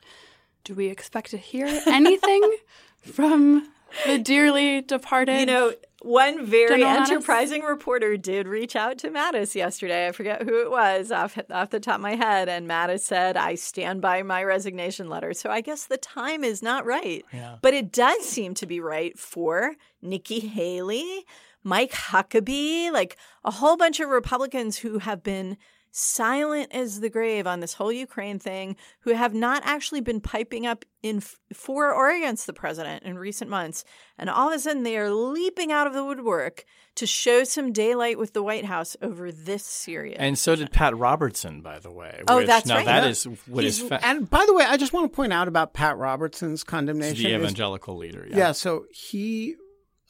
do 0.63 0.73
we 0.73 0.87
expect 0.87 1.29
to 1.31 1.37
hear 1.37 1.67
anything 1.85 2.57
from 3.01 3.69
the 4.05 4.19
dearly 4.19 4.81
departed? 4.81 5.39
You 5.39 5.45
know, 5.45 5.73
one 6.03 6.45
very 6.45 6.83
enterprising 6.83 7.63
reporter 7.63 8.17
did 8.17 8.47
reach 8.47 8.75
out 8.75 8.99
to 8.99 9.09
Mattis 9.09 9.55
yesterday. 9.55 10.07
I 10.07 10.11
forget 10.11 10.43
who 10.43 10.61
it 10.61 10.69
was 10.69 11.11
off 11.11 11.37
off 11.51 11.71
the 11.71 11.79
top 11.79 11.95
of 11.95 12.01
my 12.01 12.15
head, 12.15 12.47
and 12.47 12.69
Mattis 12.69 13.01
said, 13.01 13.35
"I 13.35 13.55
stand 13.55 14.01
by 14.01 14.21
my 14.23 14.43
resignation 14.43 15.09
letter." 15.09 15.33
So 15.33 15.49
I 15.49 15.61
guess 15.61 15.85
the 15.85 15.97
time 15.97 16.43
is 16.43 16.61
not 16.61 16.85
right, 16.85 17.25
but 17.61 17.73
it 17.73 17.91
does 17.91 18.23
seem 18.25 18.53
to 18.55 18.65
be 18.65 18.79
right 18.79 19.17
for 19.17 19.75
Nikki 20.01 20.39
Haley, 20.39 21.25
Mike 21.63 21.91
Huckabee, 21.91 22.91
like 22.91 23.17
a 23.43 23.51
whole 23.51 23.75
bunch 23.75 23.99
of 23.99 24.09
Republicans 24.09 24.77
who 24.77 24.99
have 24.99 25.23
been 25.23 25.57
silent 25.91 26.73
as 26.73 26.99
the 26.99 27.09
grave 27.09 27.47
on 27.47 27.59
this 27.59 27.73
whole 27.73 27.91
Ukraine 27.91 28.39
thing, 28.39 28.75
who 29.01 29.13
have 29.13 29.33
not 29.33 29.61
actually 29.65 30.01
been 30.01 30.21
piping 30.21 30.65
up 30.67 30.85
in 31.01 31.17
f- 31.17 31.35
for 31.53 31.93
or 31.93 32.09
against 32.09 32.45
the 32.47 32.53
president 32.53 33.03
in 33.03 33.17
recent 33.17 33.49
months, 33.49 33.83
and 34.17 34.29
all 34.29 34.49
of 34.49 34.53
a 34.55 34.59
sudden 34.59 34.83
they 34.83 34.97
are 34.97 35.11
leaping 35.11 35.71
out 35.71 35.87
of 35.87 35.93
the 35.93 36.03
woodwork 36.05 36.65
to 36.95 37.05
show 37.05 37.43
some 37.43 37.71
daylight 37.71 38.17
with 38.17 38.33
the 38.33 38.41
White 38.41 38.65
House 38.65 38.97
over 39.01 39.31
this 39.31 39.63
serious. 39.63 40.17
And 40.19 40.37
so 40.37 40.55
did 40.55 40.71
Pat 40.71 40.97
Robertson, 40.97 41.61
by 41.61 41.77
the 41.79 41.91
way. 41.91 42.21
Oh, 42.27 42.37
which, 42.37 42.47
that's 42.47 42.65
now 42.65 42.77
right. 42.77 42.85
that 42.85 43.03
Yeah. 43.03 43.09
is 43.09 43.23
what 43.45 43.63
is 43.63 43.77
He's- 43.77 43.89
fa- 43.89 43.99
and 44.03 44.27
by 44.29 44.43
the 44.47 44.53
way, 44.53 44.65
I 44.65 44.77
just 44.77 44.93
want 44.93 45.11
to 45.11 45.15
point 45.15 45.31
out 45.31 45.47
about 45.47 45.73
Pat 45.73 45.97
Robertson's 45.97 46.63
condemnation. 46.63 47.23
the 47.23 47.29
is- 47.35 47.41
evangelical 47.41 47.95
leader. 47.95 48.27
yeah, 48.29 48.51
so 48.51 48.85
he 48.91 49.55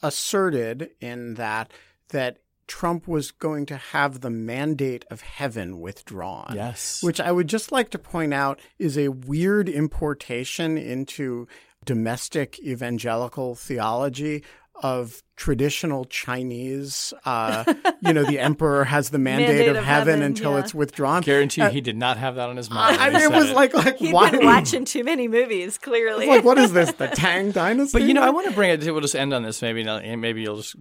asserted 0.01 0.91
in 1.01 1.33
that 1.35 1.71
that 2.09 2.37
Trump 2.67 3.07
was 3.07 3.31
going 3.31 3.65
to 3.67 3.77
have 3.77 4.21
the 4.21 4.29
mandate 4.29 5.05
of 5.09 5.21
heaven 5.21 5.79
withdrawn. 5.79 6.53
Yes. 6.55 7.01
Which 7.01 7.19
I 7.19 7.31
would 7.31 7.47
just 7.47 7.71
like 7.71 7.89
to 7.91 7.97
point 7.99 8.33
out 8.33 8.59
is 8.77 8.97
a 8.97 9.07
weird 9.09 9.69
importation 9.69 10.77
into 10.77 11.47
domestic 11.85 12.59
evangelical 12.59 13.55
theology 13.55 14.43
of 14.83 15.23
traditional 15.35 16.05
Chinese, 16.05 17.13
uh, 17.25 17.63
you 18.01 18.13
know, 18.13 18.23
the 18.23 18.39
emperor 18.39 18.83
has 18.83 19.09
the 19.09 19.17
mandate, 19.17 19.49
Mandate 19.49 19.69
of, 19.69 19.77
of 19.77 19.83
heaven, 19.83 20.13
heaven, 20.15 20.21
until 20.25 20.51
yeah. 20.51 20.59
it's 20.59 20.73
withdrawn. 20.73 21.23
Guarantee 21.23 21.61
Uh, 21.61 21.69
he 21.71 21.81
did 21.81 21.97
not 21.97 22.17
have 22.17 22.35
that 22.35 22.49
on 22.49 22.57
his 22.57 22.69
mind. 22.69 22.97
I 22.97 23.07
mean, 23.07 23.17
it 23.17 23.21
said 23.21 23.35
was 23.39 23.51
like, 23.51 23.73
like 23.73 23.97
He'd 23.97 24.13
why? 24.13 24.29
been 24.29 24.45
watching 24.45 24.85
too 24.85 25.03
many 25.03 25.27
movies, 25.27 25.77
clearly. 25.79 26.27
like, 26.27 26.43
what 26.43 26.59
is 26.59 26.73
this? 26.73 26.91
The 26.91 27.07
Tang 27.07 27.51
Dynasty? 27.51 27.97
But 27.97 28.07
you 28.07 28.13
know, 28.13 28.21
I 28.21 28.29
want 28.29 28.47
to 28.47 28.53
bring 28.53 28.69
it. 28.69 28.83
We'll 28.83 29.01
just 29.01 29.15
end 29.15 29.33
on 29.33 29.41
this. 29.41 29.61
Maybe 29.61 29.83
not- 29.83 30.03
maybe 30.05 30.43
you'll 30.43 30.57
just 30.57 30.75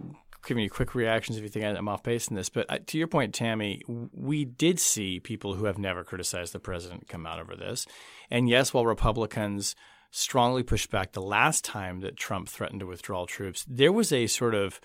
give 0.47 0.57
you 0.57 0.69
quick 0.69 0.95
reactions 0.95 1.37
if 1.37 1.43
you 1.43 1.49
think 1.49 1.65
I'm 1.65 1.87
off 1.87 2.03
base 2.03 2.27
in 2.27 2.35
this. 2.35 2.49
But 2.49 2.65
uh, 2.69 2.79
to 2.87 2.97
your 2.97 3.07
point, 3.07 3.33
Tammy, 3.33 3.81
we 3.87 4.45
did 4.45 4.79
see 4.79 5.19
people 5.19 5.55
who 5.55 5.65
have 5.65 5.77
never 5.77 6.03
criticized 6.03 6.53
the 6.53 6.59
president 6.59 7.07
come 7.07 7.25
out 7.25 7.39
over 7.39 7.55
this. 7.55 7.85
And 8.29 8.49
yes, 8.49 8.73
while 8.73 8.85
Republicans 8.85 9.75
strongly 10.09 10.63
pushed 10.63 10.89
back 10.89 11.11
the 11.11 11.21
last 11.21 11.65
time 11.65 11.99
that 11.99 12.17
Trump 12.17 12.49
threatened 12.49 12.79
to 12.79 12.87
withdraw 12.87 13.25
troops, 13.25 13.65
there 13.67 13.91
was 13.91 14.11
a 14.11 14.27
sort 14.27 14.55
of 14.55 14.79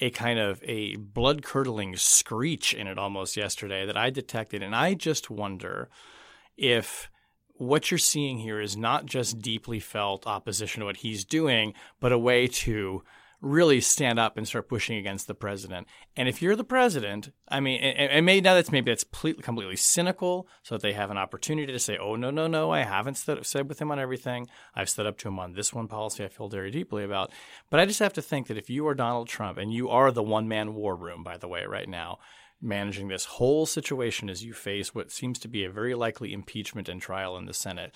a 0.00 0.10
kind 0.10 0.38
of 0.38 0.62
a 0.64 0.96
blood 0.96 1.42
curdling 1.42 1.96
screech 1.96 2.74
in 2.74 2.86
it 2.86 2.98
almost 2.98 3.36
yesterday 3.36 3.86
that 3.86 3.96
I 3.96 4.10
detected. 4.10 4.62
And 4.62 4.74
I 4.74 4.94
just 4.94 5.30
wonder 5.30 5.88
if 6.56 7.10
what 7.54 7.90
you're 7.90 7.98
seeing 7.98 8.38
here 8.38 8.60
is 8.60 8.76
not 8.76 9.06
just 9.06 9.38
deeply 9.38 9.78
felt 9.78 10.26
opposition 10.26 10.80
to 10.80 10.86
what 10.86 10.96
he's 10.98 11.24
doing, 11.24 11.74
but 12.00 12.10
a 12.10 12.18
way 12.18 12.46
to 12.48 13.02
really 13.42 13.80
stand 13.80 14.18
up 14.18 14.38
and 14.38 14.46
start 14.46 14.68
pushing 14.68 14.96
against 14.96 15.26
the 15.26 15.34
president. 15.34 15.88
And 16.16 16.28
if 16.28 16.40
you're 16.40 16.56
the 16.56 16.64
president, 16.64 17.32
I 17.48 17.60
mean, 17.60 17.80
and, 17.80 18.10
and 18.10 18.24
maybe 18.24 18.40
now 18.40 18.54
that's 18.54 18.70
maybe 18.70 18.90
that's 18.90 19.04
completely, 19.04 19.42
completely 19.42 19.76
cynical, 19.76 20.48
so 20.62 20.76
that 20.76 20.82
they 20.82 20.92
have 20.92 21.10
an 21.10 21.18
opportunity 21.18 21.72
to 21.72 21.78
say, 21.78 21.98
"Oh 21.98 22.16
no, 22.16 22.30
no, 22.30 22.46
no, 22.46 22.70
I 22.70 22.82
haven't 22.82 23.16
stood, 23.16 23.44
said 23.44 23.68
with 23.68 23.80
him 23.80 23.90
on 23.90 23.98
everything. 23.98 24.46
I've 24.74 24.88
stood 24.88 25.06
up 25.06 25.18
to 25.18 25.28
him 25.28 25.38
on 25.38 25.52
this 25.52 25.74
one 25.74 25.88
policy 25.88 26.24
I 26.24 26.28
feel 26.28 26.48
very 26.48 26.70
deeply 26.70 27.04
about." 27.04 27.32
But 27.68 27.80
I 27.80 27.84
just 27.84 28.00
have 28.00 28.14
to 28.14 28.22
think 28.22 28.46
that 28.46 28.58
if 28.58 28.70
you 28.70 28.86
are 28.86 28.94
Donald 28.94 29.28
Trump, 29.28 29.58
and 29.58 29.72
you 29.72 29.88
are 29.88 30.12
the 30.12 30.22
one-man 30.22 30.74
war 30.74 30.94
room, 30.94 31.24
by 31.24 31.36
the 31.36 31.48
way, 31.48 31.64
right 31.66 31.88
now, 31.88 32.18
managing 32.60 33.08
this 33.08 33.24
whole 33.24 33.66
situation 33.66 34.30
as 34.30 34.44
you 34.44 34.52
face 34.52 34.94
what 34.94 35.10
seems 35.10 35.38
to 35.40 35.48
be 35.48 35.64
a 35.64 35.70
very 35.70 35.94
likely 35.96 36.32
impeachment 36.32 36.88
and 36.88 37.02
trial 37.02 37.36
in 37.36 37.46
the 37.46 37.54
Senate. 37.54 37.92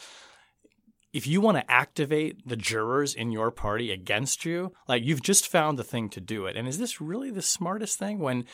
If 1.13 1.27
you 1.27 1.41
want 1.41 1.57
to 1.57 1.71
activate 1.71 2.47
the 2.47 2.57
jurors 2.57 3.15
in 3.15 3.33
your 3.33 3.51
party 3.51 3.91
against 3.91 4.45
you, 4.45 4.73
like 4.87 5.05
you've 5.05 5.23
just 5.23 5.49
found 5.49 5.79
the 5.79 5.85
thing 5.85 6.09
to 6.11 6.21
do 6.21 6.47
it. 6.47 6.57
And 6.57 6.69
is 6.69 6.79
this 6.79 7.01
really 7.01 7.31
the 7.31 7.43
smartest 7.43 7.99
thing 7.99 8.19
when 8.19 8.45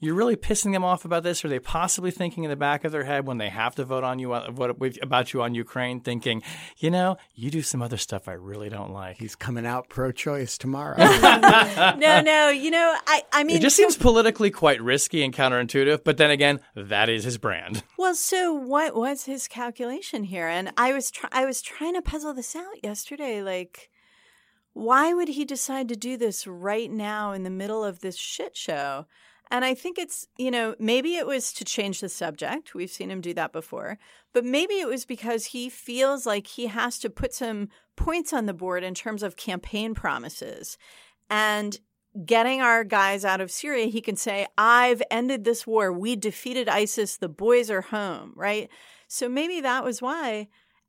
you're 0.00 0.14
really 0.14 0.36
pissing 0.36 0.72
them 0.72 0.84
off 0.84 1.04
about 1.04 1.24
this? 1.24 1.44
Are 1.44 1.48
they 1.48 1.58
possibly 1.58 2.10
thinking 2.10 2.44
in 2.44 2.50
the 2.50 2.56
back 2.56 2.84
of 2.84 2.92
their 2.92 3.04
head 3.04 3.26
when 3.26 3.38
they 3.38 3.48
have 3.48 3.74
to 3.76 3.84
vote 3.84 4.04
on 4.04 4.18
you 4.18 4.32
uh, 4.32 4.48
about 5.02 5.32
you 5.32 5.42
on 5.42 5.54
Ukraine, 5.54 6.00
thinking, 6.00 6.42
you 6.76 6.90
know, 6.90 7.16
you 7.34 7.50
do 7.50 7.62
some 7.62 7.82
other 7.82 7.96
stuff 7.96 8.28
I 8.28 8.32
really 8.34 8.68
don't 8.68 8.92
like? 8.92 9.16
He's 9.18 9.34
coming 9.34 9.66
out 9.66 9.88
pro-choice 9.88 10.56
tomorrow. 10.56 10.96
no, 10.98 12.20
no. 12.20 12.48
You 12.50 12.70
know, 12.70 12.94
I, 13.06 13.22
I 13.32 13.44
mean, 13.44 13.56
It 13.56 13.60
just 13.62 13.76
so- 13.76 13.82
seems 13.82 13.96
politically 13.96 14.50
quite 14.50 14.80
risky 14.80 15.24
and 15.24 15.34
counterintuitive, 15.34 16.04
but 16.04 16.16
then 16.16 16.30
again, 16.30 16.60
that 16.76 17.08
is 17.08 17.24
his 17.24 17.38
brand. 17.38 17.82
Well, 17.98 18.14
so 18.14 18.52
what 18.52 18.94
was 18.94 19.24
his 19.24 19.48
calculation 19.48 20.24
here? 20.24 20.46
And 20.46 20.70
I 20.76 20.92
was 20.92 21.10
try- 21.10 21.30
I 21.32 21.44
was 21.44 21.60
trying 21.60 21.94
to 21.94 22.02
puzzle 22.02 22.34
this 22.34 22.54
out 22.54 22.82
yesterday. 22.84 23.42
Like, 23.42 23.90
why 24.74 25.12
would 25.12 25.28
he 25.28 25.44
decide 25.44 25.88
to 25.88 25.96
do 25.96 26.16
this 26.16 26.46
right 26.46 26.90
now 26.90 27.32
in 27.32 27.42
the 27.42 27.50
middle 27.50 27.82
of 27.84 27.98
this 28.00 28.16
shit 28.16 28.56
show? 28.56 29.06
And 29.50 29.64
I 29.64 29.74
think 29.74 29.98
it's, 29.98 30.26
you 30.36 30.50
know, 30.50 30.74
maybe 30.78 31.16
it 31.16 31.26
was 31.26 31.52
to 31.54 31.64
change 31.64 32.00
the 32.00 32.08
subject. 32.08 32.74
We've 32.74 32.90
seen 32.90 33.10
him 33.10 33.20
do 33.20 33.32
that 33.34 33.52
before. 33.52 33.98
But 34.32 34.44
maybe 34.44 34.74
it 34.74 34.88
was 34.88 35.04
because 35.04 35.46
he 35.46 35.68
feels 35.68 36.26
like 36.26 36.46
he 36.46 36.66
has 36.66 36.98
to 37.00 37.10
put 37.10 37.32
some 37.32 37.68
points 37.96 38.32
on 38.32 38.46
the 38.46 38.54
board 38.54 38.84
in 38.84 38.94
terms 38.94 39.22
of 39.22 39.36
campaign 39.36 39.94
promises. 39.94 40.76
And 41.30 41.78
getting 42.24 42.60
our 42.60 42.84
guys 42.84 43.24
out 43.24 43.40
of 43.40 43.50
Syria, 43.50 43.86
he 43.86 44.00
can 44.00 44.16
say, 44.16 44.46
I've 44.56 45.02
ended 45.10 45.44
this 45.44 45.66
war. 45.66 45.92
We 45.92 46.16
defeated 46.16 46.68
ISIS. 46.68 47.16
The 47.16 47.28
boys 47.28 47.70
are 47.70 47.82
home, 47.82 48.32
right? 48.36 48.68
So 49.08 49.28
maybe 49.28 49.60
that 49.60 49.84
was 49.84 50.02
why. 50.02 50.48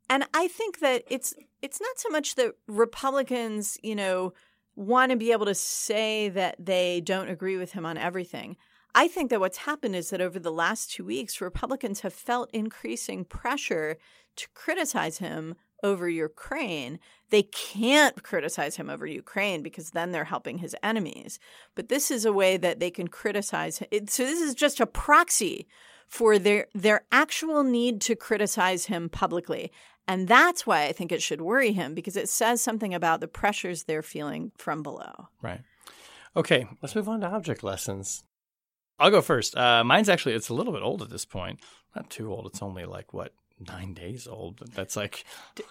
And 0.10 0.26
I 0.34 0.48
think 0.48 0.80
that 0.80 1.04
it's 1.08 1.34
it's 1.62 1.82
not 1.82 2.00
so 2.00 2.10
much 2.10 2.36
that 2.36 2.56
Republicans, 2.68 3.78
you 3.84 3.96
know, 3.96 4.34
want 4.80 5.12
to 5.12 5.18
be 5.18 5.34
able 5.34 5.46
to 5.46 5.54
say 5.54 6.30
that 6.30 6.56
they 6.58 7.02
don't 7.02 7.30
agree 7.30 7.58
with 7.58 7.74
him 7.74 7.86
on 7.86 7.98
everything. 7.98 8.56
I 8.96 9.10
think 9.10 9.30
that 9.30 9.42
what's 9.42 9.58
happened 9.58 9.96
is 9.96 10.10
that 10.10 10.22
over 10.22 10.40
the 10.40 10.52
last 10.52 10.92
two 10.92 11.04
weeks, 11.04 11.42
Republicans 11.42 12.00
have 12.00 12.14
felt 12.14 12.50
increasing 12.54 13.26
pressure 13.26 13.98
to 14.38 14.48
criticize 14.54 15.18
him 15.18 15.56
over 15.84 16.10
Ukraine. 16.10 16.98
They 17.30 17.44
can't 17.44 18.24
criticize 18.24 18.78
him 18.78 18.90
over 18.90 19.06
Ukraine 19.06 19.62
because 19.62 19.92
then 19.92 20.12
they're 20.12 20.24
helping 20.24 20.60
his 20.60 20.76
enemies. 20.82 21.40
But 21.76 21.90
this 21.90 22.10
is 22.10 22.24
a 22.24 22.34
way 22.34 22.56
that 22.56 22.80
they 22.80 22.90
can 22.90 23.10
criticize. 23.10 23.76
So 23.78 23.86
this 23.92 24.20
is 24.42 24.56
just 24.56 24.80
a 24.80 24.86
proxy 24.86 25.68
for 26.08 26.40
their 26.40 26.68
their 26.74 27.04
actual 27.12 27.64
need 27.64 28.02
to 28.02 28.16
criticize 28.16 28.86
him 28.86 29.10
publicly. 29.10 29.72
And 30.10 30.28
that's 30.28 30.66
why 30.66 30.86
I 30.86 30.92
think 30.92 31.12
it 31.12 31.22
should 31.22 31.40
worry 31.40 31.72
him 31.72 31.94
because 31.94 32.18
it 32.18 32.30
says 32.30 32.62
something 32.62 32.96
about 32.96 33.22
the 33.22 33.28
pressures 33.28 33.84
they're 33.84 34.02
feeling 34.02 34.52
from 34.58 34.82
below. 34.82 35.28
Right. 35.40 35.62
Okay, 36.36 36.66
let's 36.82 36.96
move 36.96 37.08
on 37.08 37.22
to 37.22 37.28
object 37.28 37.64
lessons. 37.64 38.24
I'll 38.98 39.12
go 39.12 39.22
first. 39.22 39.56
Uh, 39.56 39.84
mine's 39.84 40.10
actually 40.10 40.34
it's 40.34 40.50
a 40.50 40.56
little 40.56 40.74
bit 40.74 40.82
old 40.82 41.04
at 41.04 41.12
this 41.12 41.26
point. 41.26 41.60
Not 41.96 42.10
too 42.10 42.34
old. 42.34 42.48
It's 42.48 42.64
only 42.64 42.86
like 42.86 43.14
what 43.14 43.34
nine 43.68 43.94
days 43.94 44.28
old. 44.28 44.58
That's 44.74 44.96
like 44.96 45.26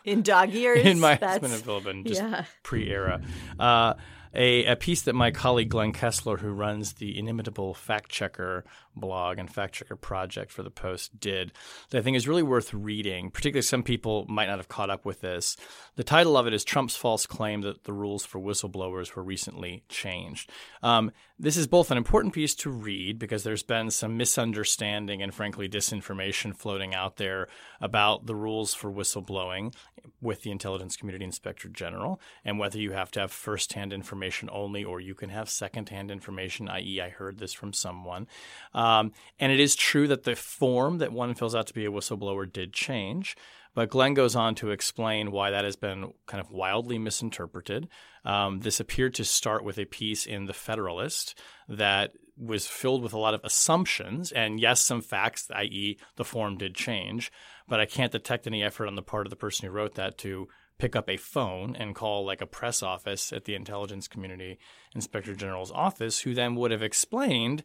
In 0.05 0.23
dog 0.23 0.51
years, 0.53 0.87
in 0.87 1.01
my 1.01 1.17
that's, 1.17 1.39
it's 1.39 1.43
been 1.43 1.51
a 1.51 1.57
little 1.57 1.81
bit 1.81 2.07
just 2.07 2.23
yeah. 2.23 2.45
pre-era. 2.63 3.21
Uh, 3.59 3.95
a, 4.35 4.65
a 4.67 4.77
piece 4.77 5.03
that 5.03 5.15
my 5.15 5.31
colleague 5.31 5.69
Glenn 5.69 5.93
Kessler, 5.93 6.37
who 6.39 6.51
runs 6.51 6.95
the 6.95 7.19
inimitable 7.19 7.75
fact 7.75 8.11
checker 8.11 8.65
blog 8.95 9.39
and 9.39 9.53
fact 9.53 9.75
checker 9.75 9.97
project 9.97 10.51
for 10.51 10.63
the 10.63 10.71
Post, 10.71 11.19
did 11.19 11.53
that 11.91 11.99
I 11.99 12.03
think 12.03 12.17
is 12.17 12.29
really 12.29 12.43
worth 12.43 12.75
reading. 12.75 13.31
Particularly, 13.31 13.63
some 13.63 13.83
people 13.83 14.27
might 14.29 14.47
not 14.47 14.59
have 14.59 14.69
caught 14.69 14.91
up 14.91 15.05
with 15.05 15.21
this. 15.21 15.57
The 15.97 16.05
title 16.05 16.37
of 16.37 16.47
it 16.47 16.55
is 16.55 16.65
Trump's 16.65 16.97
false 16.97 17.27
claim 17.27 17.63
that 17.63 17.85
the 17.85 17.93
rules 17.93 18.25
for 18.25 18.41
whistleblowers 18.41 19.15
were 19.15 19.23
recently 19.23 19.85
changed. 19.89 20.51
Um, 20.83 21.13
this 21.39 21.57
is 21.57 21.69
both 21.69 21.91
an 21.91 21.99
important 21.99 22.35
piece 22.35 22.55
to 22.57 22.71
read 22.71 23.19
because 23.19 23.45
there's 23.45 23.63
been 23.63 23.91
some 23.91 24.17
misunderstanding 24.17 25.23
and, 25.23 25.33
frankly, 25.33 25.69
disinformation 25.69 26.55
floating 26.57 26.95
out 26.95 27.17
there 27.17 27.47
about 27.81 28.27
the 28.27 28.35
rules 28.35 28.75
for 28.75 28.91
whistleblowing 28.91 29.73
with 30.21 30.43
the 30.43 30.51
intelligence 30.51 30.97
community 30.97 31.25
inspector 31.25 31.69
general 31.69 32.21
and 32.45 32.59
whether 32.59 32.79
you 32.79 32.91
have 32.91 33.11
to 33.13 33.21
have 33.21 33.31
firsthand 33.31 33.93
information 33.93 34.18
only 34.51 34.85
or 34.85 35.01
you 35.01 35.15
can 35.15 35.31
have 35.31 35.49
secondhand 35.49 36.11
information, 36.11 36.69
i.e., 36.69 37.01
I 37.01 37.11
heard 37.11 37.39
this 37.39 37.53
from 37.53 37.73
someone. 37.73 38.27
Um, 38.75 39.13
and 39.39 39.53
it 39.53 39.61
is 39.61 39.77
true 39.77 40.09
that 40.09 40.25
the 40.25 40.37
form 40.37 40.99
that 40.99 41.13
one 41.13 41.35
fills 41.35 41.55
out 41.55 41.67
to 41.69 41.75
be 41.75 41.87
a 41.87 41.91
whistleblower 41.91 42.51
did 42.51 42.73
change. 42.73 43.37
But 43.75 43.91
Glenn 43.91 44.15
goes 44.15 44.35
on 44.35 44.55
to 44.57 44.71
explain 44.71 45.31
why 45.31 45.51
that 45.51 45.65
has 45.65 45.77
been 45.77 46.13
kind 46.27 46.41
of 46.41 46.51
wildly 46.51 46.99
misinterpreted. 46.99 47.89
Um, 48.25 48.61
this 48.61 48.81
appeared 48.81 49.15
to 49.15 49.25
start 49.25 49.63
with 49.65 49.79
a 49.79 49.85
piece 49.85 50.27
in 50.27 50.47
The 50.47 50.53
Federalist 50.53 51.39
that 51.69 52.13
was 52.37 52.67
filled 52.67 53.03
with 53.03 53.13
a 53.13 53.19
lot 53.19 53.35
of 53.35 53.41
assumptions 53.45 54.33
and, 54.33 54.61
yes, 54.61 54.81
some 54.81 55.01
facts, 55.01 55.51
i.e., 55.55 55.99
the 56.17 56.25
form 56.25 56.57
did 56.57 56.75
change. 56.75 57.31
But 57.69 57.81
I 57.81 57.87
can't 57.87 58.13
detect 58.13 58.47
any 58.47 58.63
effort 58.63 58.87
on 58.87 58.95
the 58.95 59.03
part 59.03 59.27
of 59.27 59.31
the 59.31 59.37
person 59.37 59.67
who 59.67 59.73
wrote 59.73 59.95
that 59.95 60.19
to 60.19 60.49
pick 60.79 60.97
up 60.97 61.09
a 61.09 61.17
phone 61.17 61.77
and 61.77 61.95
call 61.95 62.25
like 62.25 62.41
a 62.41 62.47
press 62.47 62.83
office 62.83 63.33
at 63.33 63.45
the 63.45 63.55
intelligence 63.55 64.09
community 64.09 64.59
inspector 64.95 65.35
general's 65.35 65.73
office, 65.73 66.21
who 66.21 66.35
then 66.35 66.55
would 66.55 66.71
have 66.71 66.83
explained 66.83 67.65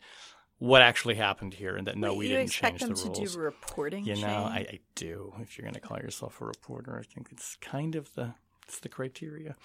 what 0.60 0.82
actually 0.82 1.16
happened 1.16 1.56
here 1.56 1.76
and 1.76 1.88
that 1.88 1.98
no, 1.98 2.12
Wait, 2.12 2.18
we 2.18 2.28
didn't 2.30 2.44
expect 2.44 2.80
change 2.80 2.82
them 2.82 2.90
the 2.90 2.96
to 2.96 3.20
rules. 3.20 3.34
do 3.34 3.40
reporting? 3.40 4.06
You 4.06 4.16
know, 4.16 4.28
I, 4.28 4.66
I 4.70 4.80
do. 4.96 5.34
If 5.42 5.58
you're 5.58 5.64
going 5.64 5.74
to 5.74 5.80
call 5.80 5.98
yourself 5.98 6.40
a 6.42 6.46
reporter, 6.46 6.98
I 6.98 7.04
think 7.04 7.28
it's 7.32 7.58
kind 7.58 7.96
of 7.96 8.14
the 8.14 8.34
it's 8.66 8.80
the 8.80 8.90
criteria. 8.90 9.56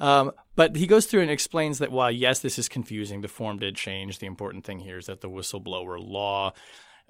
Um, 0.00 0.32
but 0.56 0.74
he 0.74 0.88
goes 0.88 1.06
through 1.06 1.22
and 1.22 1.30
explains 1.30 1.78
that 1.78 1.92
while 1.92 2.10
yes, 2.10 2.40
this 2.40 2.58
is 2.58 2.68
confusing, 2.68 3.20
the 3.20 3.28
form 3.28 3.58
did 3.58 3.76
change. 3.76 4.18
The 4.18 4.26
important 4.26 4.64
thing 4.64 4.80
here 4.80 4.98
is 4.98 5.06
that 5.06 5.20
the 5.20 5.30
whistleblower 5.30 5.98
law 6.00 6.52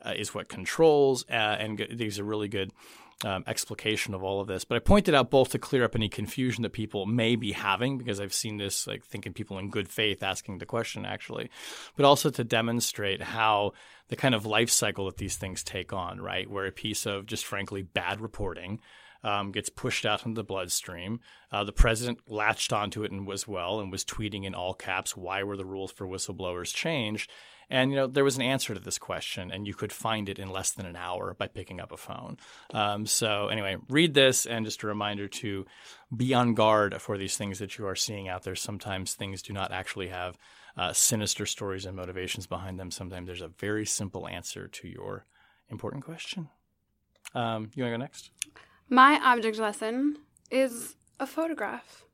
uh, 0.05 0.15
is 0.17 0.35
what 0.35 0.49
controls, 0.49 1.25
uh, 1.31 1.35
and 1.35 1.87
these 1.93 2.19
are 2.19 2.25
really 2.25 2.49
good. 2.49 2.73
Um, 3.23 3.45
explication 3.47 4.15
of 4.15 4.23
all 4.23 4.41
of 4.41 4.47
this, 4.47 4.65
but 4.65 4.77
I 4.77 4.79
pointed 4.79 5.15
out 5.15 5.29
both 5.29 5.51
to 5.51 5.59
clear 5.59 5.85
up 5.85 5.95
any 5.95 6.09
confusion 6.09 6.63
that 6.63 6.73
people 6.73 7.05
may 7.05 7.37
be 7.37 7.53
having 7.53 7.99
because 7.99 8.19
I've 8.19 8.33
seen 8.33 8.57
this, 8.57 8.87
like 8.87 9.05
thinking 9.05 9.35
people 9.35 9.59
in 9.59 9.69
good 9.69 9.91
faith 9.91 10.23
asking 10.23 10.57
the 10.57 10.65
question 10.65 11.05
actually, 11.05 11.51
but 11.97 12.07
also 12.07 12.31
to 12.31 12.43
demonstrate 12.43 13.21
how 13.21 13.73
the 14.09 14.17
kind 14.17 14.35
of 14.35 14.47
life 14.47 14.71
cycle 14.71 15.05
that 15.05 15.19
these 15.19 15.37
things 15.37 15.63
take 15.63 15.93
on, 15.93 16.19
right? 16.19 16.49
Where 16.49 16.65
a 16.65 16.73
piece 16.73 17.05
of 17.05 17.27
just 17.27 17.45
frankly 17.45 17.83
bad 17.83 18.23
reporting 18.23 18.81
um, 19.23 19.53
gets 19.53 19.69
pushed 19.69 20.07
out 20.07 20.25
into 20.25 20.37
the 20.37 20.45
bloodstream. 20.45 21.21
Uh, 21.53 21.65
the 21.65 21.73
president 21.73 22.21
latched 22.29 22.73
onto 22.73 23.03
it 23.03 23.13
and 23.13 23.27
was 23.27 23.47
well 23.47 23.81
and 23.81 23.91
was 23.93 24.05
tweeting 24.05 24.45
in 24.45 24.55
all 24.55 24.75
caps, 24.75 25.17
"Why 25.17 25.43
were 25.43 25.57
the 25.57 25.65
rules 25.65 25.93
for 25.93 26.07
whistleblowers 26.07 26.75
changed?" 26.75 27.31
And 27.71 27.93
you 27.93 27.97
know 27.97 28.07
there 28.09 28.25
was 28.25 28.37
an 28.37 28.43
answer 28.43 28.75
to 28.75 28.81
this 28.81 28.99
question, 28.99 29.53
and 29.53 29.67
you 29.67 29.75
could 29.75 29.93
find 29.93 30.29
it 30.29 30.39
in 30.41 30.51
less 30.51 30.73
than 30.73 30.87
an 30.87 30.97
hour 30.97 31.35
by 31.39 31.47
picking 31.47 31.81
up 31.81 31.93
a 31.93 31.97
phone. 31.97 32.37
Um, 32.75 33.07
so 33.07 33.47
anyway, 33.47 33.77
read 33.89 34.15
this, 34.15 34.45
and 34.45 34.67
just 34.67 34.83
a 34.83 34.89
reminder 34.89 35.29
to 35.29 35.65
be 36.15 36.35
on 36.35 36.55
guard 36.55 37.01
for 37.01 37.17
these 37.17 37.37
things 37.37 37.61
that 37.61 37.79
you 37.79 37.87
are 37.87 37.95
seeing 37.95 38.29
out 38.29 38.43
there. 38.43 38.57
Sometimes 38.57 39.15
things 39.15 39.41
do 39.41 39.53
not 39.53 39.71
actually 39.71 40.09
have 40.09 40.37
uh, 40.77 40.93
sinister 40.93 41.47
stories 41.47 41.87
and 41.87 41.97
motivations 41.97 42.47
behind 42.47 42.79
them. 42.79 42.91
Sometimes 42.91 43.27
there's 43.27 43.41
a 43.41 43.49
very 43.49 43.87
simple 43.87 44.27
answer 44.27 44.67
to 44.67 44.89
your 44.89 45.25
important 45.69 46.05
question. 46.05 46.49
Um, 47.35 47.71
you 47.75 47.85
want 47.85 47.93
to 47.93 47.99
go 47.99 48.03
next? 48.03 48.31
My 48.89 49.21
object 49.23 49.59
lesson 49.59 50.17
is 50.51 50.97
a 51.21 51.27
photograph 51.27 52.05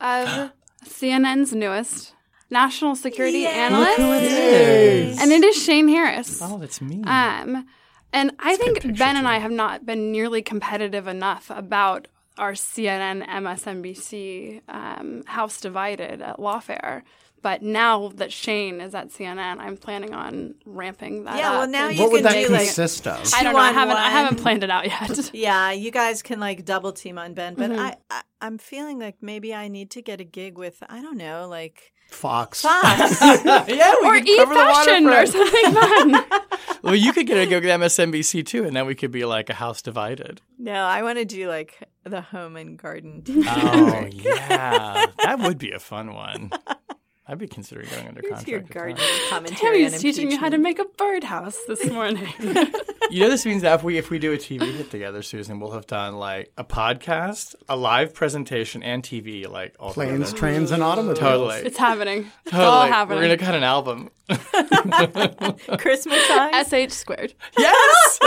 of 0.00 0.52
CNN's 0.84 1.52
newest 1.52 2.14
national 2.52 2.94
security 2.94 3.46
analyst, 3.46 3.98
and 3.98 5.32
it 5.32 5.42
is 5.44 5.56
Shane 5.62 5.88
Harris. 5.88 6.40
Oh, 6.42 6.58
that's 6.58 6.80
me. 6.80 7.02
Um, 7.04 7.66
and 8.12 8.32
I 8.38 8.56
think 8.56 8.82
Ben 8.98 9.16
and. 9.16 9.26
I 9.26 9.38
have 9.38 9.50
not 9.50 9.86
been 9.86 10.12
nearly 10.12 10.42
competitive 10.42 11.06
enough 11.06 11.50
about 11.50 12.08
our 12.38 12.52
CNN, 12.52 13.26
MSNBC 13.26 14.60
um, 14.68 15.22
House 15.26 15.60
divided 15.60 16.20
at 16.22 16.36
Lawfare. 16.38 17.02
But 17.40 17.60
now 17.60 18.12
that 18.16 18.32
Shane 18.32 18.80
is 18.80 18.94
at 18.94 19.08
CNN, 19.08 19.58
I'm 19.58 19.76
planning 19.76 20.14
on 20.14 20.54
ramping 20.64 21.24
that 21.24 21.38
Yeah, 21.38 21.50
up. 21.50 21.58
well, 21.58 21.66
now 21.68 21.88
and- 21.88 21.96
you 21.96 22.02
What 22.04 22.12
would 22.12 22.22
can 22.22 22.32
that 22.32 22.46
do, 22.46 22.52
like- 22.52 22.66
consist 22.66 23.08
of? 23.08 23.32
I 23.34 23.42
don't 23.42 23.52
know. 23.54 23.58
I 23.58 23.72
haven't. 23.72 23.96
I 23.96 24.10
haven't 24.10 24.36
planned 24.40 24.62
it 24.62 24.70
out 24.70 24.86
yet. 24.86 25.30
Yeah, 25.34 25.72
you 25.72 25.90
guys 25.90 26.22
can 26.22 26.38
like 26.38 26.64
double 26.64 26.92
team 26.92 27.18
on 27.18 27.34
Ben, 27.34 27.56
Mm-hmm. 27.56 27.74
but 27.74 27.80
I, 27.80 27.96
I 28.10 28.22
I'm 28.40 28.58
feeling 28.58 29.00
like 29.00 29.16
maybe 29.20 29.52
I 29.54 29.66
need 29.68 29.90
to 29.92 30.02
get 30.02 30.20
a 30.20 30.24
gig 30.24 30.56
with 30.56 30.82
I 30.88 31.02
don't 31.02 31.16
know, 31.16 31.48
like 31.48 31.92
Fox. 32.12 32.62
Fox. 32.62 33.20
yeah, 33.22 33.94
we 34.00 34.06
or 34.06 34.14
could 34.14 34.28
e 34.28 34.36
cover 34.36 34.54
the 34.54 34.60
fashion 34.60 35.06
or 35.06 35.26
something 35.26 35.74
fun. 35.74 36.24
Well, 36.82 36.96
you 36.96 37.12
could 37.12 37.28
get 37.28 37.38
a 37.38 37.46
go 37.46 37.60
with 37.60 37.64
MSNBC 37.64 38.44
too, 38.44 38.64
and 38.64 38.74
then 38.74 38.86
we 38.86 38.96
could 38.96 39.12
be 39.12 39.24
like 39.24 39.48
a 39.50 39.54
house 39.54 39.82
divided. 39.82 40.40
no, 40.58 40.72
I 40.72 41.02
want 41.04 41.18
to 41.18 41.24
do 41.24 41.48
like 41.48 41.78
the 42.02 42.20
home 42.20 42.56
and 42.56 42.76
garden. 42.76 43.22
Oh 43.28 44.08
yeah, 44.10 45.06
that 45.22 45.38
would 45.38 45.58
be 45.58 45.70
a 45.70 45.78
fun 45.78 46.12
one. 46.12 46.50
I'd 47.28 47.38
be 47.38 47.46
considering 47.46 47.88
going 47.88 48.08
under 48.08 48.20
Here's 48.20 48.32
contract. 48.34 48.48
your 48.48 48.58
with 48.60 48.68
that. 48.68 48.74
gardening 48.74 49.06
commentary. 49.30 49.84
Tammy's 49.84 50.00
teaching 50.02 50.30
you 50.30 50.38
how 50.38 50.48
to 50.48 50.58
make 50.58 50.80
a 50.80 50.84
birdhouse 50.84 51.56
this 51.68 51.86
morning. 51.90 52.26
You 53.10 53.20
know, 53.20 53.28
this 53.28 53.44
means 53.44 53.60
that 53.60 53.74
if 53.74 53.82
we 53.84 53.98
if 53.98 54.08
we 54.08 54.18
do 54.18 54.32
a 54.32 54.38
TV 54.38 54.74
hit 54.74 54.90
together, 54.90 55.20
Susan, 55.20 55.60
we'll 55.60 55.72
have 55.72 55.86
done 55.86 56.14
like 56.16 56.50
a 56.56 56.64
podcast, 56.64 57.54
a 57.68 57.76
live 57.76 58.14
presentation, 58.14 58.82
and 58.82 59.02
TV, 59.02 59.46
like 59.46 59.76
all 59.78 59.92
Planes, 59.92 60.30
together. 60.30 60.38
trains, 60.38 60.70
and 60.70 60.82
automobiles. 60.82 61.18
Totally, 61.18 61.56
it's 61.56 61.76
happening. 61.76 62.30
It's 62.46 62.54
all 62.54 62.86
happening. 62.86 63.18
We're 63.18 63.36
gonna 63.36 63.36
cut 63.36 63.54
an 63.54 63.64
album. 63.64 64.08
Christmas 65.78 66.26
songs. 66.26 66.68
SH 66.68 66.92
squared. 66.94 67.34
Yes. 67.58 68.18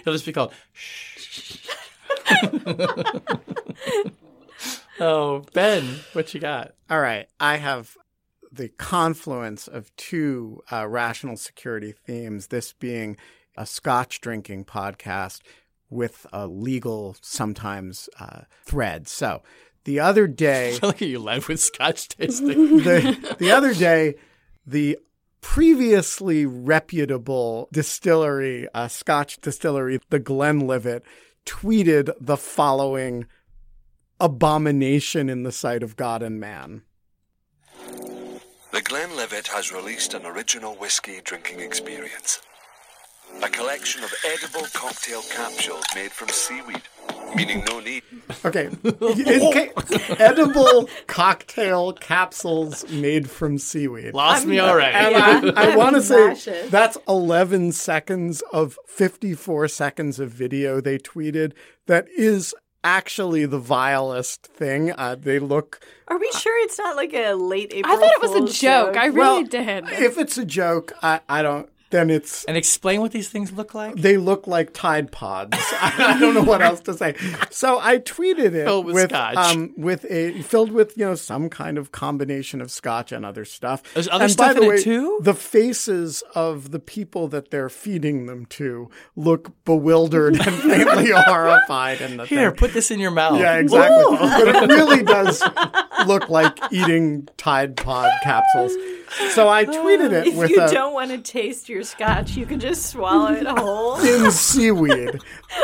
It'll 0.00 0.12
just 0.12 0.26
be 0.26 0.32
called. 0.34 0.52
Shh. 0.74 1.56
Oh, 5.00 5.44
Ben, 5.52 6.00
what 6.12 6.34
you 6.34 6.40
got? 6.40 6.74
All 6.90 7.00
right. 7.00 7.28
I 7.40 7.56
have 7.56 7.96
the 8.50 8.68
confluence 8.68 9.68
of 9.68 9.94
two 9.96 10.62
uh, 10.72 10.86
rational 10.86 11.36
security 11.36 11.92
themes, 11.92 12.48
this 12.48 12.72
being 12.72 13.16
a 13.56 13.66
scotch 13.66 14.20
drinking 14.20 14.64
podcast 14.64 15.40
with 15.90 16.26
a 16.32 16.46
legal, 16.46 17.16
sometimes, 17.20 18.08
uh, 18.20 18.42
thread. 18.64 19.08
So 19.08 19.42
the 19.84 20.00
other 20.00 20.26
day, 20.26 20.78
I 20.82 20.86
like 20.86 21.00
you 21.00 21.18
led 21.18 21.46
with 21.46 21.60
Scotch 21.60 22.08
tasting. 22.08 22.78
the, 22.78 23.36
the 23.38 23.50
other 23.50 23.74
day, 23.74 24.14
the 24.66 24.98
previously 25.40 26.46
reputable 26.46 27.68
distillery, 27.72 28.68
uh, 28.74 28.88
Scotch 28.88 29.40
distillery, 29.40 30.00
the 30.10 30.18
Glenlivet, 30.18 31.04
tweeted 31.46 32.12
the 32.20 32.36
following 32.36 33.26
abomination 34.20 35.28
in 35.28 35.42
the 35.42 35.52
sight 35.52 35.82
of 35.82 35.96
God 35.96 36.22
and 36.22 36.40
man. 36.40 36.82
The 38.70 38.82
Glenlivet 38.82 39.48
has 39.48 39.72
released 39.72 40.14
an 40.14 40.26
original 40.26 40.74
whiskey 40.74 41.20
drinking 41.24 41.60
experience. 41.60 42.42
A 43.42 43.48
collection 43.48 44.02
of 44.02 44.12
edible 44.24 44.66
cocktail 44.72 45.22
capsules 45.30 45.84
made 45.94 46.10
from 46.10 46.28
seaweed, 46.28 46.82
meaning 47.36 47.62
no 47.68 47.78
need. 47.80 48.02
Okay. 48.44 48.70
Okay. 48.84 49.70
Edible 50.18 50.88
cocktail 51.06 51.92
capsules 51.92 52.88
made 52.90 53.28
from 53.28 53.58
seaweed. 53.58 54.14
Lost 54.14 54.46
me 54.46 54.58
already. 54.60 54.94
And 54.94 55.52
I, 55.56 55.72
I 55.72 55.76
want 55.76 55.96
to 55.96 56.02
say 56.02 56.28
nauseous. 56.28 56.70
that's 56.70 56.96
11 57.06 57.72
seconds 57.72 58.42
of 58.52 58.78
54 58.86 59.68
seconds 59.68 60.18
of 60.18 60.30
video 60.30 60.80
they 60.80 60.98
tweeted 60.98 61.52
that 61.86 62.06
is 62.16 62.54
actually 62.84 63.46
the 63.46 63.58
vilest 63.58 64.46
thing. 64.46 64.92
Uh, 64.92 65.14
they 65.14 65.38
look. 65.38 65.80
Are 66.08 66.18
we 66.18 66.30
sure 66.32 66.64
it's 66.64 66.78
not 66.78 66.96
like 66.96 67.12
a 67.12 67.32
late 67.34 67.72
April? 67.74 67.94
I 67.94 68.00
thought 68.00 68.12
it 68.12 68.22
was 68.22 68.32
a 68.32 68.38
Fool's 68.38 68.58
joke. 68.58 68.96
I 68.96 69.06
really 69.06 69.18
well, 69.18 69.44
did. 69.44 69.88
If 69.88 70.18
it's 70.18 70.38
a 70.38 70.44
joke, 70.44 70.92
I, 71.02 71.20
I 71.28 71.42
don't. 71.42 71.68
Then 71.90 72.10
it's 72.10 72.44
And 72.44 72.56
explain 72.56 73.00
what 73.00 73.12
these 73.12 73.28
things 73.28 73.52
look 73.52 73.74
like. 73.74 73.94
they 73.96 74.16
look 74.16 74.46
like 74.46 74.72
Tide 74.74 75.10
Pods. 75.10 75.56
I 75.80 76.16
don't 76.20 76.34
know 76.34 76.42
what 76.42 76.60
else 76.62 76.80
to 76.80 76.94
say. 76.94 77.14
So 77.50 77.78
I 77.80 77.98
tweeted 77.98 78.54
it 78.54 78.64
Filled 78.64 78.86
with 78.86 79.10
scotch. 79.10 79.36
um, 79.36 79.72
with 79.76 80.04
a 80.10 80.42
filled 80.42 80.70
with 80.72 80.96
you 80.98 81.06
know 81.06 81.14
some 81.14 81.48
kind 81.48 81.78
of 81.78 81.90
combination 81.92 82.60
of 82.60 82.70
scotch 82.70 83.10
and 83.12 83.24
other 83.24 83.44
stuff. 83.44 83.82
There's 83.94 84.08
other 84.08 84.24
and 84.24 84.32
stuff 84.32 84.48
by 84.48 84.52
the 84.54 84.60
in 84.60 84.66
it 84.66 84.68
way, 84.68 84.82
too? 84.82 85.18
The 85.22 85.34
faces 85.34 86.22
of 86.34 86.70
the 86.70 86.78
people 86.80 87.28
that 87.28 87.50
they're 87.50 87.68
feeding 87.70 88.26
them 88.26 88.46
to 88.46 88.90
look 89.16 89.52
bewildered 89.64 90.34
and 90.34 90.54
faintly 90.62 91.10
horrified. 91.10 92.00
And 92.00 92.18
the 92.20 92.26
Here, 92.26 92.50
thing. 92.50 92.58
put 92.58 92.72
this 92.74 92.90
in 92.90 93.00
your 93.00 93.10
mouth. 93.10 93.38
Yeah, 93.40 93.56
exactly. 93.56 94.16
but 94.18 94.48
it 94.64 94.68
really 94.68 95.02
does 95.02 95.42
look 96.06 96.28
like 96.28 96.58
eating 96.70 97.28
Tide 97.36 97.76
Pod 97.76 98.10
capsules. 98.22 98.72
So 99.30 99.48
I 99.48 99.64
tweeted 99.66 100.12
it 100.12 100.28
If 100.28 100.36
with 100.36 100.50
you 100.50 100.62
a, 100.62 100.70
don't 100.70 100.94
want 100.94 101.10
to 101.10 101.18
taste 101.18 101.68
your 101.68 101.82
scotch, 101.82 102.36
you 102.36 102.46
can 102.46 102.60
just 102.60 102.86
swallow 102.86 103.32
it 103.32 103.46
whole. 103.46 103.98
in 104.24 104.30
seaweed. 104.30 105.20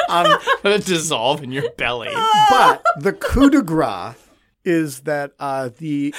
Um, 0.09 0.39
Let 0.65 0.81
it 0.81 0.87
dissolve 0.87 1.43
in 1.43 1.53
your 1.53 1.71
belly. 1.73 2.11
but 2.51 2.83
the 2.99 3.13
coup 3.13 3.51
de 3.51 3.63
grace 3.63 4.17
is 4.65 5.01
that 5.01 5.33
uh, 5.39 5.71
the 5.79 6.15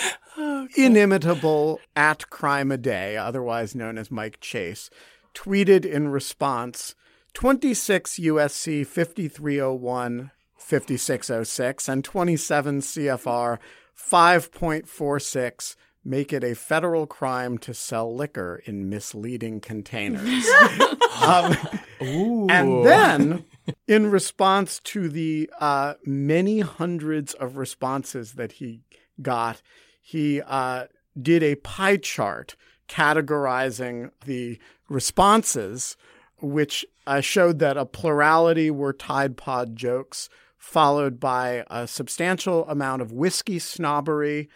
inimitable 0.75 1.79
at 1.95 2.29
crime 2.29 2.71
a 2.71 2.77
day, 2.77 3.17
otherwise 3.17 3.75
known 3.75 3.97
as 3.97 4.11
Mike 4.11 4.39
Chase, 4.39 4.89
tweeted 5.33 5.85
in 5.85 6.09
response 6.09 6.95
26 7.33 8.19
USC 8.19 8.85
5301 8.85 10.31
5606 10.57 11.89
and 11.89 12.03
27 12.03 12.79
CFR 12.79 13.59
5.46 13.95 15.75
make 16.05 16.31
it 16.31 16.43
a 16.43 16.53
federal 16.53 17.07
crime 17.07 17.57
to 17.57 17.73
sell 17.73 18.15
liquor 18.15 18.61
in 18.65 18.87
misleading 18.87 19.59
containers. 19.59 20.45
um, 21.21 21.57
and 21.99 22.85
then, 22.85 23.45
in 23.87 24.11
response 24.11 24.79
to 24.81 25.09
the 25.09 25.49
uh, 25.59 25.95
many 26.05 26.59
hundreds 26.59 27.33
of 27.33 27.57
responses 27.57 28.33
that 28.33 28.53
he 28.53 28.81
got, 29.21 29.63
he 29.99 30.41
uh, 30.41 30.85
did 31.19 31.41
a 31.41 31.55
pie 31.55 31.97
chart 31.97 32.55
categorizing 32.87 34.11
the 34.25 34.59
responses, 34.87 35.97
which 36.39 36.85
uh, 37.07 37.19
showed 37.19 37.57
that 37.57 37.77
a 37.77 37.85
plurality 37.85 38.69
were 38.69 38.93
Tide 38.93 39.37
Pod 39.37 39.75
jokes, 39.75 40.29
followed 40.57 41.19
by 41.19 41.63
a 41.67 41.87
substantial 41.87 42.67
amount 42.67 43.01
of 43.01 43.11
whiskey 43.11 43.57
snobbery 43.57 44.49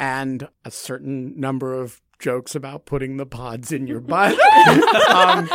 and 0.00 0.48
a 0.64 0.70
certain 0.70 1.38
number 1.38 1.72
of 1.74 2.00
jokes 2.18 2.54
about 2.54 2.86
putting 2.86 3.16
the 3.16 3.26
pods 3.26 3.72
in 3.72 3.86
your 3.86 4.00
butt. 4.12 4.38
um, 5.10 5.48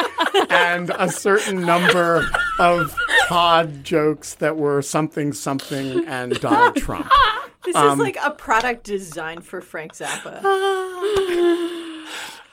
and 0.50 0.92
a 0.98 1.10
certain 1.10 1.62
number 1.62 2.28
of 2.60 2.96
pod 3.28 3.84
jokes 3.84 4.36
that 4.36 4.58
were 4.58 4.82
something, 4.82 5.34
something, 5.34 6.06
and 6.08 6.40
Donald 6.40 6.76
Trump. 6.76 7.10
This 7.66 7.76
Um, 7.76 8.00
is 8.00 8.06
like 8.06 8.18
a 8.24 8.32
product 8.32 8.86
designed 8.86 9.44
for 9.46 9.60
Frank 9.60 9.94
Zappa. 9.94 10.40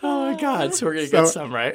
Oh 0.03 0.31
my 0.33 0.39
god! 0.39 0.75
So 0.75 0.87
we're 0.87 0.95
gonna 0.95 1.07
So- 1.07 1.23
get 1.23 1.29
some 1.29 1.53
right. 1.55 1.75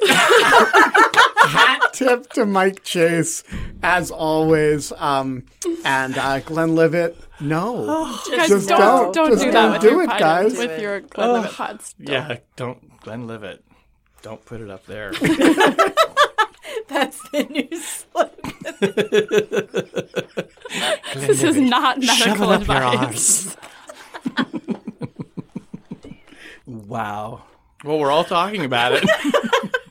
Hat 2.02 2.22
tip 2.22 2.32
to 2.34 2.46
Mike 2.46 2.82
Chase, 2.84 3.42
as 3.82 4.10
always. 4.10 4.92
Um, 4.92 5.44
and 5.84 6.16
uh, 6.18 6.40
Glenlivet, 6.40 7.16
no. 7.40 7.86
Guys, 8.30 8.48
Just 8.48 8.68
don't, 8.68 8.78
don't. 8.80 9.14
don't, 9.14 9.30
Just 9.32 9.44
do 9.44 9.50
don't 9.52 9.72
that 9.72 9.72
with 9.72 9.80
do 9.82 9.88
your 9.96 10.02
it, 10.04 10.10
pod- 10.10 10.18
guys. 10.20 10.58
With 10.58 10.80
your 10.80 11.00
Glenlivet 11.00 11.52
pods. 11.52 11.94
Don't. 12.02 12.12
yeah, 12.12 12.36
don't 12.56 13.00
Glenn 13.00 13.26
live 13.26 13.42
it. 13.44 13.64
Don't 14.22 14.44
put 14.44 14.60
it 14.60 14.70
up 14.70 14.86
there. 14.86 15.12
That's 16.88 17.18
the 17.30 17.44
new 17.50 17.68
slogan. 17.80 18.38
This 21.14 21.42
is 21.42 21.56
not 21.56 22.02
Shove 22.02 22.38
medical 22.38 22.50
up 22.50 22.66
your 22.66 22.76
advice. 22.76 23.56
wow. 26.66 27.42
Well, 27.84 27.98
we're 27.98 28.10
all 28.12 28.24
talking 28.24 28.64
about 28.64 28.92
it. 28.94 29.04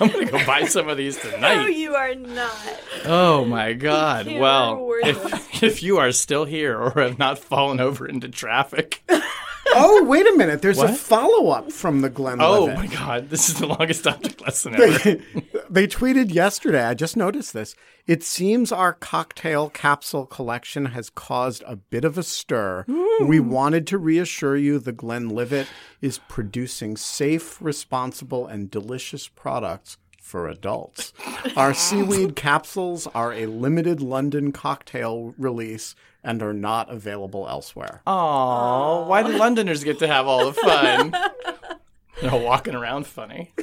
I'm 0.00 0.08
gonna 0.10 0.26
go 0.26 0.44
buy 0.46 0.64
some 0.64 0.88
of 0.88 0.96
these 0.96 1.16
tonight. 1.20 1.56
No, 1.56 1.66
you 1.66 1.94
are 1.94 2.14
not. 2.14 2.80
Oh 3.04 3.44
my 3.44 3.72
god. 3.72 4.26
Can't 4.26 4.40
Well, 4.40 4.92
if, 5.02 5.62
if 5.62 5.82
you 5.82 5.98
are 5.98 6.12
still 6.12 6.44
here 6.44 6.78
or 6.78 6.90
have 7.02 7.18
not 7.18 7.38
fallen 7.38 7.80
over 7.80 8.06
into 8.06 8.28
traffic, 8.28 9.02
Oh, 9.74 10.04
wait 10.04 10.26
a 10.26 10.36
minute. 10.36 10.62
There's 10.62 10.78
a 10.78 10.92
follow 10.92 11.50
up 11.50 11.72
from 11.72 12.00
the 12.00 12.10
Glenn 12.10 12.38
oh 12.40 12.68
my 12.74 12.86
god, 12.86 13.30
this 13.30 13.48
is 13.48 13.56
the 13.56 13.66
longest 13.66 14.06
object 14.06 14.40
lesson 14.40 14.74
ever. 14.74 14.98
they 15.70 15.86
tweeted 15.86 16.32
yesterday. 16.32 16.84
I 16.84 16.94
just 16.94 17.16
noticed 17.16 17.52
this. 17.52 17.74
It 18.06 18.22
seems 18.22 18.72
our 18.72 18.94
cocktail 18.94 19.68
capsule 19.68 20.26
collection 20.26 20.86
has 20.86 21.10
caused 21.10 21.62
a 21.66 21.76
bit 21.76 22.04
of 22.04 22.16
a 22.16 22.22
stir. 22.22 22.86
We 23.20 23.40
wanted 23.40 23.86
to 23.88 23.98
reassure 23.98 24.56
you 24.56 24.78
the 24.78 24.92
Glenlivet 24.92 25.66
is 26.00 26.18
producing 26.28 26.96
safe, 26.96 27.60
responsible, 27.60 28.46
and 28.46 28.70
delicious 28.70 29.28
products 29.28 29.98
for 30.28 30.46
adults. 30.46 31.14
Our 31.56 31.72
seaweed 31.72 32.36
capsules 32.36 33.06
are 33.08 33.32
a 33.32 33.46
limited 33.46 34.02
London 34.02 34.52
cocktail 34.52 35.34
release 35.38 35.94
and 36.22 36.42
are 36.42 36.52
not 36.52 36.90
available 36.90 37.48
elsewhere. 37.48 38.02
Aw, 38.06 39.06
why 39.06 39.22
do 39.22 39.30
Londoners 39.38 39.82
get 39.84 39.98
to 40.00 40.06
have 40.06 40.26
all 40.26 40.44
the 40.46 40.52
fun? 40.52 41.12
They're 42.20 42.30
all 42.30 42.44
walking 42.44 42.74
around 42.74 43.06
funny. 43.06 43.54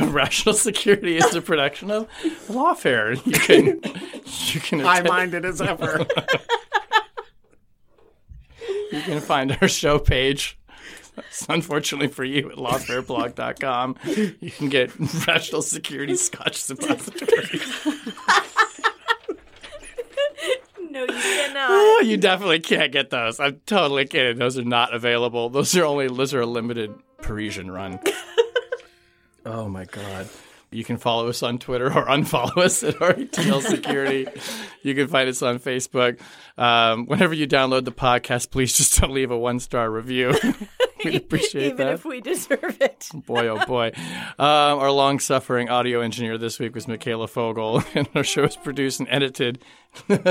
Rational 0.00 0.54
Security 0.54 1.16
is 1.16 1.32
a 1.34 1.40
production 1.40 1.90
of 1.92 2.08
Lawfare. 2.48 3.24
You 3.24 3.32
can 3.32 3.80
you 4.52 4.60
can 4.60 4.80
High 4.80 4.98
attend- 4.98 5.08
minded 5.08 5.44
as 5.44 5.60
ever. 5.60 6.04
you 8.92 9.00
can 9.02 9.20
find 9.20 9.56
our 9.60 9.68
show 9.68 9.98
page. 10.00 10.58
Unfortunately 11.48 12.08
for 12.08 12.24
you, 12.24 12.50
at 12.50 12.56
lawfareblog.com, 12.56 13.96
you 14.40 14.50
can 14.50 14.68
get 14.68 14.90
Rational 15.26 15.62
Security 15.62 16.16
Scotch 16.16 16.56
Suppository. 16.56 17.60
No, 20.96 21.02
you 21.02 21.08
cannot. 21.08 21.68
Oh, 21.70 22.02
you 22.04 22.16
definitely 22.16 22.60
can't 22.60 22.90
get 22.90 23.10
those. 23.10 23.38
I'm 23.38 23.60
totally 23.66 24.06
kidding. 24.06 24.38
Those 24.38 24.56
are 24.56 24.64
not 24.64 24.94
available. 24.94 25.50
Those 25.50 25.76
are 25.76 25.84
only 25.84 26.08
those 26.08 26.32
are 26.32 26.40
a 26.40 26.46
limited 26.46 26.94
Parisian 27.18 27.70
run. 27.70 28.00
oh 29.46 29.68
my 29.68 29.84
god. 29.84 30.28
You 30.70 30.84
can 30.84 30.96
follow 30.96 31.28
us 31.28 31.42
on 31.42 31.58
Twitter 31.58 31.86
or 31.86 32.06
unfollow 32.06 32.56
us 32.58 32.82
at 32.82 32.94
RETL 32.96 33.62
Security. 33.62 34.26
you 34.82 34.94
can 34.94 35.06
find 35.06 35.28
us 35.28 35.42
on 35.42 35.58
Facebook. 35.58 36.18
Um, 36.58 37.06
whenever 37.06 37.34
you 37.34 37.46
download 37.46 37.84
the 37.84 37.92
podcast, 37.92 38.50
please 38.50 38.76
just 38.76 38.98
don't 38.98 39.10
leave 39.14 39.30
a 39.30 39.38
one 39.38 39.60
star 39.60 39.90
review. 39.90 40.34
We'd 41.04 41.14
appreciate 41.16 41.66
Even 41.66 41.76
that. 41.78 41.92
if 41.94 42.04
we 42.04 42.20
deserve 42.20 42.78
it. 42.80 43.08
boy, 43.26 43.48
oh 43.48 43.64
boy. 43.66 43.92
Um, 44.38 44.78
our 44.78 44.90
long 44.90 45.18
suffering 45.18 45.68
audio 45.68 46.00
engineer 46.00 46.38
this 46.38 46.58
week 46.58 46.74
was 46.74 46.88
Michaela 46.88 47.28
Fogel, 47.28 47.82
and 47.94 48.08
our 48.14 48.24
show 48.24 48.44
is 48.44 48.56
produced 48.56 49.00
and 49.00 49.08
edited. 49.10 49.62
Don't 50.08 50.26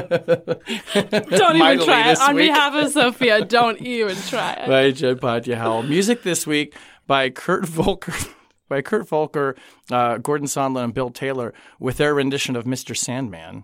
even 1.56 1.80
try 1.86 2.12
it. 2.12 2.20
On 2.20 2.36
week. 2.36 2.50
behalf 2.50 2.74
of 2.74 2.92
Sophia, 2.92 3.44
don't 3.46 3.80
even 3.82 4.16
try 4.28 4.54
it. 4.54 5.22
by 5.22 5.40
Jed 5.40 5.58
Howell. 5.58 5.84
Music 5.84 6.24
this 6.24 6.46
week 6.46 6.76
by 7.08 7.30
Kurt 7.30 7.66
Volker. 7.66 8.14
By 8.68 8.82
Kurt 8.82 9.08
Volker, 9.08 9.56
uh, 9.92 10.18
Gordon 10.18 10.48
Sondland, 10.48 10.86
and 10.86 10.94
Bill 10.94 11.12
Taylor 11.12 11.54
with 11.80 11.98
their 11.98 12.16
rendition 12.16 12.56
of 12.56 12.66
Mr. 12.66 12.98
Sandman. 12.98 13.64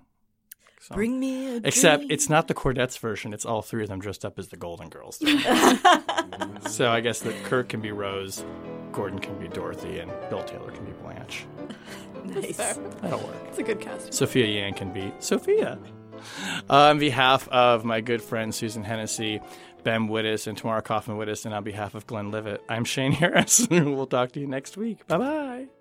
Bring 0.93 1.19
me 1.19 1.55
a 1.55 1.61
Except 1.63 2.01
dream. 2.01 2.11
it's 2.11 2.29
not 2.29 2.47
the 2.47 2.53
Chordettes 2.53 2.99
version. 2.99 3.33
It's 3.33 3.45
all 3.45 3.61
three 3.61 3.83
of 3.83 3.89
them 3.89 3.99
dressed 3.99 4.25
up 4.25 4.37
as 4.39 4.49
the 4.49 4.57
Golden 4.57 4.89
Girls. 4.89 5.17
so 6.69 6.89
I 6.91 6.99
guess 7.01 7.19
that 7.21 7.35
Kurt 7.43 7.69
can 7.69 7.81
be 7.81 7.91
Rose, 7.91 8.43
Gordon 8.91 9.19
can 9.19 9.37
be 9.39 9.47
Dorothy, 9.47 9.99
and 9.99 10.11
Bill 10.29 10.43
Taylor 10.43 10.71
can 10.71 10.85
be 10.85 10.91
Blanche. 10.93 11.45
nice. 12.25 12.57
That'll 12.57 13.19
work. 13.19 13.35
It's 13.47 13.57
a 13.59 13.63
good 13.63 13.79
cast. 13.79 14.13
Sophia 14.13 14.45
Yan 14.45 14.73
can 14.73 14.91
be 14.93 15.11
Sophia. 15.19 15.77
Uh, 16.69 16.89
on 16.89 16.99
behalf 16.99 17.47
of 17.49 17.83
my 17.83 17.99
good 18.01 18.21
friend 18.21 18.53
Susan 18.53 18.83
Hennessey, 18.83 19.41
Ben 19.83 20.07
Wittes, 20.07 20.45
and 20.45 20.55
Tamara 20.57 20.83
Cofman 20.83 21.17
Wittes, 21.17 21.45
and 21.45 21.53
on 21.55 21.63
behalf 21.63 21.95
of 21.95 22.05
Glenlivet, 22.05 22.61
I'm 22.69 22.83
Shane 22.85 23.11
Harris. 23.11 23.67
and 23.71 23.95
we'll 23.95 24.05
talk 24.07 24.31
to 24.33 24.39
you 24.39 24.45
next 24.47 24.77
week. 24.77 25.07
Bye 25.07 25.17
bye. 25.17 25.80